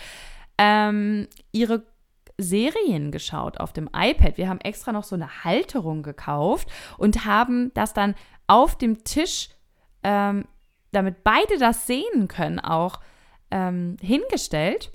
ähm, 0.59 1.27
ihre 1.53 1.83
Serien 2.39 3.11
geschaut 3.11 3.59
auf 3.59 3.73
dem 3.73 3.89
iPad. 3.95 4.39
Wir 4.39 4.49
haben 4.49 4.61
extra 4.61 4.93
noch 4.93 5.05
so 5.05 5.15
eine 5.15 5.45
Halterung 5.45 6.03
gekauft 6.03 6.69
und 6.97 7.25
haben 7.25 7.73
das 7.75 7.93
dann 7.93 8.15
auf 8.47 8.77
dem 8.77 9.05
Tisch, 9.05 9.51
ähm, 10.03 10.45
damit 10.93 11.23
beide 11.25 11.59
das 11.59 11.87
sehen 11.87 12.29
können, 12.29 12.59
auch 12.59 13.01
ähm, 13.51 13.97
hingestellt. 14.01 14.93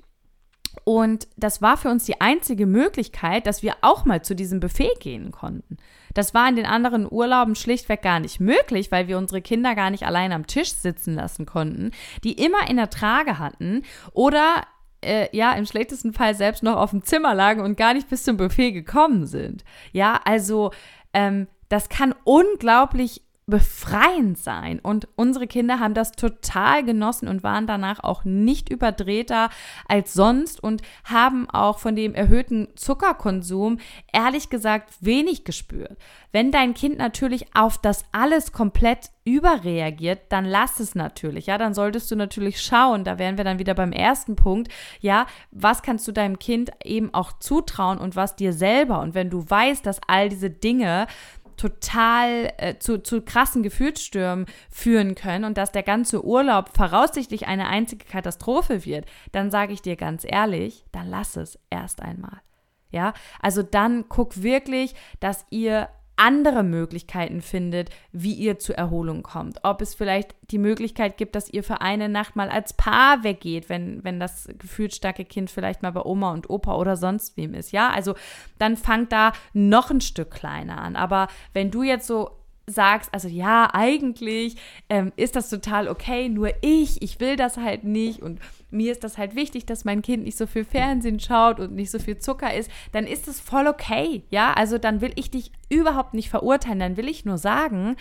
Und 0.84 1.26
das 1.36 1.62
war 1.62 1.76
für 1.76 1.88
uns 1.88 2.04
die 2.04 2.20
einzige 2.20 2.66
Möglichkeit, 2.66 3.46
dass 3.46 3.62
wir 3.62 3.76
auch 3.80 4.04
mal 4.04 4.22
zu 4.22 4.34
diesem 4.34 4.60
Buffet 4.60 4.92
gehen 5.00 5.32
konnten. 5.32 5.78
Das 6.14 6.32
war 6.32 6.48
in 6.48 6.56
den 6.56 6.66
anderen 6.66 7.10
Urlauben 7.10 7.54
schlichtweg 7.54 8.02
gar 8.02 8.20
nicht 8.20 8.40
möglich, 8.40 8.92
weil 8.92 9.08
wir 9.08 9.18
unsere 9.18 9.42
Kinder 9.42 9.74
gar 9.74 9.90
nicht 9.90 10.04
allein 10.04 10.32
am 10.32 10.46
Tisch 10.46 10.72
sitzen 10.72 11.14
lassen 11.14 11.44
konnten, 11.44 11.90
die 12.24 12.32
immer 12.32 12.68
in 12.70 12.76
der 12.76 12.90
Trage 12.90 13.38
hatten 13.38 13.82
oder 14.12 14.62
äh, 15.02 15.28
ja, 15.36 15.52
im 15.52 15.66
schlechtesten 15.66 16.12
Fall 16.12 16.34
selbst 16.34 16.62
noch 16.62 16.76
auf 16.76 16.90
dem 16.90 17.02
Zimmer 17.02 17.34
lagen 17.34 17.60
und 17.60 17.76
gar 17.76 17.94
nicht 17.94 18.08
bis 18.08 18.22
zum 18.22 18.36
Buffet 18.36 18.72
gekommen 18.72 19.26
sind. 19.26 19.64
Ja, 19.92 20.20
also 20.24 20.72
ähm, 21.12 21.48
das 21.68 21.88
kann 21.88 22.14
unglaublich 22.24 23.22
befreiend 23.46 24.38
sein. 24.38 24.80
Und 24.80 25.06
unsere 25.14 25.46
Kinder 25.46 25.78
haben 25.78 25.94
das 25.94 26.12
total 26.12 26.84
genossen 26.84 27.28
und 27.28 27.44
waren 27.44 27.68
danach 27.68 28.02
auch 28.02 28.24
nicht 28.24 28.68
überdrehter 28.68 29.50
als 29.86 30.12
sonst 30.12 30.60
und 30.60 30.82
haben 31.04 31.48
auch 31.50 31.78
von 31.78 31.94
dem 31.94 32.14
erhöhten 32.14 32.68
Zuckerkonsum 32.74 33.78
ehrlich 34.12 34.50
gesagt 34.50 34.94
wenig 35.00 35.44
gespürt. 35.44 35.96
Wenn 36.32 36.50
dein 36.50 36.74
Kind 36.74 36.98
natürlich 36.98 37.46
auf 37.54 37.78
das 37.78 38.04
alles 38.10 38.50
komplett 38.50 39.10
überreagiert, 39.24 40.20
dann 40.28 40.44
lass 40.44 40.78
es 40.78 40.94
natürlich. 40.94 41.46
Ja, 41.46 41.58
dann 41.58 41.74
solltest 41.74 42.10
du 42.10 42.16
natürlich 42.16 42.60
schauen, 42.60 43.04
da 43.04 43.18
wären 43.18 43.36
wir 43.36 43.44
dann 43.44 43.58
wieder 43.58 43.74
beim 43.74 43.92
ersten 43.92 44.36
Punkt. 44.36 44.72
Ja, 45.00 45.26
was 45.50 45.82
kannst 45.82 46.06
du 46.06 46.12
deinem 46.12 46.38
Kind 46.38 46.70
eben 46.84 47.12
auch 47.12 47.32
zutrauen 47.38 47.98
und 47.98 48.16
was 48.16 48.36
dir 48.36 48.52
selber? 48.52 49.00
Und 49.00 49.14
wenn 49.14 49.30
du 49.30 49.48
weißt, 49.48 49.84
dass 49.84 50.00
all 50.06 50.28
diese 50.28 50.50
Dinge 50.50 51.06
total 51.56 52.52
äh, 52.58 52.78
zu, 52.78 53.02
zu 53.02 53.22
krassen 53.22 53.62
Gefühlsstürmen 53.62 54.46
führen 54.70 55.14
können 55.14 55.44
und 55.44 55.56
dass 55.56 55.72
der 55.72 55.82
ganze 55.82 56.24
Urlaub 56.24 56.70
voraussichtlich 56.76 57.46
eine 57.46 57.68
einzige 57.68 58.04
Katastrophe 58.04 58.84
wird, 58.84 59.06
dann 59.32 59.50
sage 59.50 59.72
ich 59.72 59.82
dir 59.82 59.96
ganz 59.96 60.24
ehrlich, 60.26 60.84
dann 60.92 61.08
lass 61.08 61.36
es 61.36 61.58
erst 61.70 62.02
einmal. 62.02 62.40
Ja, 62.90 63.14
also 63.40 63.62
dann 63.62 64.08
guck 64.08 64.42
wirklich, 64.42 64.94
dass 65.20 65.44
ihr 65.50 65.88
andere 66.16 66.62
Möglichkeiten 66.62 67.42
findet, 67.42 67.90
wie 68.12 68.32
ihr 68.32 68.58
zur 68.58 68.76
Erholung 68.76 69.22
kommt. 69.22 69.60
Ob 69.62 69.82
es 69.82 69.94
vielleicht 69.94 70.34
die 70.50 70.58
Möglichkeit 70.58 71.16
gibt, 71.16 71.34
dass 71.34 71.50
ihr 71.50 71.62
für 71.62 71.80
eine 71.80 72.08
Nacht 72.08 72.36
mal 72.36 72.48
als 72.48 72.72
Paar 72.72 73.22
weggeht, 73.22 73.68
wenn, 73.68 74.02
wenn 74.04 74.18
das 74.18 74.48
gefühlsstarke 74.58 75.24
Kind 75.24 75.50
vielleicht 75.50 75.82
mal 75.82 75.92
bei 75.92 76.04
Oma 76.04 76.32
und 76.32 76.50
Opa 76.50 76.76
oder 76.76 76.96
sonst 76.96 77.36
wem 77.36 77.54
ist. 77.54 77.72
Ja, 77.72 77.90
also 77.90 78.14
dann 78.58 78.76
fangt 78.76 79.12
da 79.12 79.32
noch 79.52 79.90
ein 79.90 80.00
Stück 80.00 80.30
kleiner 80.30 80.78
an. 80.78 80.96
Aber 80.96 81.28
wenn 81.52 81.70
du 81.70 81.82
jetzt 81.82 82.06
so 82.06 82.30
sagst, 82.66 83.10
also 83.12 83.28
ja, 83.28 83.70
eigentlich 83.72 84.56
ähm, 84.88 85.12
ist 85.16 85.36
das 85.36 85.48
total 85.48 85.88
okay, 85.88 86.28
nur 86.28 86.50
ich, 86.62 87.00
ich 87.00 87.20
will 87.20 87.36
das 87.36 87.56
halt 87.56 87.84
nicht 87.84 88.22
und 88.22 88.40
mir 88.70 88.90
ist 88.90 89.04
das 89.04 89.18
halt 89.18 89.36
wichtig, 89.36 89.66
dass 89.66 89.84
mein 89.84 90.02
Kind 90.02 90.24
nicht 90.24 90.36
so 90.36 90.46
viel 90.46 90.64
Fernsehen 90.64 91.20
schaut 91.20 91.60
und 91.60 91.74
nicht 91.74 91.90
so 91.90 92.00
viel 92.00 92.18
Zucker 92.18 92.52
isst, 92.52 92.70
dann 92.92 93.06
ist 93.06 93.28
es 93.28 93.40
voll 93.40 93.68
okay, 93.68 94.24
ja, 94.30 94.52
also 94.52 94.78
dann 94.78 95.00
will 95.00 95.12
ich 95.14 95.30
dich 95.30 95.52
überhaupt 95.68 96.14
nicht 96.14 96.28
verurteilen, 96.28 96.80
dann 96.80 96.96
will 96.96 97.08
ich 97.08 97.24
nur 97.24 97.38
sagen, 97.38 97.96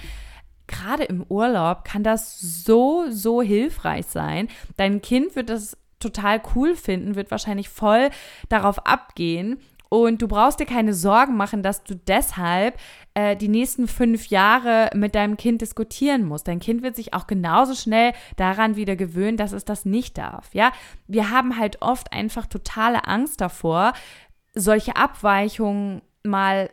gerade 0.67 1.04
im 1.04 1.23
Urlaub 1.30 1.84
kann 1.84 2.04
das 2.04 2.39
so, 2.39 3.06
so 3.10 3.43
hilfreich 3.43 4.08
sein. 4.08 4.47
Dein 4.78 5.01
Kind 5.01 5.36
wird 5.36 5.49
das 5.49 5.78
total 5.99 6.41
cool 6.56 6.75
finden, 6.75 7.15
wird 7.15 7.30
wahrscheinlich 7.32 7.69
voll 7.69 8.10
darauf 8.49 8.86
abgehen 8.88 9.60
und 10.03 10.21
du 10.21 10.27
brauchst 10.27 10.60
dir 10.60 10.65
keine 10.65 10.93
Sorgen 10.93 11.38
machen, 11.38 11.63
dass 11.63 11.84
du 11.84 11.95
deshalb 11.95 12.77
äh, 13.13 13.36
die 13.36 13.47
nächsten 13.47 13.88
fünf 13.88 14.27
Jahre 14.27 14.89
mit 14.93 15.15
deinem 15.15 15.38
Kind 15.38 15.62
diskutieren 15.62 16.25
musst. 16.25 16.47
Dein 16.47 16.60
Kind 16.60 16.84
wird 16.84 16.95
sich 16.95 17.13
auch 17.13 17.27
genauso 17.27 17.75
schnell 17.75 18.13
daran 18.36 18.75
wieder 18.75 18.95
gewöhnen, 18.95 19.38
dass 19.38 19.51
es 19.51 19.65
das 19.65 19.86
nicht 19.86 20.17
darf. 20.17 20.53
Ja, 20.53 20.71
wir 21.08 21.31
haben 21.31 21.58
halt 21.58 21.81
oft 21.81 22.12
einfach 22.12 22.45
totale 22.45 23.08
Angst 23.08 23.41
davor, 23.41 23.93
solche 24.53 24.95
Abweichungen 24.95 26.01
mal 26.23 26.69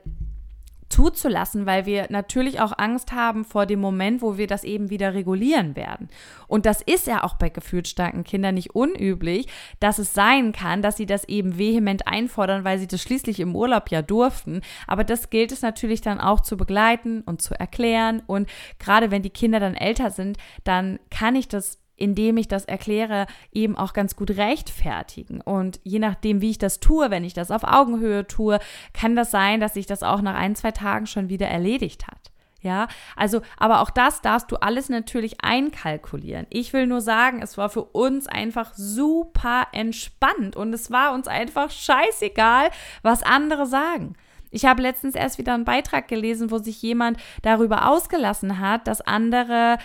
zuzulassen, 0.93 1.65
weil 1.65 1.87
wir 1.87 2.07
natürlich 2.11 2.61
auch 2.61 2.73
Angst 2.77 3.13
haben 3.13 3.47
vor 3.47 3.65
dem 3.65 3.81
Moment, 3.81 4.21
wo 4.21 4.37
wir 4.37 4.47
das 4.47 4.63
eben 4.63 4.91
wieder 4.91 5.15
regulieren 5.15 5.75
werden. 5.75 6.09
Und 6.49 6.67
das 6.67 6.83
ist 6.83 7.07
ja 7.07 7.25
auch 7.25 7.35
bei 7.35 7.49
gefühlt 7.49 7.89
starken 7.89 8.25
Kindern 8.25 8.57
nicht 8.57 8.75
unüblich, 8.75 9.49
dass 9.81 9.99
es 9.99 10.13
sein 10.13 10.53
kann, 10.53 10.83
dass 10.83 10.99
sie 10.99 11.07
das 11.07 11.25
eben 11.29 11.57
vehement 11.57 12.07
einfordern, 12.07 12.65
weil 12.65 12.79
sie 12.79 12.87
das 12.87 13.01
schließlich 13.01 13.41
im 13.41 13.57
Urlaub 13.57 13.91
ja 13.91 14.03
durften. 14.03 14.61
Aber 14.87 15.03
das 15.03 15.31
gilt 15.31 15.51
es 15.51 15.63
natürlich 15.63 16.03
dann 16.03 16.21
auch 16.21 16.41
zu 16.41 16.59
begleiten 16.59 17.23
und 17.23 17.41
zu 17.41 17.59
erklären. 17.59 18.23
Und 18.27 18.51
gerade 18.79 19.11
wenn 19.11 19.23
die 19.23 19.31
Kinder 19.31 19.61
dann 19.61 19.75
älter 19.75 20.11
sind, 20.11 20.37
dann 20.65 20.99
kann 21.11 21.37
ich 21.37 21.49
das 21.49 21.82
indem 22.03 22.37
ich 22.37 22.49
das 22.49 22.65
erkläre, 22.65 23.27
eben 23.53 23.77
auch 23.77 23.93
ganz 23.93 24.17
gut 24.17 24.33
rechtfertigen. 24.33 25.41
Und 25.41 25.79
je 25.85 26.01
nachdem, 26.01 26.41
wie 26.41 26.51
ich 26.51 26.59
das 26.59 26.81
tue, 26.81 27.11
wenn 27.11 27.23
ich 27.23 27.33
das 27.33 27.53
auf 27.53 27.63
Augenhöhe 27.63 28.27
tue, 28.27 28.59
kann 28.93 29.15
das 29.15 29.31
sein, 29.31 29.61
dass 29.61 29.75
sich 29.75 29.87
das 29.87 30.03
auch 30.03 30.21
nach 30.21 30.35
ein, 30.35 30.57
zwei 30.57 30.73
Tagen 30.73 31.07
schon 31.07 31.29
wieder 31.29 31.47
erledigt 31.47 32.09
hat. 32.09 32.33
Ja, 32.61 32.87
also, 33.17 33.41
aber 33.57 33.81
auch 33.81 33.91
das 33.91 34.21
darfst 34.21 34.51
du 34.53 34.57
alles 34.57 34.89
natürlich 34.89 35.45
einkalkulieren. 35.45 36.47
Ich 36.51 36.73
will 36.73 36.87
nur 36.87 37.01
sagen, 37.01 37.41
es 37.43 37.57
war 37.57 37.69
für 37.69 37.83
uns 37.85 38.27
einfach 38.29 38.73
super 38.75 39.67
entspannt 39.73 40.55
und 40.57 40.73
es 40.73 40.91
war 40.91 41.13
uns 41.13 41.27
einfach 41.27 41.71
scheißegal, 41.71 42.71
was 43.03 43.23
andere 43.23 43.67
sagen. 43.67 44.15
Ich 44.53 44.65
habe 44.65 44.83
letztens 44.83 45.15
erst 45.15 45.39
wieder 45.39 45.55
einen 45.55 45.65
Beitrag 45.65 46.09
gelesen, 46.09 46.51
wo 46.51 46.59
sich 46.59 46.83
jemand 46.83 47.19
darüber 47.43 47.89
ausgelassen 47.89 48.61
hat, 48.61 48.87
dass 48.87 49.01
andere 49.01 49.79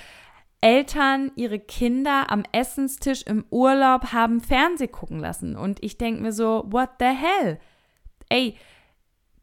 Eltern 0.62 1.32
ihre 1.36 1.60
Kinder 1.60 2.32
am 2.32 2.44
Essenstisch 2.52 3.24
im 3.24 3.46
Urlaub 3.50 4.12
haben 4.12 4.42
Fernseh 4.42 4.88
gucken 4.88 5.20
lassen. 5.20 5.56
Und 5.56 5.84
ich 5.84 5.98
denke 5.98 6.22
mir 6.22 6.32
so, 6.32 6.66
what 6.68 6.90
the 7.00 7.06
hell? 7.06 7.60
Ey, 8.30 8.56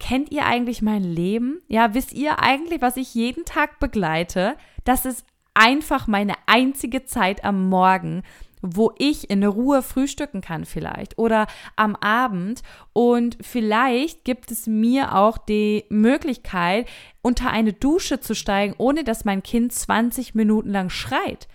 kennt 0.01 0.33
ihr 0.33 0.45
eigentlich 0.45 0.83
mein 0.83 1.05
Leben? 1.05 1.63
Ja, 1.69 1.95
wisst 1.95 2.13
ihr 2.13 2.41
eigentlich, 2.41 2.83
was 2.83 2.97
ich 2.97 3.15
jeden 3.15 3.45
Tag 3.45 3.79
begleite? 3.79 4.57
Das 4.85 5.07
ist 5.07 5.25
einfach 5.55 6.09
meine 6.09 6.35
einzige 6.47 7.05
Zeit 7.05 7.45
am 7.45 7.69
Morgen, 7.69 8.23
wo 8.67 8.93
ich 8.97 9.29
in 9.29 9.45
Ruhe 9.45 9.83
frühstücken 9.83 10.41
kann 10.41 10.65
vielleicht 10.65 11.19
oder 11.19 11.47
am 11.77 11.97
Abend 11.97 12.63
und 12.95 13.37
vielleicht 13.43 14.25
gibt 14.25 14.51
es 14.51 14.67
mir 14.67 15.15
auch 15.15 15.37
die 15.37 15.85
Möglichkeit, 15.91 16.89
unter 17.21 17.51
eine 17.51 17.75
Dusche 17.75 18.21
zu 18.21 18.35
steigen, 18.35 18.75
ohne 18.79 19.05
dass 19.05 19.27
mein 19.27 19.43
Kind 19.43 19.73
20 19.73 20.35
Minuten 20.35 20.71
lang 20.71 20.89
schreit. 20.89 21.47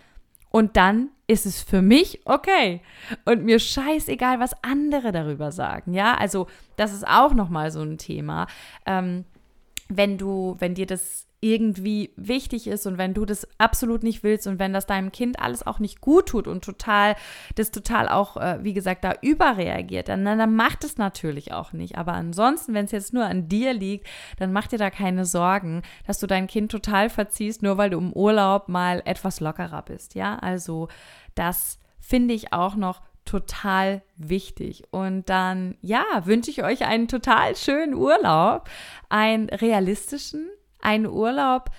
Und 0.52 0.78
dann 0.78 1.10
ist 1.28 1.45
es 1.45 1.62
für 1.62 1.82
mich 1.82 2.22
okay. 2.26 2.82
Und 3.26 3.43
mir 3.43 3.60
scheißegal, 3.60 4.39
was 4.39 4.63
andere 4.63 5.12
darüber 5.12 5.52
sagen. 5.52 5.93
Ja, 5.93 6.15
also 6.15 6.48
das 6.76 6.93
ist 6.93 7.08
auch 7.08 7.34
nochmal 7.34 7.72
so 7.72 7.82
ein 7.82 7.98
Thema. 7.98 8.48
Ähm, 8.86 9.26
wenn 9.89 10.17
du, 10.17 10.56
wenn 10.60 10.76
dir 10.76 10.86
das 10.86 11.29
irgendwie 11.41 12.12
wichtig 12.17 12.67
ist 12.67 12.86
und 12.86 12.97
wenn 12.97 13.13
du 13.13 13.25
das 13.25 13.47
absolut 13.58 14.04
nicht 14.04 14.23
willst 14.23 14.45
und 14.47 14.60
wenn 14.60 14.73
das 14.73 14.86
deinem 14.86 15.12
Kind 15.12 15.39
alles 15.39 15.65
auch 15.65 15.80
nicht 15.80 16.02
gut 16.02 16.28
tut 16.28 16.47
und 16.47 16.63
total, 16.63 17.15
das 17.56 17.71
total 17.71 18.10
auch, 18.10 18.36
äh, 18.36 18.60
wie 18.62 18.73
gesagt, 18.73 19.04
da 19.04 19.13
überreagiert, 19.21 20.10
dann, 20.10 20.25
dann 20.25 20.56
macht 20.56 20.84
es 20.84 20.97
natürlich 20.97 21.54
auch 21.54 21.71
nicht. 21.71 21.97
Aber 21.97 22.13
ansonsten, 22.13 22.73
wenn 22.73 22.85
es 22.85 22.92
jetzt 22.92 23.13
nur 23.13 23.25
an 23.25 23.48
dir 23.48 23.73
liegt, 23.73 24.08
dann 24.37 24.52
mach 24.52 24.67
dir 24.67 24.77
da 24.77 24.90
keine 24.90 25.25
Sorgen, 25.25 25.81
dass 26.06 26.19
du 26.19 26.27
dein 26.27 26.48
Kind 26.48 26.71
total 26.71 27.10
verziehst, 27.10 27.63
nur 27.63 27.77
weil 27.77 27.90
du 27.90 28.00
im 28.00 28.12
Urlaub 28.12 28.67
mal 28.67 29.02
etwas 29.06 29.40
lockerer 29.40 29.83
bist. 29.83 30.15
Ja, 30.15 30.35
also 30.40 30.90
das 31.35 31.79
finde 32.00 32.33
ich 32.33 32.52
auch 32.52 32.75
noch 32.75 33.02
total 33.23 34.02
wichtig. 34.17 34.83
Und 34.92 35.29
dann, 35.29 35.77
ja, 35.81 36.04
wünsche 36.23 36.50
ich 36.50 36.63
euch 36.63 36.85
einen 36.85 37.08
total 37.08 37.56
schönen 37.56 37.94
Urlaub, 37.94 38.69
einen 39.08 39.50
realistischen, 39.50 40.50
einen 40.82 41.08
Urlaub, 41.08 41.69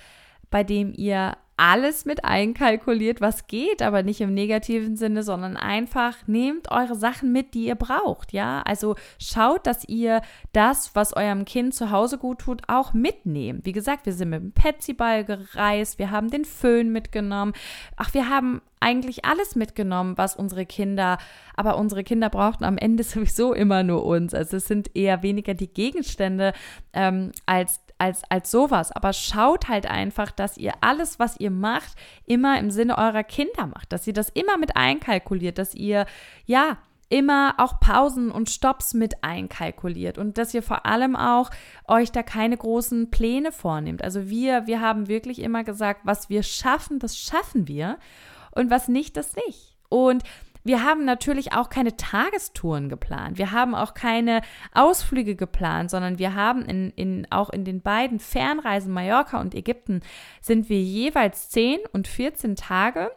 bei 0.50 0.64
dem 0.64 0.92
ihr 0.96 1.36
alles 1.60 2.06
mit 2.06 2.24
einkalkuliert, 2.24 3.20
was 3.20 3.46
geht, 3.46 3.82
aber 3.82 4.02
nicht 4.02 4.22
im 4.22 4.32
negativen 4.32 4.96
Sinne, 4.96 5.22
sondern 5.22 5.58
einfach 5.58 6.16
nehmt 6.26 6.70
eure 6.70 6.94
Sachen 6.94 7.32
mit, 7.32 7.52
die 7.52 7.66
ihr 7.66 7.74
braucht, 7.74 8.32
ja? 8.32 8.62
Also 8.62 8.94
schaut, 9.18 9.66
dass 9.66 9.84
ihr 9.86 10.22
das, 10.54 10.94
was 10.94 11.14
eurem 11.14 11.44
Kind 11.44 11.74
zu 11.74 11.90
Hause 11.90 12.16
gut 12.16 12.38
tut, 12.38 12.62
auch 12.66 12.94
mitnehmt. 12.94 13.66
Wie 13.66 13.72
gesagt, 13.72 14.06
wir 14.06 14.14
sind 14.14 14.30
mit 14.30 14.40
dem 14.40 14.52
Petsyball 14.52 15.22
gereist, 15.22 15.98
wir 15.98 16.10
haben 16.10 16.30
den 16.30 16.46
Föhn 16.46 16.90
mitgenommen. 16.92 17.52
Ach, 17.96 18.14
wir 18.14 18.30
haben 18.30 18.62
eigentlich 18.80 19.24
alles 19.24 19.54
mitgenommen, 19.56 20.16
was 20.16 20.34
unsere 20.34 20.66
Kinder, 20.66 21.18
aber 21.54 21.76
unsere 21.76 22.02
Kinder 22.02 22.30
brauchten 22.30 22.64
am 22.64 22.78
Ende 22.78 23.02
sowieso 23.04 23.52
immer 23.52 23.82
nur 23.82 24.04
uns. 24.04 24.34
Also 24.34 24.56
es 24.56 24.66
sind 24.66 24.96
eher 24.96 25.22
weniger 25.22 25.54
die 25.54 25.72
Gegenstände 25.72 26.52
ähm, 26.92 27.32
als 27.46 27.80
als, 28.00 28.22
als 28.30 28.50
sowas. 28.50 28.92
Aber 28.92 29.12
schaut 29.12 29.68
halt 29.68 29.84
einfach, 29.84 30.30
dass 30.30 30.56
ihr 30.56 30.72
alles, 30.80 31.18
was 31.18 31.38
ihr 31.38 31.50
macht, 31.50 31.92
immer 32.24 32.58
im 32.58 32.70
Sinne 32.70 32.96
eurer 32.96 33.24
Kinder 33.24 33.66
macht. 33.66 33.92
Dass 33.92 34.06
ihr 34.06 34.14
das 34.14 34.30
immer 34.30 34.56
mit 34.56 34.74
einkalkuliert, 34.74 35.58
dass 35.58 35.74
ihr, 35.74 36.06
ja, 36.46 36.78
immer 37.10 37.56
auch 37.58 37.78
Pausen 37.80 38.30
und 38.30 38.48
Stops 38.48 38.94
mit 38.94 39.22
einkalkuliert 39.22 40.16
und 40.16 40.38
dass 40.38 40.54
ihr 40.54 40.62
vor 40.62 40.86
allem 40.86 41.16
auch 41.16 41.50
euch 41.88 42.12
da 42.12 42.22
keine 42.22 42.56
großen 42.56 43.10
Pläne 43.10 43.50
vornehmt. 43.52 44.02
Also 44.02 44.30
wir, 44.30 44.68
wir 44.68 44.80
haben 44.80 45.08
wirklich 45.08 45.40
immer 45.40 45.64
gesagt, 45.64 46.02
was 46.04 46.30
wir 46.30 46.44
schaffen, 46.44 47.00
das 47.00 47.18
schaffen 47.18 47.66
wir 47.66 47.98
und 48.52 48.70
was 48.70 48.88
nicht, 48.88 49.16
das 49.16 49.34
nicht. 49.36 49.76
Und 49.88 50.22
wir 50.62 50.84
haben 50.84 51.04
natürlich 51.04 51.52
auch 51.52 51.70
keine 51.70 51.96
Tagestouren 51.96 52.88
geplant. 52.88 53.38
Wir 53.38 53.50
haben 53.50 53.74
auch 53.74 53.94
keine 53.94 54.42
Ausflüge 54.74 55.34
geplant, 55.34 55.90
sondern 55.90 56.18
wir 56.18 56.34
haben 56.34 56.64
in, 56.64 56.90
in, 56.90 57.26
auch 57.30 57.50
in 57.50 57.64
den 57.64 57.80
beiden 57.80 58.18
Fernreisen 58.18 58.92
Mallorca 58.92 59.40
und 59.40 59.54
Ägypten 59.54 60.02
sind 60.40 60.68
wir 60.68 60.80
jeweils 60.82 61.48
10 61.48 61.78
und 61.92 62.08
14 62.08 62.56
Tage 62.56 63.10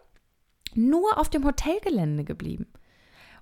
nur 0.73 1.17
auf 1.17 1.29
dem 1.29 1.43
Hotelgelände 1.43 2.23
geblieben. 2.23 2.67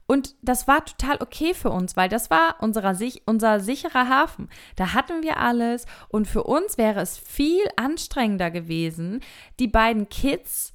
Und 0.07 0.35
das 0.41 0.67
war 0.67 0.83
total 0.83 1.17
okay 1.21 1.53
für 1.53 1.69
uns, 1.69 1.95
weil 1.95 2.09
das 2.09 2.29
war 2.29 2.55
unserer, 2.59 2.97
unser 3.25 3.59
sicherer 3.61 4.09
Hafen. 4.09 4.49
Da 4.75 4.93
hatten 4.93 5.23
wir 5.23 5.37
alles 5.37 5.85
und 6.09 6.27
für 6.27 6.43
uns 6.43 6.77
wäre 6.77 6.99
es 6.99 7.17
viel 7.17 7.63
anstrengender 7.77 8.51
gewesen, 8.51 9.21
die 9.59 9.69
beiden 9.69 10.09
Kids 10.09 10.70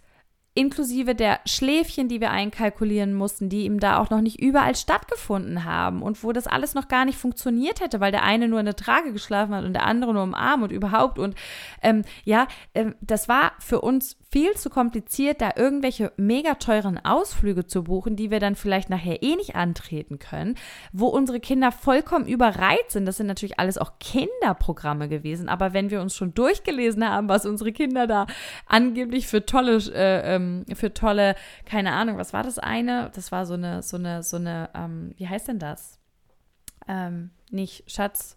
inklusive 0.56 1.14
der 1.14 1.40
Schläfchen, 1.44 2.08
die 2.08 2.20
wir 2.20 2.30
einkalkulieren 2.30 3.14
mussten, 3.14 3.48
die 3.48 3.66
ihm 3.66 3.78
da 3.78 3.98
auch 3.98 4.08
noch 4.08 4.22
nicht 4.22 4.40
überall 4.40 4.74
stattgefunden 4.74 5.64
haben 5.64 6.02
und 6.02 6.24
wo 6.24 6.32
das 6.32 6.46
alles 6.46 6.74
noch 6.74 6.88
gar 6.88 7.04
nicht 7.04 7.18
funktioniert 7.18 7.80
hätte, 7.80 8.00
weil 8.00 8.10
der 8.10 8.22
eine 8.22 8.48
nur 8.48 8.58
in 8.58 8.66
der 8.66 8.74
Trage 8.74 9.12
geschlafen 9.12 9.54
hat 9.54 9.64
und 9.64 9.74
der 9.74 9.84
andere 9.84 10.14
nur 10.14 10.24
im 10.24 10.34
Arm 10.34 10.62
und 10.62 10.72
überhaupt. 10.72 11.18
Und 11.18 11.34
ähm, 11.82 12.02
ja, 12.24 12.48
ähm, 12.74 12.94
das 13.02 13.28
war 13.28 13.52
für 13.58 13.82
uns 13.82 14.16
viel 14.36 14.52
zu 14.52 14.68
kompliziert, 14.68 15.40
da 15.40 15.52
irgendwelche 15.56 16.12
mega 16.18 16.56
teuren 16.56 17.02
Ausflüge 17.02 17.66
zu 17.66 17.84
buchen, 17.84 18.16
die 18.16 18.30
wir 18.30 18.38
dann 18.38 18.54
vielleicht 18.54 18.90
nachher 18.90 19.22
eh 19.22 19.34
nicht 19.34 19.56
antreten 19.56 20.18
können, 20.18 20.56
wo 20.92 21.06
unsere 21.06 21.40
Kinder 21.40 21.72
vollkommen 21.72 22.26
überreizt 22.26 22.90
sind. 22.90 23.06
Das 23.06 23.16
sind 23.16 23.28
natürlich 23.28 23.58
alles 23.58 23.78
auch 23.78 23.92
Kinderprogramme 23.98 25.08
gewesen, 25.08 25.48
aber 25.48 25.72
wenn 25.72 25.88
wir 25.88 26.02
uns 26.02 26.14
schon 26.14 26.34
durchgelesen 26.34 27.08
haben, 27.08 27.30
was 27.30 27.46
unsere 27.46 27.72
Kinder 27.72 28.06
da 28.06 28.26
angeblich 28.66 29.26
für 29.26 29.46
tolle, 29.46 29.78
äh, 29.94 30.34
ähm, 30.34 30.66
für 30.74 30.92
tolle, 30.92 31.34
keine 31.64 31.92
Ahnung, 31.92 32.18
was 32.18 32.34
war 32.34 32.42
das 32.42 32.58
eine? 32.58 33.10
Das 33.14 33.32
war 33.32 33.46
so 33.46 33.54
eine, 33.54 33.82
so 33.82 33.96
eine, 33.96 34.22
so 34.22 34.36
eine, 34.36 34.68
ähm, 34.74 35.14
wie 35.16 35.28
heißt 35.28 35.48
denn 35.48 35.60
das? 35.60 35.98
Ähm, 36.86 37.30
nicht 37.50 37.90
Schatz, 37.90 38.36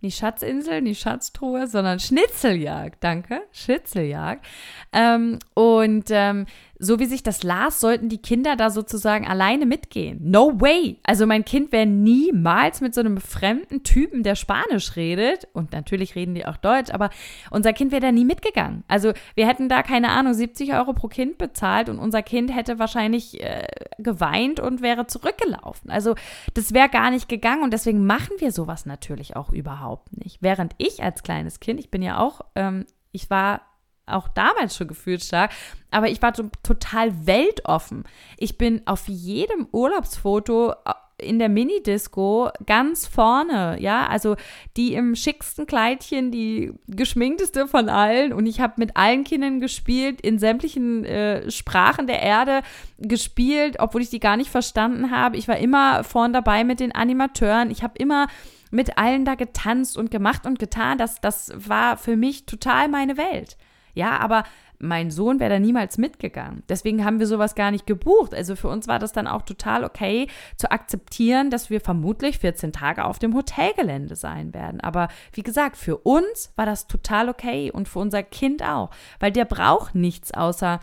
nicht 0.00 0.18
Schatzinsel, 0.18 0.82
nicht 0.82 1.00
Schatztruhe, 1.00 1.66
sondern 1.66 2.00
Schnitzeljagd. 2.00 3.02
Danke, 3.02 3.42
Schnitzeljagd. 3.52 4.44
Ähm, 4.92 5.38
und 5.54 6.06
ähm, 6.10 6.46
so 6.78 6.98
wie 6.98 7.06
sich 7.06 7.22
das 7.22 7.42
las, 7.42 7.80
sollten 7.80 8.08
die 8.08 8.20
Kinder 8.20 8.56
da 8.56 8.70
sozusagen 8.70 9.26
alleine 9.26 9.66
mitgehen. 9.66 10.18
No 10.22 10.60
way! 10.60 10.98
Also 11.04 11.26
mein 11.26 11.44
Kind 11.44 11.72
wäre 11.72 11.86
niemals 11.86 12.80
mit 12.80 12.94
so 12.94 13.00
einem 13.00 13.18
fremden 13.18 13.82
Typen, 13.82 14.22
der 14.22 14.34
Spanisch 14.34 14.96
redet, 14.96 15.48
und 15.52 15.72
natürlich 15.72 16.14
reden 16.14 16.34
die 16.34 16.46
auch 16.46 16.56
Deutsch, 16.56 16.92
aber 16.92 17.10
unser 17.50 17.72
Kind 17.72 17.92
wäre 17.92 18.02
da 18.02 18.12
nie 18.12 18.24
mitgegangen. 18.24 18.84
Also 18.88 19.12
wir 19.34 19.46
hätten 19.48 19.68
da, 19.68 19.82
keine 19.82 20.10
Ahnung, 20.10 20.34
70 20.34 20.74
Euro 20.74 20.92
pro 20.92 21.08
Kind 21.08 21.38
bezahlt 21.38 21.88
und 21.88 21.98
unser 21.98 22.22
Kind 22.22 22.54
hätte 22.54 22.78
wahrscheinlich 22.78 23.40
äh, 23.42 23.66
geweint 23.98 24.60
und 24.60 24.82
wäre 24.82 25.06
zurückgelaufen. 25.06 25.90
Also 25.90 26.14
das 26.54 26.74
wäre 26.74 26.88
gar 26.88 27.10
nicht 27.10 27.28
gegangen 27.28 27.62
und 27.62 27.72
deswegen 27.72 28.06
machen 28.06 28.34
wir 28.38 28.52
sowas 28.52 28.86
natürlich 28.86 29.36
auch 29.36 29.50
überhaupt 29.50 30.16
nicht. 30.16 30.42
Während 30.42 30.74
ich 30.78 31.02
als 31.02 31.22
kleines 31.22 31.60
Kind, 31.60 31.80
ich 31.80 31.90
bin 31.90 32.02
ja 32.02 32.18
auch, 32.18 32.40
ähm, 32.54 32.86
ich 33.12 33.30
war 33.30 33.62
auch 34.06 34.28
damals 34.28 34.76
schon 34.76 34.88
gefühlt 34.88 35.22
stark, 35.22 35.50
aber 35.90 36.08
ich 36.08 36.22
war 36.22 36.34
so 36.34 36.48
total 36.62 37.26
weltoffen. 37.26 38.04
Ich 38.38 38.58
bin 38.58 38.82
auf 38.86 39.08
jedem 39.08 39.66
Urlaubsfoto 39.72 40.72
äh, 40.72 40.92
in 41.18 41.38
der 41.38 41.48
Minidisco 41.48 42.50
ganz 42.66 43.06
vorne, 43.06 43.78
ja, 43.80 44.06
also 44.06 44.36
die 44.76 44.92
im 44.92 45.16
schicksten 45.16 45.66
Kleidchen, 45.66 46.30
die 46.30 46.74
geschminkteste 46.88 47.66
von 47.68 47.88
allen 47.88 48.34
und 48.34 48.44
ich 48.44 48.60
habe 48.60 48.74
mit 48.76 48.96
allen 48.96 49.24
Kindern 49.24 49.60
gespielt, 49.60 50.20
in 50.20 50.38
sämtlichen 50.38 51.06
äh, 51.06 51.50
Sprachen 51.50 52.06
der 52.06 52.20
Erde 52.20 52.60
gespielt, 52.98 53.76
obwohl 53.78 54.02
ich 54.02 54.10
die 54.10 54.20
gar 54.20 54.36
nicht 54.36 54.50
verstanden 54.50 55.10
habe. 55.10 55.38
Ich 55.38 55.48
war 55.48 55.56
immer 55.56 56.04
vorn 56.04 56.34
dabei 56.34 56.64
mit 56.64 56.80
den 56.80 56.94
Animateuren, 56.94 57.70
ich 57.70 57.82
habe 57.82 57.94
immer 57.96 58.26
mit 58.70 58.98
allen 58.98 59.24
da 59.24 59.36
getanzt 59.36 59.96
und 59.96 60.10
gemacht 60.10 60.46
und 60.46 60.58
getan. 60.58 60.98
Das, 60.98 61.20
das 61.20 61.52
war 61.56 61.96
für 61.96 62.16
mich 62.16 62.46
total 62.46 62.88
meine 62.88 63.16
Welt. 63.16 63.56
Ja, 63.96 64.18
aber 64.18 64.44
mein 64.78 65.10
Sohn 65.10 65.40
wäre 65.40 65.48
da 65.48 65.58
niemals 65.58 65.96
mitgegangen. 65.96 66.62
Deswegen 66.68 67.02
haben 67.02 67.18
wir 67.18 67.26
sowas 67.26 67.54
gar 67.54 67.70
nicht 67.70 67.86
gebucht. 67.86 68.34
Also 68.34 68.54
für 68.56 68.68
uns 68.68 68.86
war 68.88 68.98
das 68.98 69.12
dann 69.12 69.26
auch 69.26 69.40
total 69.40 69.84
okay 69.84 70.28
zu 70.58 70.70
akzeptieren, 70.70 71.48
dass 71.48 71.70
wir 71.70 71.80
vermutlich 71.80 72.38
14 72.38 72.74
Tage 72.74 73.06
auf 73.06 73.18
dem 73.18 73.34
Hotelgelände 73.34 74.14
sein 74.14 74.52
werden. 74.52 74.82
Aber 74.82 75.08
wie 75.32 75.42
gesagt, 75.42 75.78
für 75.78 75.96
uns 75.96 76.52
war 76.56 76.66
das 76.66 76.88
total 76.88 77.30
okay 77.30 77.70
und 77.70 77.88
für 77.88 78.00
unser 78.00 78.22
Kind 78.22 78.62
auch, 78.62 78.90
weil 79.18 79.32
der 79.32 79.46
braucht 79.46 79.94
nichts 79.94 80.34
außer 80.34 80.80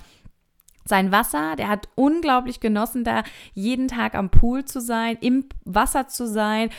sein 0.86 1.12
Wasser, 1.12 1.56
der 1.56 1.70
hat 1.70 1.88
unglaublich 1.96 2.60
genossen, 2.60 3.04
da 3.04 3.24
jeden 3.54 3.88
Tag 3.88 4.16
am 4.16 4.30
Pool 4.30 4.66
zu 4.66 4.82
sein, 4.82 5.18
im 5.22 5.46
Wasser 5.64 6.08
zu 6.08 6.28
sein, 6.28 6.72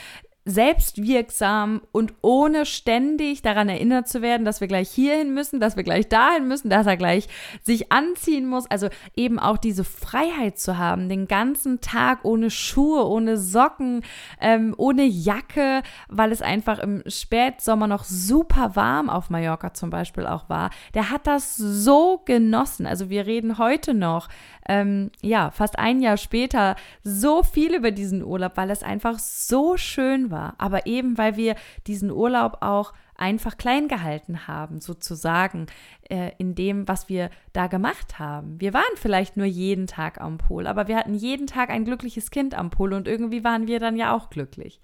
selbstwirksam 0.45 1.81
und 1.91 2.13
ohne 2.21 2.67
ständig 2.67 3.41
daran 3.41 3.69
erinnert 3.69 4.09
zu 4.09 4.21
werden, 4.21 4.45
dass 4.45 4.61
wir 4.61 4.69
gleich 4.69 4.91
hierhin 4.91 5.33
müssen, 5.33 5.59
dass 5.59 5.77
wir 5.77 5.85
gleich 5.85 6.09
dahin 6.09 6.47
müssen, 6.49 6.69
dass 6.69 6.87
er 6.87 6.99
gleich 6.99 7.29
sich 7.63 7.91
anziehen 7.91 8.47
muss. 8.47 8.71
Also 8.71 8.89
eben 9.17 9.39
auch 9.39 9.57
diese 9.57 9.85
Freiheit 9.85 10.59
zu 10.59 10.77
haben, 10.77 11.09
den 11.09 11.29
ganzen 11.29 11.81
Tag 11.81 12.25
ohne 12.25 12.51
Schuhe, 12.51 13.07
ohne 13.07 13.39
Socken, 13.39 14.03
ähm, 14.41 14.75
ohne 14.77 15.05
Jacke, 15.05 15.83
weil 16.09 16.31
es 16.31 16.43
einfach 16.43 16.79
im 16.79 17.03
Spätsommer 17.07 17.87
noch 17.87 18.05
super 18.05 18.77
warm 18.77 19.09
auf 19.09 19.31
Mallorca 19.31 19.73
zum 19.73 19.89
Beispiel 19.89 20.27
auch 20.27 20.51
war. 20.51 20.71
Der 20.93 21.11
hat 21.11 21.27
das 21.27 21.57
so 21.57 22.21
genossen. 22.25 22.87
Also 22.87 23.09
wir 23.09 23.27
reden 23.27 23.57
heute 23.57 23.95
noch 23.95 24.29
ähm, 24.69 25.11
ja, 25.23 25.51
fast 25.51 25.79
ein 25.79 26.01
Jahr 26.01 26.17
später 26.17 26.77
so 27.03 27.43
viel 27.43 27.75
über 27.75 27.91
diesen 27.91 28.23
Urlaub, 28.23 28.53
weil 28.57 28.71
es 28.71 28.83
einfach 28.83 29.19
so 29.19 29.77
schön 29.77 30.31
war. 30.31 30.34
Aber 30.59 30.87
eben, 30.87 31.19
weil 31.19 31.37
wir 31.37 31.57
diesen 31.87 32.11
Urlaub 32.11 32.59
auch 32.61 32.93
einfach 33.17 33.57
klein 33.57 33.89
gehalten 33.89 34.47
haben, 34.47 34.81
sozusagen, 34.81 35.67
äh, 36.09 36.33
in 36.39 36.55
dem, 36.55 36.89
was 36.89 37.09
wir 37.09 37.31
da 37.53 37.69
gemacht 37.69 38.19
haben. 38.19 38.61
Wir 38.61 38.75
waren 38.75 38.97
vielleicht 38.97 39.37
nur 39.37 39.47
jeden 39.47 39.87
Tag 39.87 40.21
am 40.21 40.39
Pool, 40.39 40.67
aber 40.67 40.89
wir 40.89 40.97
hatten 40.97 41.15
jeden 41.15 41.47
Tag 41.47 41.71
ein 41.71 41.85
glückliches 41.85 42.31
Kind 42.31 42.55
am 42.55 42.71
Pool 42.71 42.93
und 42.93 43.07
irgendwie 43.07 43.45
waren 43.45 43.67
wir 43.67 43.79
dann 43.79 43.97
ja 43.97 44.15
auch 44.15 44.31
glücklich. 44.31 44.81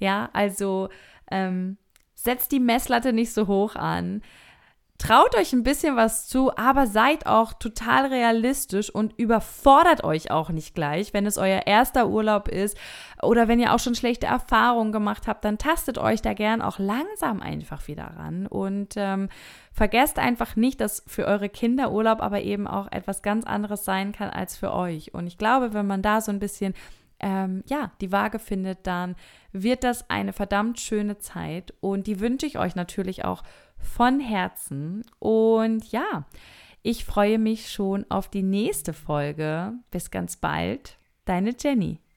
Ja, 0.00 0.28
also 0.32 0.88
ähm, 1.30 1.76
setzt 2.14 2.52
die 2.52 2.60
Messlatte 2.60 3.12
nicht 3.12 3.32
so 3.32 3.46
hoch 3.46 3.76
an. 3.76 4.22
Traut 4.98 5.36
euch 5.36 5.52
ein 5.52 5.62
bisschen 5.62 5.94
was 5.94 6.26
zu, 6.26 6.50
aber 6.56 6.88
seid 6.88 7.24
auch 7.26 7.52
total 7.52 8.06
realistisch 8.06 8.90
und 8.90 9.16
überfordert 9.16 10.02
euch 10.02 10.32
auch 10.32 10.50
nicht 10.50 10.74
gleich, 10.74 11.14
wenn 11.14 11.24
es 11.24 11.38
euer 11.38 11.62
erster 11.66 12.08
Urlaub 12.08 12.48
ist 12.48 12.76
oder 13.22 13.46
wenn 13.46 13.60
ihr 13.60 13.72
auch 13.72 13.78
schon 13.78 13.94
schlechte 13.94 14.26
Erfahrungen 14.26 14.90
gemacht 14.90 15.28
habt, 15.28 15.44
dann 15.44 15.56
tastet 15.56 15.98
euch 15.98 16.20
da 16.20 16.34
gern 16.34 16.60
auch 16.60 16.80
langsam 16.80 17.40
einfach 17.40 17.86
wieder 17.86 18.12
ran. 18.18 18.48
Und 18.48 18.94
ähm, 18.96 19.28
vergesst 19.72 20.18
einfach 20.18 20.56
nicht, 20.56 20.80
dass 20.80 21.04
für 21.06 21.26
eure 21.26 21.48
Kinder 21.48 21.92
Urlaub 21.92 22.20
aber 22.20 22.40
eben 22.40 22.66
auch 22.66 22.90
etwas 22.90 23.22
ganz 23.22 23.44
anderes 23.44 23.84
sein 23.84 24.10
kann 24.10 24.30
als 24.30 24.56
für 24.56 24.74
euch. 24.74 25.14
Und 25.14 25.28
ich 25.28 25.38
glaube, 25.38 25.74
wenn 25.74 25.86
man 25.86 26.02
da 26.02 26.20
so 26.20 26.32
ein 26.32 26.40
bisschen 26.40 26.74
ähm, 27.20 27.62
ja, 27.66 27.92
die 28.00 28.12
Waage 28.12 28.38
findet, 28.38 28.86
dann 28.86 29.16
wird 29.52 29.84
das 29.84 30.10
eine 30.10 30.32
verdammt 30.32 30.80
schöne 30.80 31.18
Zeit. 31.18 31.72
Und 31.80 32.06
die 32.06 32.20
wünsche 32.20 32.46
ich 32.46 32.58
euch 32.58 32.74
natürlich 32.74 33.24
auch 33.24 33.42
von 33.78 34.20
Herzen. 34.20 35.04
Und 35.18 35.90
ja, 35.92 36.26
ich 36.82 37.04
freue 37.04 37.38
mich 37.38 37.70
schon 37.70 38.06
auf 38.08 38.28
die 38.28 38.42
nächste 38.42 38.92
Folge. 38.92 39.74
Bis 39.90 40.10
ganz 40.10 40.36
bald, 40.36 40.98
deine 41.24 41.54
Jenny. 41.58 42.00